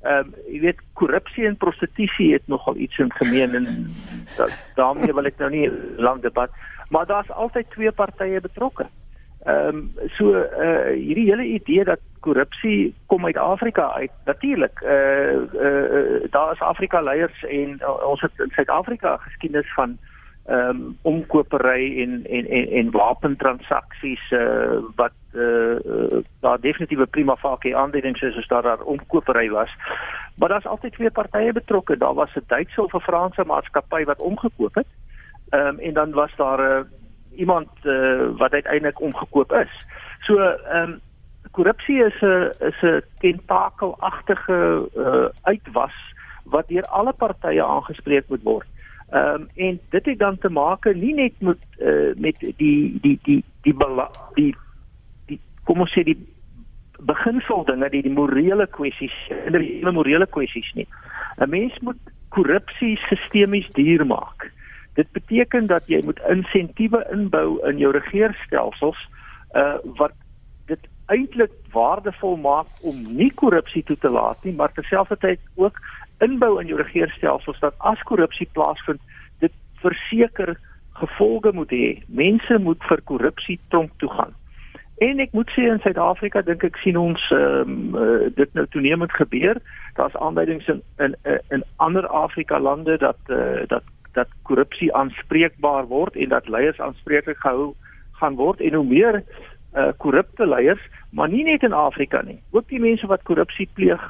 ehm 0.03 0.19
um, 0.19 0.35
jy 0.53 0.61
weet 0.61 0.81
korrupsie 0.93 1.47
en 1.47 1.57
prostitusie 1.57 2.33
het 2.33 2.47
nogal 2.47 2.77
iets 2.77 2.99
in 2.99 3.13
gemeen 3.13 3.55
en 3.55 3.67
da, 4.37 4.47
daarmee 4.75 5.15
wil 5.15 5.27
ek 5.27 5.39
nou 5.39 5.51
nie 5.51 5.71
lank 5.97 6.23
debat 6.23 6.51
maar 6.89 7.07
daar's 7.07 7.31
altyd 7.31 7.71
twee 7.71 7.93
partye 7.93 8.41
betrokke. 8.41 8.87
Ehm 9.45 9.69
um, 9.69 9.93
so 10.17 10.35
uh 10.35 10.91
hierdie 10.93 11.31
hele 11.31 11.45
idee 11.45 11.85
dat 11.85 12.01
korrupsie 12.21 12.95
kom 13.07 13.25
uit 13.25 13.37
Afrika 13.37 13.93
uit 13.93 14.11
natuurlik 14.25 14.81
uh 14.83 15.35
uh 15.55 16.31
daar 16.31 16.53
is 16.53 16.61
Afrika 16.61 17.01
leiers 17.01 17.45
en 17.45 17.79
uh, 17.81 18.07
ons 18.09 18.21
het 18.21 18.33
in 18.39 18.51
Suid-Afrika 18.51 19.17
geskiedenis 19.17 19.73
van 19.75 19.99
ehm 20.47 20.69
um, 20.69 20.99
omkopery 21.03 22.03
en 22.03 22.27
en 22.27 22.47
en 22.49 22.71
en 22.71 22.91
wapentransaksies 22.91 24.31
uh, 24.31 24.79
wat 24.95 25.13
uh, 25.33 25.77
daar 26.41 26.61
definitief 26.61 26.99
'n 26.99 27.11
prima 27.11 27.37
facie 27.37 27.77
aanduiding 27.77 28.23
is 28.23 28.37
as 28.37 28.47
daar 28.47 28.63
daar 28.63 28.81
omkopery 28.81 29.51
was. 29.51 29.71
Maar 30.35 30.49
daar's 30.49 30.67
altyd 30.67 30.93
twee 30.93 31.11
partye 31.11 31.53
betrokke. 31.53 31.97
Daar 31.97 32.15
was 32.15 32.35
'n 32.35 32.45
Duitse 32.47 32.83
of 32.83 32.93
'n 32.93 33.01
Franse 33.01 33.45
maatskappy 33.45 34.05
wat 34.05 34.23
omgekoop 34.23 34.75
het. 34.75 34.87
Ehm 35.49 35.67
um, 35.67 35.79
en 35.79 35.93
dan 35.93 36.11
was 36.11 36.31
daar 36.37 36.59
'n 36.59 36.87
uh, 37.33 37.39
iemand 37.39 37.69
uh, 37.83 38.29
wat 38.37 38.53
uiteindelik 38.53 39.01
omgekoop 39.01 39.53
is. 39.53 39.87
So 40.21 40.39
ehm 40.39 40.83
um, 40.83 41.01
korrupsie 41.51 42.05
is 42.05 42.21
'n 42.21 42.51
is 42.59 42.83
'n 42.83 43.03
tentakelagtige 43.19 44.89
uh, 44.97 45.29
uitwas 45.43 45.95
wat 46.45 46.69
deur 46.69 46.87
alle 46.87 47.13
partye 47.13 47.65
aangespreek 47.65 48.29
moet 48.29 48.43
word. 48.43 48.67
Ehm 49.11 49.41
um, 49.41 49.49
en 49.55 49.81
dit 49.91 50.07
het 50.07 50.19
dan 50.19 50.39
te 50.39 50.49
maak 50.49 50.85
nie 50.95 51.15
net 51.15 51.33
met 51.39 51.59
uh, 51.79 52.15
met 52.19 52.41
die 52.41 52.55
die 52.57 52.99
die 53.01 53.19
die 53.23 53.45
die, 53.63 53.75
die 54.35 54.55
die 55.27 55.41
kom 55.65 55.81
ons 55.81 55.93
sê 55.95 56.03
die 56.03 56.19
beginsel 56.99 57.65
dinge 57.65 57.89
die 57.91 58.03
die 58.03 58.13
morele 58.13 58.67
kwessies 58.67 59.15
hele 59.29 59.93
morele 59.93 60.27
kwessies 60.27 60.73
nie. 60.75 60.87
'n 61.39 61.51
Mens 61.51 61.79
moet 61.79 62.01
korrupsie 62.29 62.97
sistemies 63.09 63.69
duur 63.73 64.07
maak. 64.07 64.51
Dit 64.95 65.11
beteken 65.13 65.67
dat 65.67 65.87
jy 65.87 66.03
moet 66.05 66.21
insentiewe 66.29 67.07
inbou 67.13 67.61
in 67.69 67.79
jou 67.79 67.93
regeringsstelsels 67.93 69.09
uh 69.55 69.79
wat 70.01 70.13
dit 70.67 70.89
eintlik 71.07 71.53
waardevol 71.73 72.37
maak 72.37 72.67
om 72.81 73.03
nie 73.17 73.31
korrupsie 73.35 73.85
toe 73.85 73.97
te 73.97 74.11
laat 74.11 74.45
nie, 74.45 74.55
maar 74.55 74.73
terselfdertyd 74.73 75.41
ook 75.55 75.79
inbou 76.25 76.61
in 76.61 76.71
jou 76.71 76.79
regeringsstelsels 76.81 77.61
dat 77.61 77.75
as 77.79 78.03
korrupsie 78.09 78.49
plaasvind, 78.53 79.01
dit 79.45 79.53
verseker 79.83 80.57
gevolge 80.97 81.53
moet 81.53 81.71
hê. 81.71 81.87
Mense 82.09 82.59
moet 82.59 82.83
vir 82.89 83.03
korrupsie 83.05 83.59
tronk 83.69 83.93
toe 84.01 84.11
gaan. 84.11 84.35
En 85.05 85.21
ek 85.21 85.35
moet 85.37 85.51
sê 85.53 85.67
in 85.69 85.81
Suid-Afrika 85.85 86.41
dink 86.41 86.63
ek 86.65 86.79
sien 86.81 86.97
ons 86.97 87.21
ehm 87.37 87.73
um, 87.73 87.99
uh, 88.01 88.29
dit 88.37 88.55
nou 88.57 88.65
toenemend 88.73 89.13
gebeur. 89.13 89.61
Daar's 89.99 90.17
aanduidings 90.17 90.69
in 90.73 90.81
in 91.05 91.17
in 91.53 91.65
ander 91.77 92.07
Afrika 92.09 92.61
lande 92.61 92.97
dat 92.99 93.21
uh, 93.29 93.67
dat 93.69 93.85
dat 94.17 94.33
korrupsie 94.49 94.95
aanspreekbaar 94.97 95.87
word 95.93 96.17
en 96.17 96.33
dat 96.33 96.49
leiers 96.49 96.81
aanspreeklik 96.81 97.37
gehou 97.45 97.75
gaan 98.13 98.35
word 98.41 98.61
en 98.61 98.75
hoe 98.75 98.85
meer 98.85 99.23
uh 99.77 99.93
korrupte 100.01 100.47
leiers, 100.47 100.81
maar 101.13 101.29
nie 101.29 101.45
net 101.45 101.63
in 101.63 101.73
Afrika 101.73 102.23
nie. 102.25 102.41
Ook 102.51 102.69
die 102.69 102.81
mense 102.81 103.07
wat 103.07 103.23
korrupsie 103.29 103.69
pleeg 103.75 104.01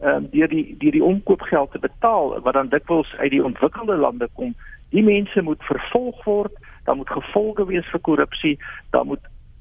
ehm 0.00 0.24
deur 0.30 0.48
die 0.48 0.74
deur 0.78 0.92
die 0.92 1.04
omkoopgeld 1.04 1.72
te 1.72 1.78
betaal 1.78 2.40
wat 2.40 2.54
dan 2.54 2.68
dikwels 2.68 3.14
uit 3.18 3.30
die 3.30 3.44
ontwikkelde 3.44 3.96
lande 3.96 4.28
kom. 4.34 4.54
Die 4.90 5.02
mense 5.02 5.42
moet 5.42 5.62
vervolg 5.62 6.24
word, 6.24 6.52
daar 6.84 6.96
moet 6.96 7.10
gevolge 7.10 7.66
wees 7.66 7.86
vir 7.90 8.00
korrupsie, 8.00 8.58
daar 8.90 9.04
moet 9.04 9.20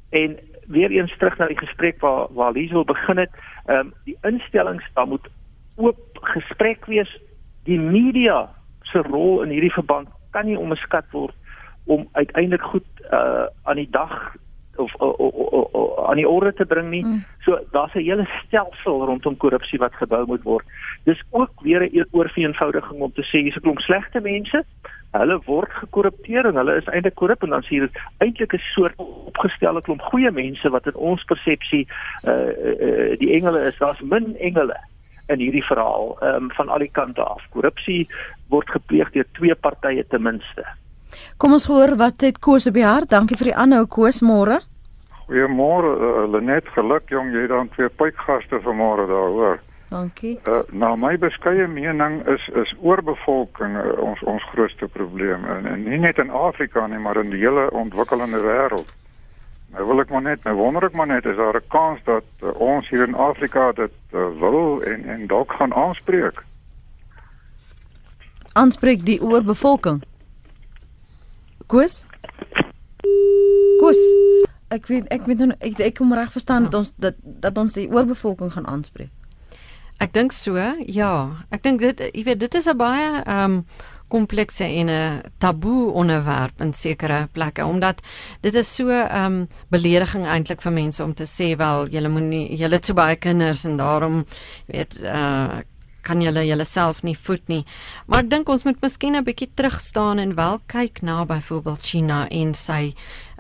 en 0.10 0.38
weer 0.68 0.92
eens 0.92 1.18
terug 1.18 1.38
na 1.38 1.48
die 1.48 1.58
gesprek 1.58 2.00
waar 2.00 2.28
waar 2.34 2.52
Liesel 2.52 2.86
begin 2.86 3.18
het, 3.18 3.32
ehm 3.66 3.80
um, 3.80 3.94
die 4.04 4.18
instellings, 4.22 4.86
daar 4.94 5.08
moet 5.08 5.28
oop 5.76 6.20
gesprek 6.22 6.86
wees. 6.86 7.20
Die 7.64 7.80
media 7.80 8.50
se 8.82 9.02
rol 9.02 9.42
in 9.42 9.50
hierdie 9.50 9.74
verband 9.74 10.08
kan 10.32 10.46
nie 10.46 10.58
onderskat 10.58 11.06
word 11.12 11.36
om 11.84 12.08
uiteindelik 12.12 12.62
goed 12.62 12.88
uh 13.12 13.46
aan 13.64 13.76
die 13.76 13.90
dag 13.92 14.36
of 14.76 14.94
o, 14.98 15.08
o, 15.18 15.28
o, 15.28 15.70
o, 15.72 16.06
aan 16.06 16.16
die 16.16 16.30
orde 16.30 16.54
te 16.54 16.66
bring 16.66 16.90
nie. 16.90 17.04
Mm. 17.06 17.24
So 17.50 17.60
daar's 17.72 17.94
'n 17.94 18.00
hele 18.00 18.28
stelsel 18.46 19.06
rondom 19.06 19.38
korrupsie 19.38 19.80
wat 19.80 19.94
gebou 19.94 20.26
moet 20.26 20.44
word. 20.44 20.66
Dis 21.04 21.24
ook 21.30 21.52
weer 21.62 21.82
'n 21.82 22.06
oorvereenvoudiging 22.12 23.02
om 23.02 23.14
te 23.14 23.24
sê 23.24 23.42
hier's 23.42 23.56
'n 23.56 23.62
klomp 23.62 23.80
slegte 23.80 24.22
mense. 24.22 24.64
Hulle 25.12 25.42
word 25.46 25.72
gekorrupteer 25.72 26.46
en 26.46 26.56
hulle 26.56 26.76
is 26.76 26.86
eintlik 26.86 27.16
korrup 27.16 27.44
en 27.44 27.50
dan 27.50 27.64
sien 27.64 27.80
dit 27.80 28.00
eintlik 28.18 28.54
'n 28.54 28.62
soort 28.76 28.94
opgestelde 28.98 29.82
klomp 29.82 30.02
goeie 30.02 30.32
mense 30.32 30.70
wat 30.70 30.86
in 30.86 30.96
ons 30.96 31.24
persepsie 31.24 31.88
uh, 32.28 32.34
uh 32.34 33.18
die 33.18 33.34
engele 33.34 33.66
is. 33.66 33.78
Daar's 33.78 34.02
min 34.02 34.38
engele 34.38 34.78
in 35.28 35.40
hierdie 35.40 35.66
verhaal 35.66 36.18
um, 36.22 36.52
van 36.52 36.70
al 36.70 36.80
die 36.80 36.92
kante 36.92 37.24
af. 37.24 37.44
Korrupsie 37.50 38.08
word 38.48 38.70
gepleeg 38.70 39.12
deur 39.12 39.26
twee 39.32 39.56
partye 39.56 40.08
ten 40.08 40.22
minste. 40.22 40.66
Kom 41.38 41.52
ons 41.52 41.66
hoor 41.66 41.96
wat 41.96 42.22
het 42.22 42.40
Koos 42.40 42.68
op 42.68 42.74
die 42.74 42.86
hart. 42.86 43.10
Dankie 43.10 43.38
vir 43.38 43.46
die 43.46 43.56
aanhou 43.56 43.88
Koos 43.88 44.22
môre. 44.22 44.69
Goeiemôre 45.30 45.90
uh, 45.94 46.26
Lenet, 46.26 46.66
geluk 46.74 47.10
jong, 47.14 47.30
jy 47.30 47.44
het 47.46 47.52
dan 47.54 47.68
twee 47.76 47.90
puikgaste 47.90 48.58
vanmôre 48.66 49.06
daar 49.06 49.34
hoor. 49.36 49.60
Dankie. 49.90 50.40
Uh, 50.50 50.64
nou 50.74 50.96
my 50.98 51.12
beskeie 51.22 51.68
mening 51.70 52.24
is 52.30 52.48
is 52.58 52.74
oorbevolking 52.82 53.78
uh, 53.78 53.94
ons 54.02 54.24
ons 54.26 54.48
grootste 54.54 54.90
probleem 54.90 55.46
en, 55.46 55.70
en 55.70 55.86
nie 55.86 56.02
net 56.02 56.18
in 56.18 56.34
Afrika 56.34 56.88
nie, 56.90 56.98
maar 56.98 57.22
in 57.22 57.30
die 57.30 57.42
hele 57.42 57.68
ontwikkelende 57.78 58.42
wêreld. 58.42 58.90
Nou 59.74 59.86
wil 59.86 60.02
ek 60.02 60.10
maar 60.10 60.26
net, 60.26 60.42
nou 60.50 60.56
wonder 60.58 60.90
ek 60.90 60.98
maar 60.98 61.10
net 61.14 61.30
is 61.30 61.38
daar 61.38 61.62
'n 61.62 61.70
kans 61.70 62.02
dat 62.10 62.26
uh, 62.42 62.54
ons 62.58 62.90
hier 62.90 63.06
in 63.06 63.14
Afrika 63.14 63.72
dit 63.72 63.94
uh, 64.14 64.26
wil 64.42 64.82
en 64.82 65.06
en 65.06 65.28
dalk 65.28 65.54
gaan 65.62 65.74
aanspreek. 65.74 66.42
Aanspreek 68.54 69.06
die 69.06 69.22
oorbevolking. 69.22 70.02
Koos? 71.70 72.06
Koos. 73.78 74.02
Ek 74.70 74.88
weet 74.88 75.08
ek 75.10 75.26
weet 75.26 75.38
nou 75.38 75.56
ek 75.60 75.80
ek 75.80 75.96
kom 75.98 76.14
reg 76.14 76.32
verstaan 76.32 76.64
dat 76.64 76.74
ons 76.74 76.94
dat 76.98 77.16
dat 77.24 77.58
ons 77.58 77.74
die 77.74 77.90
oorbevolking 77.90 78.54
gaan 78.54 78.68
aanspreek. 78.68 79.12
Ek 80.00 80.14
dink 80.14 80.32
so, 80.32 80.56
ja. 80.88 81.14
Ek 81.52 81.64
dink 81.64 81.82
dit 81.84 82.04
jy 82.14 82.24
weet 82.24 82.40
dit 82.40 82.56
is 82.56 82.68
'n 82.68 82.78
baie 82.78 83.24
ehm 83.26 83.44
um, 83.44 83.66
komplekse 84.10 84.66
en 84.66 84.90
'n 84.90 85.22
taboe 85.38 85.92
onderwerp 85.92 86.62
in 86.62 86.74
sekere 86.74 87.28
plekke 87.32 87.66
omdat 87.66 88.02
dit 88.42 88.54
is 88.54 88.76
so 88.76 88.90
'n 88.90 89.16
um, 89.24 89.48
belediging 89.70 90.26
eintlik 90.26 90.62
vir 90.62 90.72
mense 90.72 91.04
om 91.04 91.14
te 91.14 91.26
sê 91.26 91.58
wel 91.58 91.88
julle 91.88 92.10
moenie 92.10 92.58
julle 92.58 92.76
het 92.76 92.86
so 92.86 92.94
baie 92.94 93.16
kinders 93.16 93.66
en 93.66 93.78
daarom 93.78 94.26
weet 94.66 95.00
uh 95.04 95.60
kan 96.02 96.22
julle 96.22 96.46
julleself 96.46 97.04
nie 97.04 97.18
voed 97.18 97.48
nie. 97.52 97.66
Maar 98.08 98.24
ek 98.24 98.30
dink 98.30 98.50
ons 98.50 98.64
moet 98.64 98.82
miskien 98.82 99.16
'n 99.16 99.24
bietjie 99.24 99.52
terug 99.54 99.80
staan 99.80 100.20
en 100.20 100.36
wel 100.36 100.60
kyk 100.66 101.02
na 101.02 101.26
byvoorbeeld 101.26 101.82
China 101.82 102.28
en 102.28 102.54
sy 102.54 102.94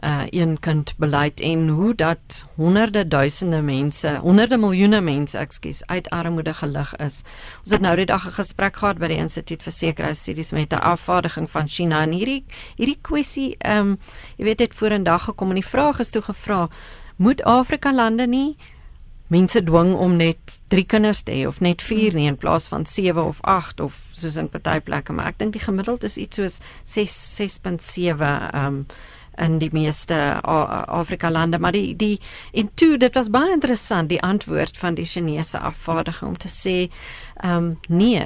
uh 0.03 0.23
een 0.29 0.59
kind 0.59 0.93
beleid 0.97 1.39
en 1.39 1.67
hoe 1.67 1.95
dat 1.95 2.45
honderde 2.55 3.07
duisende 3.07 3.61
mense, 3.61 4.17
honderde 4.21 4.57
miljoene 4.57 5.01
mense, 5.01 5.37
ekskuus, 5.37 5.85
uit 5.85 6.09
armoede 6.09 6.53
gelig 6.53 6.95
is. 6.95 7.21
Ons 7.59 7.71
het 7.71 7.81
nou 7.81 7.95
die 7.95 8.05
dag 8.05 8.27
'n 8.27 8.31
gesprek 8.31 8.75
gehad 8.75 8.97
by 8.97 9.07
die 9.07 9.17
Instituut 9.17 9.63
vir 9.63 9.71
Sekuriteitsstudies 9.71 10.51
met 10.51 10.73
'n 10.73 10.79
afvaardiging 10.79 11.49
van 11.49 11.67
China 11.67 12.01
en 12.01 12.11
hierdie 12.11 12.45
hierdie 12.75 12.99
kwessie 13.01 13.57
um 13.65 13.97
jy 14.37 14.43
weet 14.43 14.57
dit 14.57 14.73
vorendag 14.73 15.23
gekom 15.23 15.49
en 15.49 15.55
die 15.55 15.65
vraag 15.65 15.99
is 15.99 16.09
toe 16.09 16.21
gevra, 16.21 16.69
moet 17.15 17.43
Afrika 17.43 17.93
lande 17.93 18.27
nie 18.27 18.57
mense 19.29 19.61
dwing 19.63 19.93
om 19.93 20.15
net 20.17 20.57
3 20.73 20.85
kinders 20.89 21.21
te 21.23 21.31
hê 21.31 21.45
of 21.47 21.59
net 21.61 21.83
4 21.85 22.15
nie 22.17 22.25
in 22.27 22.37
plaas 22.37 22.67
van 22.71 22.85
7 22.89 23.21
of 23.21 23.41
8 23.41 23.79
of 23.85 23.97
soos 24.17 24.39
in 24.41 24.49
party 24.49 24.79
plekke 24.85 25.13
maar 25.13 25.29
ek 25.29 25.37
dink 25.41 25.53
die 25.53 25.61
gemiddeld 25.61 26.03
is 26.07 26.17
iets 26.17 26.39
soos 26.41 26.57
6 26.89 27.17
6.7 27.37 28.33
um 28.57 28.85
in 29.39 29.57
die 29.59 29.69
meeste 29.71 30.41
Afrika 30.41 31.31
lande 31.31 31.59
maar 31.59 31.75
die 31.75 31.95
die 31.95 32.19
en 32.53 32.69
toe 32.73 32.97
dit 32.97 33.15
was 33.15 33.29
baie 33.29 33.51
interessant 33.53 34.09
die 34.09 34.21
antwoord 34.21 34.77
van 34.77 34.95
die 34.99 35.05
Chinese 35.05 35.59
afvaardiging 35.59 36.29
om 36.29 36.37
te 36.37 36.51
sê 36.51 36.77
um 37.43 37.79
nee 37.87 38.25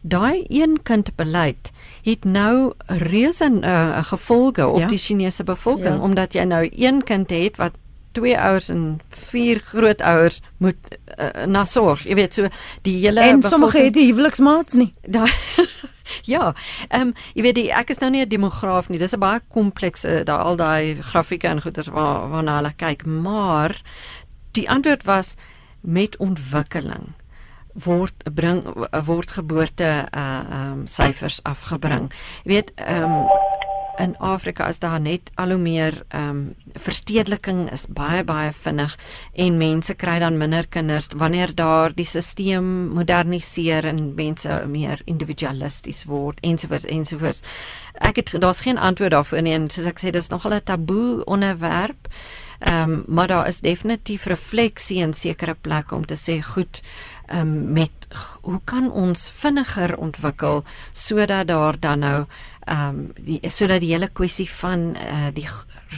daai 0.00 0.44
een 0.48 0.78
kind 0.82 1.10
beleid 1.16 1.70
het 2.02 2.24
nou 2.24 2.72
reuse 2.86 3.50
uh, 3.60 4.04
gevolge 4.04 4.66
op 4.66 4.78
ja. 4.78 4.86
die 4.86 4.98
Chinese 4.98 5.44
bevolking 5.44 5.98
ja. 5.98 6.02
omdat 6.02 6.34
jy 6.34 6.44
nou 6.44 6.68
een 6.70 7.02
kind 7.04 7.30
het 7.30 7.56
wat 7.56 7.72
twee 8.12 8.38
ouers 8.38 8.68
en 8.68 9.00
vier 9.08 9.60
grootouers 9.64 10.40
moet 10.56 10.98
uh, 11.18 11.46
na 11.46 11.64
sorg. 11.64 12.02
Jy 12.08 12.16
weet 12.18 12.34
so 12.34 12.48
die 12.86 12.96
hele 13.02 13.20
En 13.20 13.42
sommige 13.42 13.78
het 13.78 13.94
die 13.94 14.08
huweliksmaats 14.10 14.78
nie. 14.80 14.92
Daai 15.06 15.30
Ja, 16.34 16.54
ehm 16.88 17.00
um, 17.00 17.14
jy 17.34 17.42
weet 17.42 17.54
die, 17.54 17.68
ek 17.72 17.90
is 17.90 18.00
nou 18.00 18.10
nie 18.10 18.22
'n 18.24 18.28
demograaf 18.28 18.88
nie. 18.88 18.98
Dis 18.98 19.14
'n 19.14 19.20
baie 19.20 19.40
komplekse 19.48 20.24
daai 20.24 20.42
al 20.42 20.56
daai 20.56 21.02
grafieke 21.02 21.48
en 21.48 21.62
goeters 21.62 21.88
waar 21.88 22.28
waarna 22.30 22.56
hulle 22.56 22.72
kyk, 22.76 23.06
maar 23.06 23.82
die 24.52 24.68
antwoord 24.70 25.04
was 25.04 25.34
met 25.80 26.16
ontwikkeling 26.16 27.14
word 27.84 28.34
bring 28.34 28.62
word 29.04 29.30
geboorte 29.30 30.08
uh 30.10 30.20
ehm 30.20 30.72
um, 30.72 30.86
syfers 30.86 31.40
afgebring. 31.42 32.10
Jy 32.44 32.52
weet 32.52 32.72
ehm 32.74 33.02
um, 33.02 33.28
in 33.98 34.16
Afrika 34.18 34.68
is 34.68 34.78
daar 34.78 35.00
net 35.00 35.30
al 35.34 35.50
hoe 35.54 35.58
meer 35.58 36.02
ehm 36.08 36.28
um, 36.28 36.54
verstedeliking 36.78 37.70
is 37.72 37.86
baie 37.88 38.22
baie 38.24 38.52
vinnig 38.52 38.94
en 39.32 39.56
mense 39.58 39.94
kry 39.94 40.18
dan 40.22 40.38
minder 40.38 40.66
kinders 40.66 41.08
wanneer 41.16 41.54
daar 41.54 41.94
die 41.94 42.04
stelsel 42.06 42.62
moderniseer 42.94 43.84
en 43.84 44.14
mense 44.14 44.62
meer 44.66 45.02
individualisties 45.04 46.04
word 46.04 46.40
ensovoorts 46.40 46.86
ensovoorts. 46.86 47.42
Ek 47.94 48.16
het 48.16 48.34
daar's 48.40 48.60
geen 48.60 48.78
antwoord 48.78 49.10
daarvoor 49.10 49.42
nie 49.42 49.56
en 49.56 49.70
soos 49.70 49.90
ek 49.90 49.98
sê 49.98 50.12
dis 50.14 50.30
nogal 50.30 50.54
'n 50.54 50.64
taboe 50.64 51.24
onderwerp. 51.24 52.08
Ehm 52.58 52.90
um, 52.90 53.04
maar 53.06 53.26
daar 53.26 53.46
is 53.48 53.60
definitief 53.60 54.24
refleksie 54.24 54.98
in 54.98 55.14
sekere 55.14 55.54
plekke 55.54 55.94
om 55.94 56.06
te 56.06 56.16
sê 56.16 56.42
goed 56.42 56.82
um, 57.34 57.72
met 57.72 58.08
hoe 58.40 58.60
kan 58.64 58.90
ons 58.92 59.30
vinniger 59.30 59.96
ontwikkel 59.96 60.64
sodat 60.92 61.48
daar 61.48 61.80
dan 61.80 61.98
nou 61.98 62.24
ehm 62.68 62.88
um, 62.88 63.12
die 63.24 63.40
sodat 63.50 63.80
die 63.80 63.92
hele 63.94 64.08
kwessie 64.12 64.48
van 64.50 64.92
uh, 64.96 65.28
die 65.34 65.46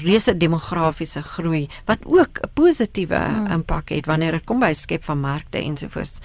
reuse 0.03 0.37
demografiese 0.37 1.23
groei 1.23 1.69
wat 1.87 2.05
ook 2.05 2.41
'n 2.41 2.51
positiewe 2.55 3.19
hmm. 3.19 3.53
impak 3.53 3.89
het 3.89 4.07
wanneer 4.07 4.33
dit 4.33 4.45
kom 4.45 4.61
by 4.61 4.73
skep 4.73 5.05
van 5.05 5.21
markte 5.21 5.59
ensovoorts. 5.59 6.21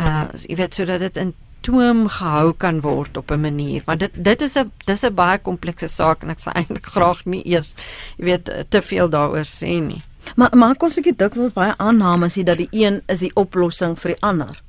Uh 0.00 0.24
jy 0.48 0.56
weet 0.56 0.74
sodat 0.74 1.00
dit 1.00 1.16
in 1.16 1.34
toom 1.60 2.08
gehou 2.08 2.52
kan 2.52 2.80
word 2.80 3.16
op 3.16 3.30
'n 3.30 3.40
manier. 3.40 3.82
Maar 3.86 3.98
dit 3.98 4.10
dit 4.14 4.40
is 4.42 4.56
'n 4.58 4.72
dis 4.84 5.02
'n 5.04 5.14
baie 5.14 5.38
komplekse 5.38 5.88
saak 5.88 6.22
en 6.22 6.30
ek 6.30 6.38
sal 6.38 6.52
eintlik 6.52 6.86
graag 6.86 7.24
nie 7.24 7.42
eers 7.46 7.74
jy 8.16 8.24
weet 8.24 8.50
te 8.68 8.80
veel 8.80 9.08
daaroor 9.08 9.46
sê 9.46 9.80
nie. 9.80 10.02
Maar 10.36 10.56
maar 10.56 10.76
kon 10.76 10.90
seker 10.90 11.16
dikwels 11.16 11.52
baie 11.52 11.74
aannames 11.76 12.36
hê 12.36 12.42
dat 12.42 12.56
die 12.56 12.68
een 12.70 13.02
is 13.06 13.20
die 13.20 13.34
oplossing 13.34 13.98
vir 13.98 14.14
die 14.14 14.22
ander. 14.22 14.62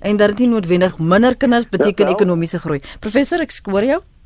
En 0.00 0.16
dat 0.16 0.28
dit 0.28 0.38
nie 0.38 0.48
noodwendig 0.48 0.98
minder 0.98 1.36
kinders 1.36 1.68
beteken 1.68 2.06
ja, 2.06 2.12
ekonomiese 2.12 2.58
groei. 2.58 2.80
Professor, 3.00 3.40
ek 3.40 3.50
skoor 3.50 3.84
jou. 3.84 4.00
Ja, 4.00 4.17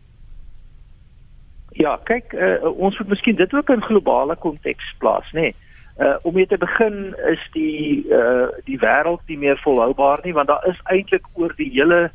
kyk, 2.04 2.32
uh, 2.32 2.70
ons 2.76 2.98
moet 2.98 3.08
miskien 3.08 3.36
dit 3.36 3.54
ook 3.54 3.70
in 3.70 3.82
globale 3.82 4.36
konteks 4.36 4.94
plaas, 4.98 5.28
nê. 5.32 5.40
Nee. 5.40 5.54
Uh 6.00 6.16
om 6.22 6.34
mee 6.34 6.46
te 6.46 6.58
begin 6.58 7.14
is 7.28 7.48
die 7.52 8.04
uh 8.08 8.48
die 8.64 8.78
wêreld 8.80 9.20
nie 9.26 9.38
meer 9.38 9.58
volhoubaar 9.60 10.20
nie 10.24 10.32
want 10.32 10.48
daar 10.48 10.64
is 10.66 10.80
eintlik 10.88 11.26
oor 11.34 11.52
die 11.56 11.68
hele 11.74 12.10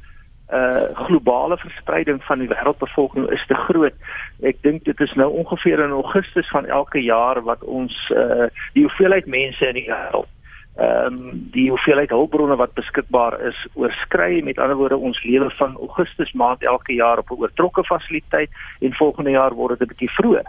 uh 0.49 1.05
globale 1.05 1.57
verspreiding 1.57 2.23
van 2.23 2.39
die 2.39 2.47
wêreldbevolking 2.47 3.29
is 3.31 3.45
te 3.47 3.53
groot. 3.53 3.93
Ek 4.41 4.57
dink 4.65 4.83
dit 4.83 4.99
is 4.99 5.13
nou 5.13 5.29
ongeveer 5.29 5.83
in 5.85 5.93
Augustus 5.93 6.49
van 6.49 6.65
elke 6.65 7.03
jaar 7.03 7.43
wat 7.43 7.63
ons 7.63 7.93
uh 8.15 8.49
die 8.73 8.87
hoeveelheid 8.87 9.29
mense 9.29 9.67
in 9.67 9.77
die 9.77 9.89
wêreld 9.91 10.31
ehm 10.77 11.13
um, 11.13 11.47
die 11.51 11.69
hoeveelheid 11.69 12.09
hulpbronne 12.09 12.55
wat 12.55 12.73
beskikbaar 12.73 13.39
is 13.41 13.67
oorskry 13.73 14.41
met 14.43 14.59
ander 14.59 14.77
woorde 14.77 14.97
ons 14.97 15.23
lewe 15.23 15.49
van 15.49 15.75
Augustus 15.75 16.31
maand 16.31 16.65
elke 16.65 16.93
jaar 16.93 17.17
op 17.17 17.29
'n 17.31 17.39
oortrokke 17.41 17.83
fasiliteit 17.83 18.49
en 18.79 18.93
volgende 18.93 19.29
jaar 19.29 19.53
word 19.53 19.79
dit 19.79 19.87
'n 19.87 19.91
bietjie 19.91 20.11
vroeër. 20.11 20.45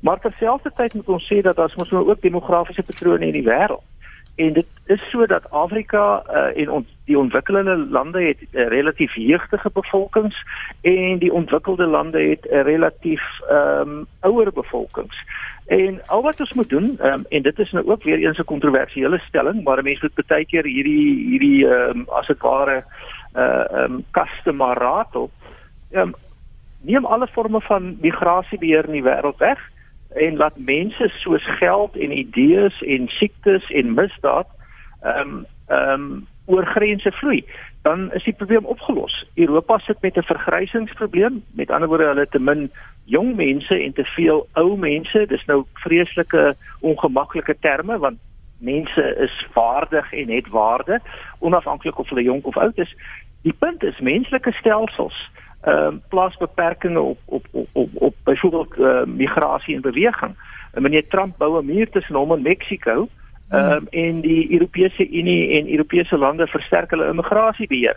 Maar 0.00 0.20
terselfdertyd 0.20 0.94
moet 0.94 1.08
ons 1.08 1.32
sê 1.32 1.40
dat 1.40 1.56
daar 1.56 1.72
mos 1.76 1.90
nou 1.90 2.08
ook 2.10 2.20
demografiese 2.20 2.82
patrone 2.82 3.26
in 3.26 3.32
die 3.32 3.48
wêreld. 3.48 3.82
En 4.36 4.52
dit 4.52 4.66
is 4.86 5.10
so 5.10 5.26
dat 5.26 5.50
Afrika 5.50 6.22
uh, 6.30 6.62
en 6.62 6.70
ons 6.70 6.86
die 7.04 7.18
ontwikkelende 7.18 7.76
lande 7.76 8.22
het 8.22 8.38
uh, 8.50 8.66
relatief 8.68 9.14
jeugdige 9.14 9.70
bevolkings 9.72 10.36
en 10.80 11.18
die 11.18 11.32
ontwikkelde 11.32 11.86
lande 11.86 12.20
het 12.20 12.44
'n 12.50 12.54
uh, 12.54 12.62
relatief 12.62 13.22
ehm 13.48 13.88
um, 13.88 14.06
ouer 14.20 14.52
bevolkings. 14.52 15.16
En 15.66 16.00
al 16.06 16.22
wat 16.22 16.40
ons 16.40 16.52
moet 16.52 16.68
doen, 16.68 16.98
um, 17.02 17.24
en 17.28 17.42
dit 17.42 17.58
is 17.58 17.70
nou 17.72 17.86
ook 17.86 18.02
weer 18.02 18.18
eens 18.18 18.38
'n 18.38 18.44
kontroversiële 18.44 19.18
stelling, 19.18 19.64
maar 19.64 19.82
mense 19.82 20.10
moet 20.14 20.26
baie 20.26 20.44
keer 20.44 20.64
hierdie 20.64 21.28
hierdie 21.28 21.66
ehm 21.66 21.98
um, 21.98 22.06
as 22.08 22.26
dit 22.26 22.40
ware 22.40 22.84
uh 23.34 23.64
ehm 23.70 23.92
um, 23.92 24.04
customer 24.10 24.78
ratel. 24.78 25.30
Ehm 25.90 26.02
um, 26.02 26.14
neem 26.80 27.04
alle 27.04 27.26
forme 27.26 27.60
van 27.60 27.96
migrasiebeheer 28.00 28.84
in 28.84 28.92
die 28.92 29.02
wêreld 29.02 29.38
weg 29.38 29.58
en 30.14 30.36
laat 30.36 30.56
mense 30.56 31.08
soos 31.08 31.44
geld 31.58 31.96
en 31.96 32.18
idees 32.18 32.82
en 32.82 33.08
siektes 33.08 33.70
en 33.70 33.94
misdaad 33.94 34.48
ehm 35.02 35.18
um, 35.18 35.46
ehm 35.66 35.92
um, 35.92 36.26
oor 36.46 36.66
grense 36.66 37.12
vloei 37.12 37.44
dan 37.82 38.12
is 38.12 38.24
die 38.24 38.34
probleem 38.34 38.64
opgelos. 38.64 39.26
Europa 39.34 39.78
sit 39.78 40.00
met 40.00 40.16
'n 40.16 40.22
vergrysingsprobleem, 40.22 41.44
met 41.50 41.70
ander 41.70 41.88
woorde 41.88 42.06
hulle 42.06 42.26
te 42.28 42.38
min 42.38 42.70
jong 43.04 43.36
mense 43.36 43.74
en 43.74 43.92
te 43.92 44.04
veel 44.04 44.46
ou 44.52 44.76
mense. 44.76 45.26
Dis 45.26 45.44
nou 45.46 45.64
vreeslike 45.72 46.54
ongemaklike 46.80 47.56
terme 47.60 47.98
want 47.98 48.18
mense 48.58 49.16
is 49.18 49.46
vaardig 49.52 50.12
en 50.12 50.28
het 50.30 50.48
waarde 50.48 51.00
onafhanklik 51.38 51.98
of 51.98 52.08
hulle 52.08 52.22
jonk 52.22 52.46
of 52.46 52.56
oud 52.56 52.78
is. 52.78 52.94
Die 53.42 53.54
punt 53.58 53.82
is 53.82 54.00
menslike 54.00 54.52
stelsels 54.52 55.30
ehm 55.62 55.86
um, 55.86 56.02
plaas 56.08 56.36
beperkings 56.36 56.98
op 56.98 57.18
op 57.24 57.46
op 57.50 57.68
op, 57.72 57.90
op 57.94 58.14
byvoorbeeld 58.24 58.78
uh, 58.78 59.02
migrasie 59.04 59.74
en 59.74 59.80
beweging. 59.80 60.34
En 60.72 60.82
meneer 60.82 61.08
Trump 61.08 61.36
bou 61.38 61.62
'n 61.62 61.66
muur 61.66 61.90
tussen 61.90 62.14
hom 62.14 62.32
en 62.32 62.42
Mexiko 62.42 63.08
ehm 63.50 63.72
um, 63.72 63.86
en 63.90 64.20
die 64.20 64.52
Europese 64.52 65.10
Unie 65.10 65.58
en 65.58 65.70
Europese 65.70 66.16
lande 66.18 66.46
versterk 66.46 66.90
hulle 66.90 67.08
immigrasiebeheer. 67.08 67.96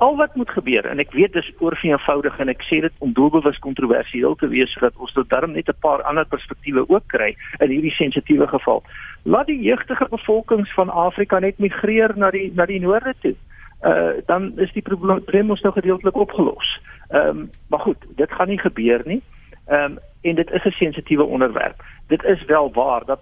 Al 0.00 0.16
wat 0.16 0.34
moet 0.34 0.50
gebeur 0.50 0.86
en 0.88 0.98
ek 1.02 1.12
weet 1.12 1.32
dis 1.36 1.52
oorveenvoudig 1.60 2.38
en 2.40 2.48
ek 2.52 2.62
sê 2.68 2.80
dit 2.84 3.02
om 3.04 3.12
doelbewus 3.16 3.58
kontroversieel 3.64 4.36
te 4.40 4.48
wees 4.48 4.72
sodat 4.72 4.96
ons 4.96 5.12
tot 5.12 5.28
darm 5.28 5.52
net 5.52 5.68
'n 5.68 5.80
paar 5.84 6.02
ander 6.08 6.24
perspektiewe 6.24 6.84
ook 6.88 7.06
kry 7.06 7.36
in 7.60 7.70
hierdie 7.70 7.94
sensitiewe 7.96 8.48
geval. 8.48 8.82
Laat 9.24 9.46
die 9.46 9.60
jeugdige 9.60 10.06
bevolkings 10.10 10.72
van 10.74 10.88
Afrika 10.88 11.38
net 11.38 11.58
migreer 11.58 12.16
na 12.16 12.30
die 12.30 12.52
na 12.54 12.66
die 12.66 12.80
noorde 12.80 13.14
toe. 13.20 13.36
Uh 13.84 14.12
dan 14.26 14.52
is 14.58 14.72
die 14.72 14.82
probleem 14.82 15.50
ons 15.50 15.60
nou 15.60 15.72
gedeeltelik 15.72 16.16
opgelos. 16.16 16.80
Ehm 17.08 17.28
um, 17.28 17.50
maar 17.68 17.80
goed, 17.80 18.00
dit 18.16 18.32
gaan 18.32 18.48
nie 18.48 18.60
gebeur 18.60 19.02
nie. 19.04 19.22
Ehm 19.66 19.84
um, 19.84 19.98
en 20.22 20.34
dit 20.34 20.50
is 20.50 20.64
'n 20.64 20.70
sensitiewe 20.70 21.24
onderwerp. 21.24 21.84
Dit 22.08 22.24
is 22.24 22.44
wel 22.44 22.72
waar 22.72 23.04
dat 23.04 23.20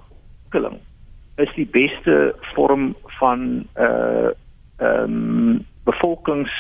ontwikkeling 0.49 0.81
is 1.37 1.55
die 1.55 1.69
beste 1.71 2.35
vorm 2.55 2.95
van 3.21 3.67
uh 3.77 4.31
ehm 4.79 5.03
um, 5.03 5.67
bevolkings 5.89 6.55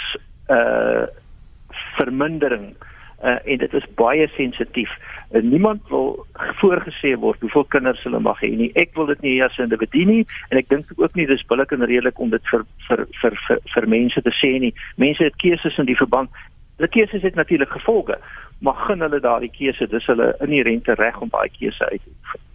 uh 0.48 1.06
vermindering 1.98 2.72
uh, 3.24 3.36
en 3.44 3.58
dit 3.58 3.72
is 3.74 3.86
baie 3.98 4.26
sensitief. 4.34 4.90
Uh, 5.30 5.42
niemand 5.42 5.88
wil 5.88 6.26
voorgesê 6.60 7.14
word 7.18 7.40
hoeveel 7.40 7.66
kinders 7.74 8.02
hulle 8.06 8.20
mag 8.22 8.40
hê 8.44 8.50
nie. 8.56 8.70
Ek 8.78 8.94
wil 8.96 9.10
dit 9.10 9.20
nie 9.26 9.36
as 9.44 9.56
'n 9.58 9.68
individu 9.68 10.04
nie 10.04 10.26
en 10.50 10.58
ek 10.58 10.68
dink 10.68 10.86
ook 10.96 11.14
nie 11.14 11.26
dis 11.26 11.46
billik 11.50 11.72
en 11.72 11.84
redelik 11.84 12.18
om 12.18 12.30
dit 12.30 12.44
vir 12.50 12.64
vir 12.88 13.06
vir 13.22 13.38
vir, 13.46 13.58
vir 13.74 13.88
mense 13.88 14.22
te 14.22 14.34
sê 14.42 14.58
nie. 14.58 14.74
Mense 14.96 15.24
het 15.24 15.36
keuses 15.36 15.78
in 15.78 15.86
die 15.86 15.98
verband. 15.98 16.30
Hulle 16.76 16.88
keuses 16.88 17.22
het 17.22 17.34
natuurlik 17.34 17.70
gevolge, 17.70 18.18
maar 18.60 18.74
gun 18.86 19.00
hulle 19.00 19.20
daardie 19.20 19.50
keuse, 19.50 19.86
dis 19.86 20.06
hulle 20.06 20.34
inherente 20.40 20.94
reg 20.94 21.20
om 21.20 21.28
daai 21.28 21.48
keuse 21.58 21.90
uit 21.90 22.02
te 22.02 22.10
oefen. 22.10 22.47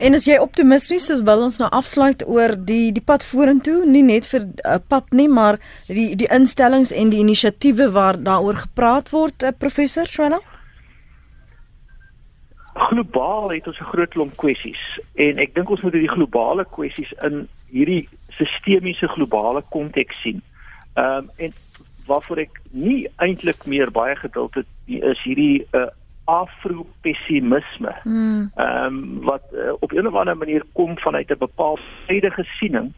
En 0.00 0.16
as 0.16 0.24
jy 0.24 0.38
optimisties 0.40 1.10
is, 1.12 1.20
wil 1.28 1.42
ons 1.44 1.58
nou 1.60 1.68
afsluit 1.76 2.22
oor 2.24 2.54
die 2.56 2.88
die 2.96 3.02
pad 3.04 3.24
vorentoe, 3.26 3.82
nie 3.84 4.00
net 4.06 4.24
vir 4.30 4.46
uh, 4.64 4.78
pap 4.80 5.10
nie, 5.12 5.28
maar 5.28 5.58
die 5.90 6.14
die 6.16 6.28
instellings 6.32 6.92
en 6.96 7.12
die 7.12 7.20
inisiatiewe 7.20 7.90
waar 7.92 8.16
daaroor 8.16 8.62
gepraat 8.62 9.12
word, 9.12 9.44
uh, 9.44 9.52
professor 9.52 10.08
Shwana. 10.08 10.38
Globaal 12.80 13.52
het 13.52 13.68
ons 13.68 13.80
'n 13.80 13.90
groot 13.92 14.10
klomp 14.16 14.36
kwessies 14.40 14.80
en 15.20 15.36
ek 15.36 15.54
dink 15.54 15.68
ons 15.68 15.82
moet 15.84 15.92
hierdie 15.92 16.16
globale 16.16 16.64
kwessies 16.64 17.12
in 17.28 17.44
hierdie 17.68 18.08
sistemiese 18.40 19.08
globale 19.12 19.62
konteks 19.68 20.16
sien. 20.22 20.40
Ehm 20.96 21.28
um, 21.28 21.30
en 21.36 21.52
waarvoor 22.06 22.38
ek 22.38 22.56
nie 22.72 23.06
eintlik 23.20 23.66
meer 23.66 23.90
baie 23.90 24.16
geduld 24.16 24.54
het 24.54 24.66
is 24.86 25.20
hierdie 25.22 25.66
uh, 25.76 25.92
afro-pessimisme. 26.24 27.94
Hmm. 28.02 28.50
Ehm 28.54 28.84
um, 28.84 29.20
wat 29.22 29.42
uh, 29.52 29.72
op 29.80 29.92
'n 29.92 30.06
of 30.06 30.14
ander 30.14 30.36
manier 30.36 30.64
kom 30.72 30.98
vanuit 30.98 31.30
'n 31.30 31.38
bepaalde 31.38 31.82
huidige 32.06 32.44
siening 32.44 32.92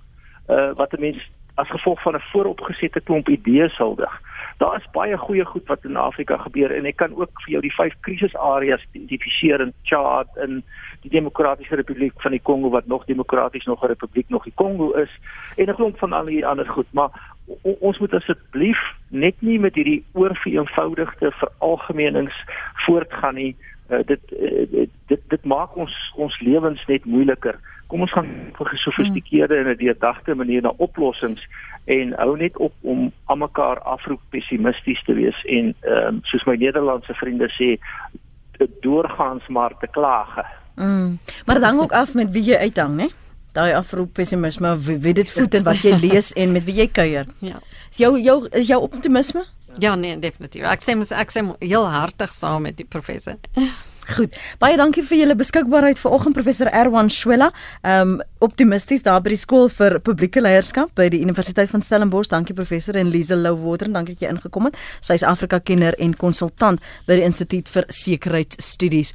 uh 0.49 0.71
wat 0.75 0.93
'n 0.93 1.01
mens 1.01 1.31
as 1.55 1.69
gevolg 1.69 2.03
van 2.03 2.15
'n 2.15 2.21
vooropgesette 2.21 3.01
klomp 3.01 3.29
idees 3.29 3.77
huldig. 3.77 4.21
Daar 4.57 4.77
is 4.77 4.91
baie 4.91 5.17
goeie 5.17 5.45
goed 5.45 5.67
wat 5.67 5.85
in 5.85 5.97
Afrika 5.97 6.37
gebeur 6.37 6.71
en 6.71 6.85
ek 6.85 6.97
kan 6.97 7.15
ook 7.15 7.31
vir 7.45 7.51
jou 7.51 7.61
die 7.61 7.75
vyf 7.75 7.95
krisisareas 8.01 8.87
identifiseer 8.93 9.61
in 9.61 9.73
Chad 9.83 10.29
in 10.37 10.63
die 11.01 11.11
Demokratiese 11.11 11.75
Republiek 11.75 12.13
van 12.17 12.31
die 12.31 12.41
Kongo 12.41 12.71
wat 12.71 12.87
nog 12.87 13.05
demokraties 13.05 13.65
nog 13.65 13.83
'n 13.83 13.87
republiek 13.87 14.29
nog 14.29 14.45
die 14.45 14.55
Kongo 14.55 14.91
is 14.93 15.11
en 15.57 15.69
'n 15.69 15.75
klomp 15.75 15.99
van 15.99 16.13
al 16.13 16.25
die 16.25 16.47
ander 16.47 16.69
goed, 16.69 16.87
maar 16.91 17.11
ons 17.63 17.99
moet 17.99 18.15
asseblief 18.15 18.81
net 19.09 19.35
nie 19.41 19.59
met 19.59 19.75
hierdie 19.75 20.05
oorvereenvoudigde 20.13 21.33
veralgemenings 21.41 22.37
voortgaan 22.87 23.35
nie. 23.35 23.57
Uh, 23.91 24.01
dit, 24.07 24.21
uh, 24.33 24.65
dit 24.71 24.91
dit 25.07 25.21
dit 25.29 25.45
maak 25.45 25.77
ons 25.77 25.93
ons 26.17 26.41
lewens 26.41 26.87
net 26.89 27.05
moeiliker. 27.05 27.59
Kom 27.93 28.01
ons 28.01 28.13
gaan 28.15 28.31
vir 28.57 28.71
gesofistikeerde 28.73 29.57
en 29.57 29.69
'n 29.69 29.77
deurdagte 29.77 30.35
manier 30.35 30.63
na 30.63 30.73
oplossings 30.77 31.43
en 31.85 32.15
hou 32.17 32.37
net 32.37 32.57
op 32.57 32.73
om 32.81 33.13
almekaar 33.25 33.81
afroep 33.81 34.21
pessimisties 34.31 35.03
te 35.05 35.15
wees 35.15 35.45
en 35.45 35.75
ehm 35.81 36.07
um, 36.07 36.21
soos 36.23 36.45
my 36.45 36.57
Nederlandse 36.57 37.15
vriende 37.15 37.51
sê 37.59 37.79
doorgaans 38.81 39.47
maar 39.49 39.75
te 39.79 39.87
klage. 39.91 40.45
Mm. 40.77 41.19
Maar 41.47 41.61
dan 41.61 41.81
ook 41.81 41.93
af 41.93 42.15
met 42.15 42.31
wie 42.31 42.43
jy 42.43 42.57
uithang, 42.57 42.97
né? 42.97 43.09
Daai 43.57 43.73
afroep 43.77 44.13
pessimisme 44.17 44.75
wie, 44.87 44.99
wie 45.05 45.15
dit 45.15 45.31
voed 45.31 45.55
en 45.55 45.65
wat 45.69 45.85
jy 45.85 45.97
lees 46.01 46.33
en 46.33 46.53
met 46.57 46.65
wie 46.65 46.77
jy 46.83 46.89
kuier. 46.89 47.29
Ja. 47.45 47.61
Is 47.91 48.01
jou 48.03 48.17
jou 48.21 48.39
is 48.51 48.67
jou 48.71 48.81
optimisme? 48.83 49.45
Ja, 49.81 49.95
nee, 49.97 50.19
definitief. 50.21 50.67
Ek 50.69 50.85
sê 50.85 50.97
ek 51.17 51.33
sê 51.33 51.45
heel 51.61 51.89
hartig 51.89 52.33
saam 52.33 52.69
met 52.69 52.77
die 52.77 52.89
professor. 52.89 53.39
Goed. 54.03 54.35
Baie 54.59 54.75
dankie 54.77 55.05
vir 55.07 55.21
julle 55.21 55.37
beskikbaarheid 55.39 56.01
vanoggend 56.03 56.35
professor 56.35 56.67
Erwan 56.75 57.11
Shwela. 57.13 57.53
Um 57.87 58.19
optimisties 58.43 59.05
daar 59.07 59.23
by 59.23 59.31
die 59.31 59.39
skool 59.39 59.71
vir 59.71 60.01
publieke 60.03 60.43
leierskap 60.43 60.91
by 60.99 61.07
die 61.13 61.23
Universiteit 61.23 61.71
van 61.71 61.87
Stellenbosch. 61.87 62.33
Dankie 62.33 62.57
professor 62.59 62.99
en 62.99 63.13
Lize 63.15 63.39
Louwater, 63.39 63.93
dankie 63.95 64.19
dat 64.19 64.27
jy 64.27 64.35
ingekom 64.35 64.71
het. 64.71 64.79
Sy's 65.01 65.23
Afrika 65.23 65.63
kenner 65.63 65.95
en 66.03 66.19
konsultant 66.19 66.83
by 67.07 67.21
die 67.21 67.29
Instituut 67.31 67.71
vir 67.71 67.87
Sekuriteitsstudies. 68.03 69.15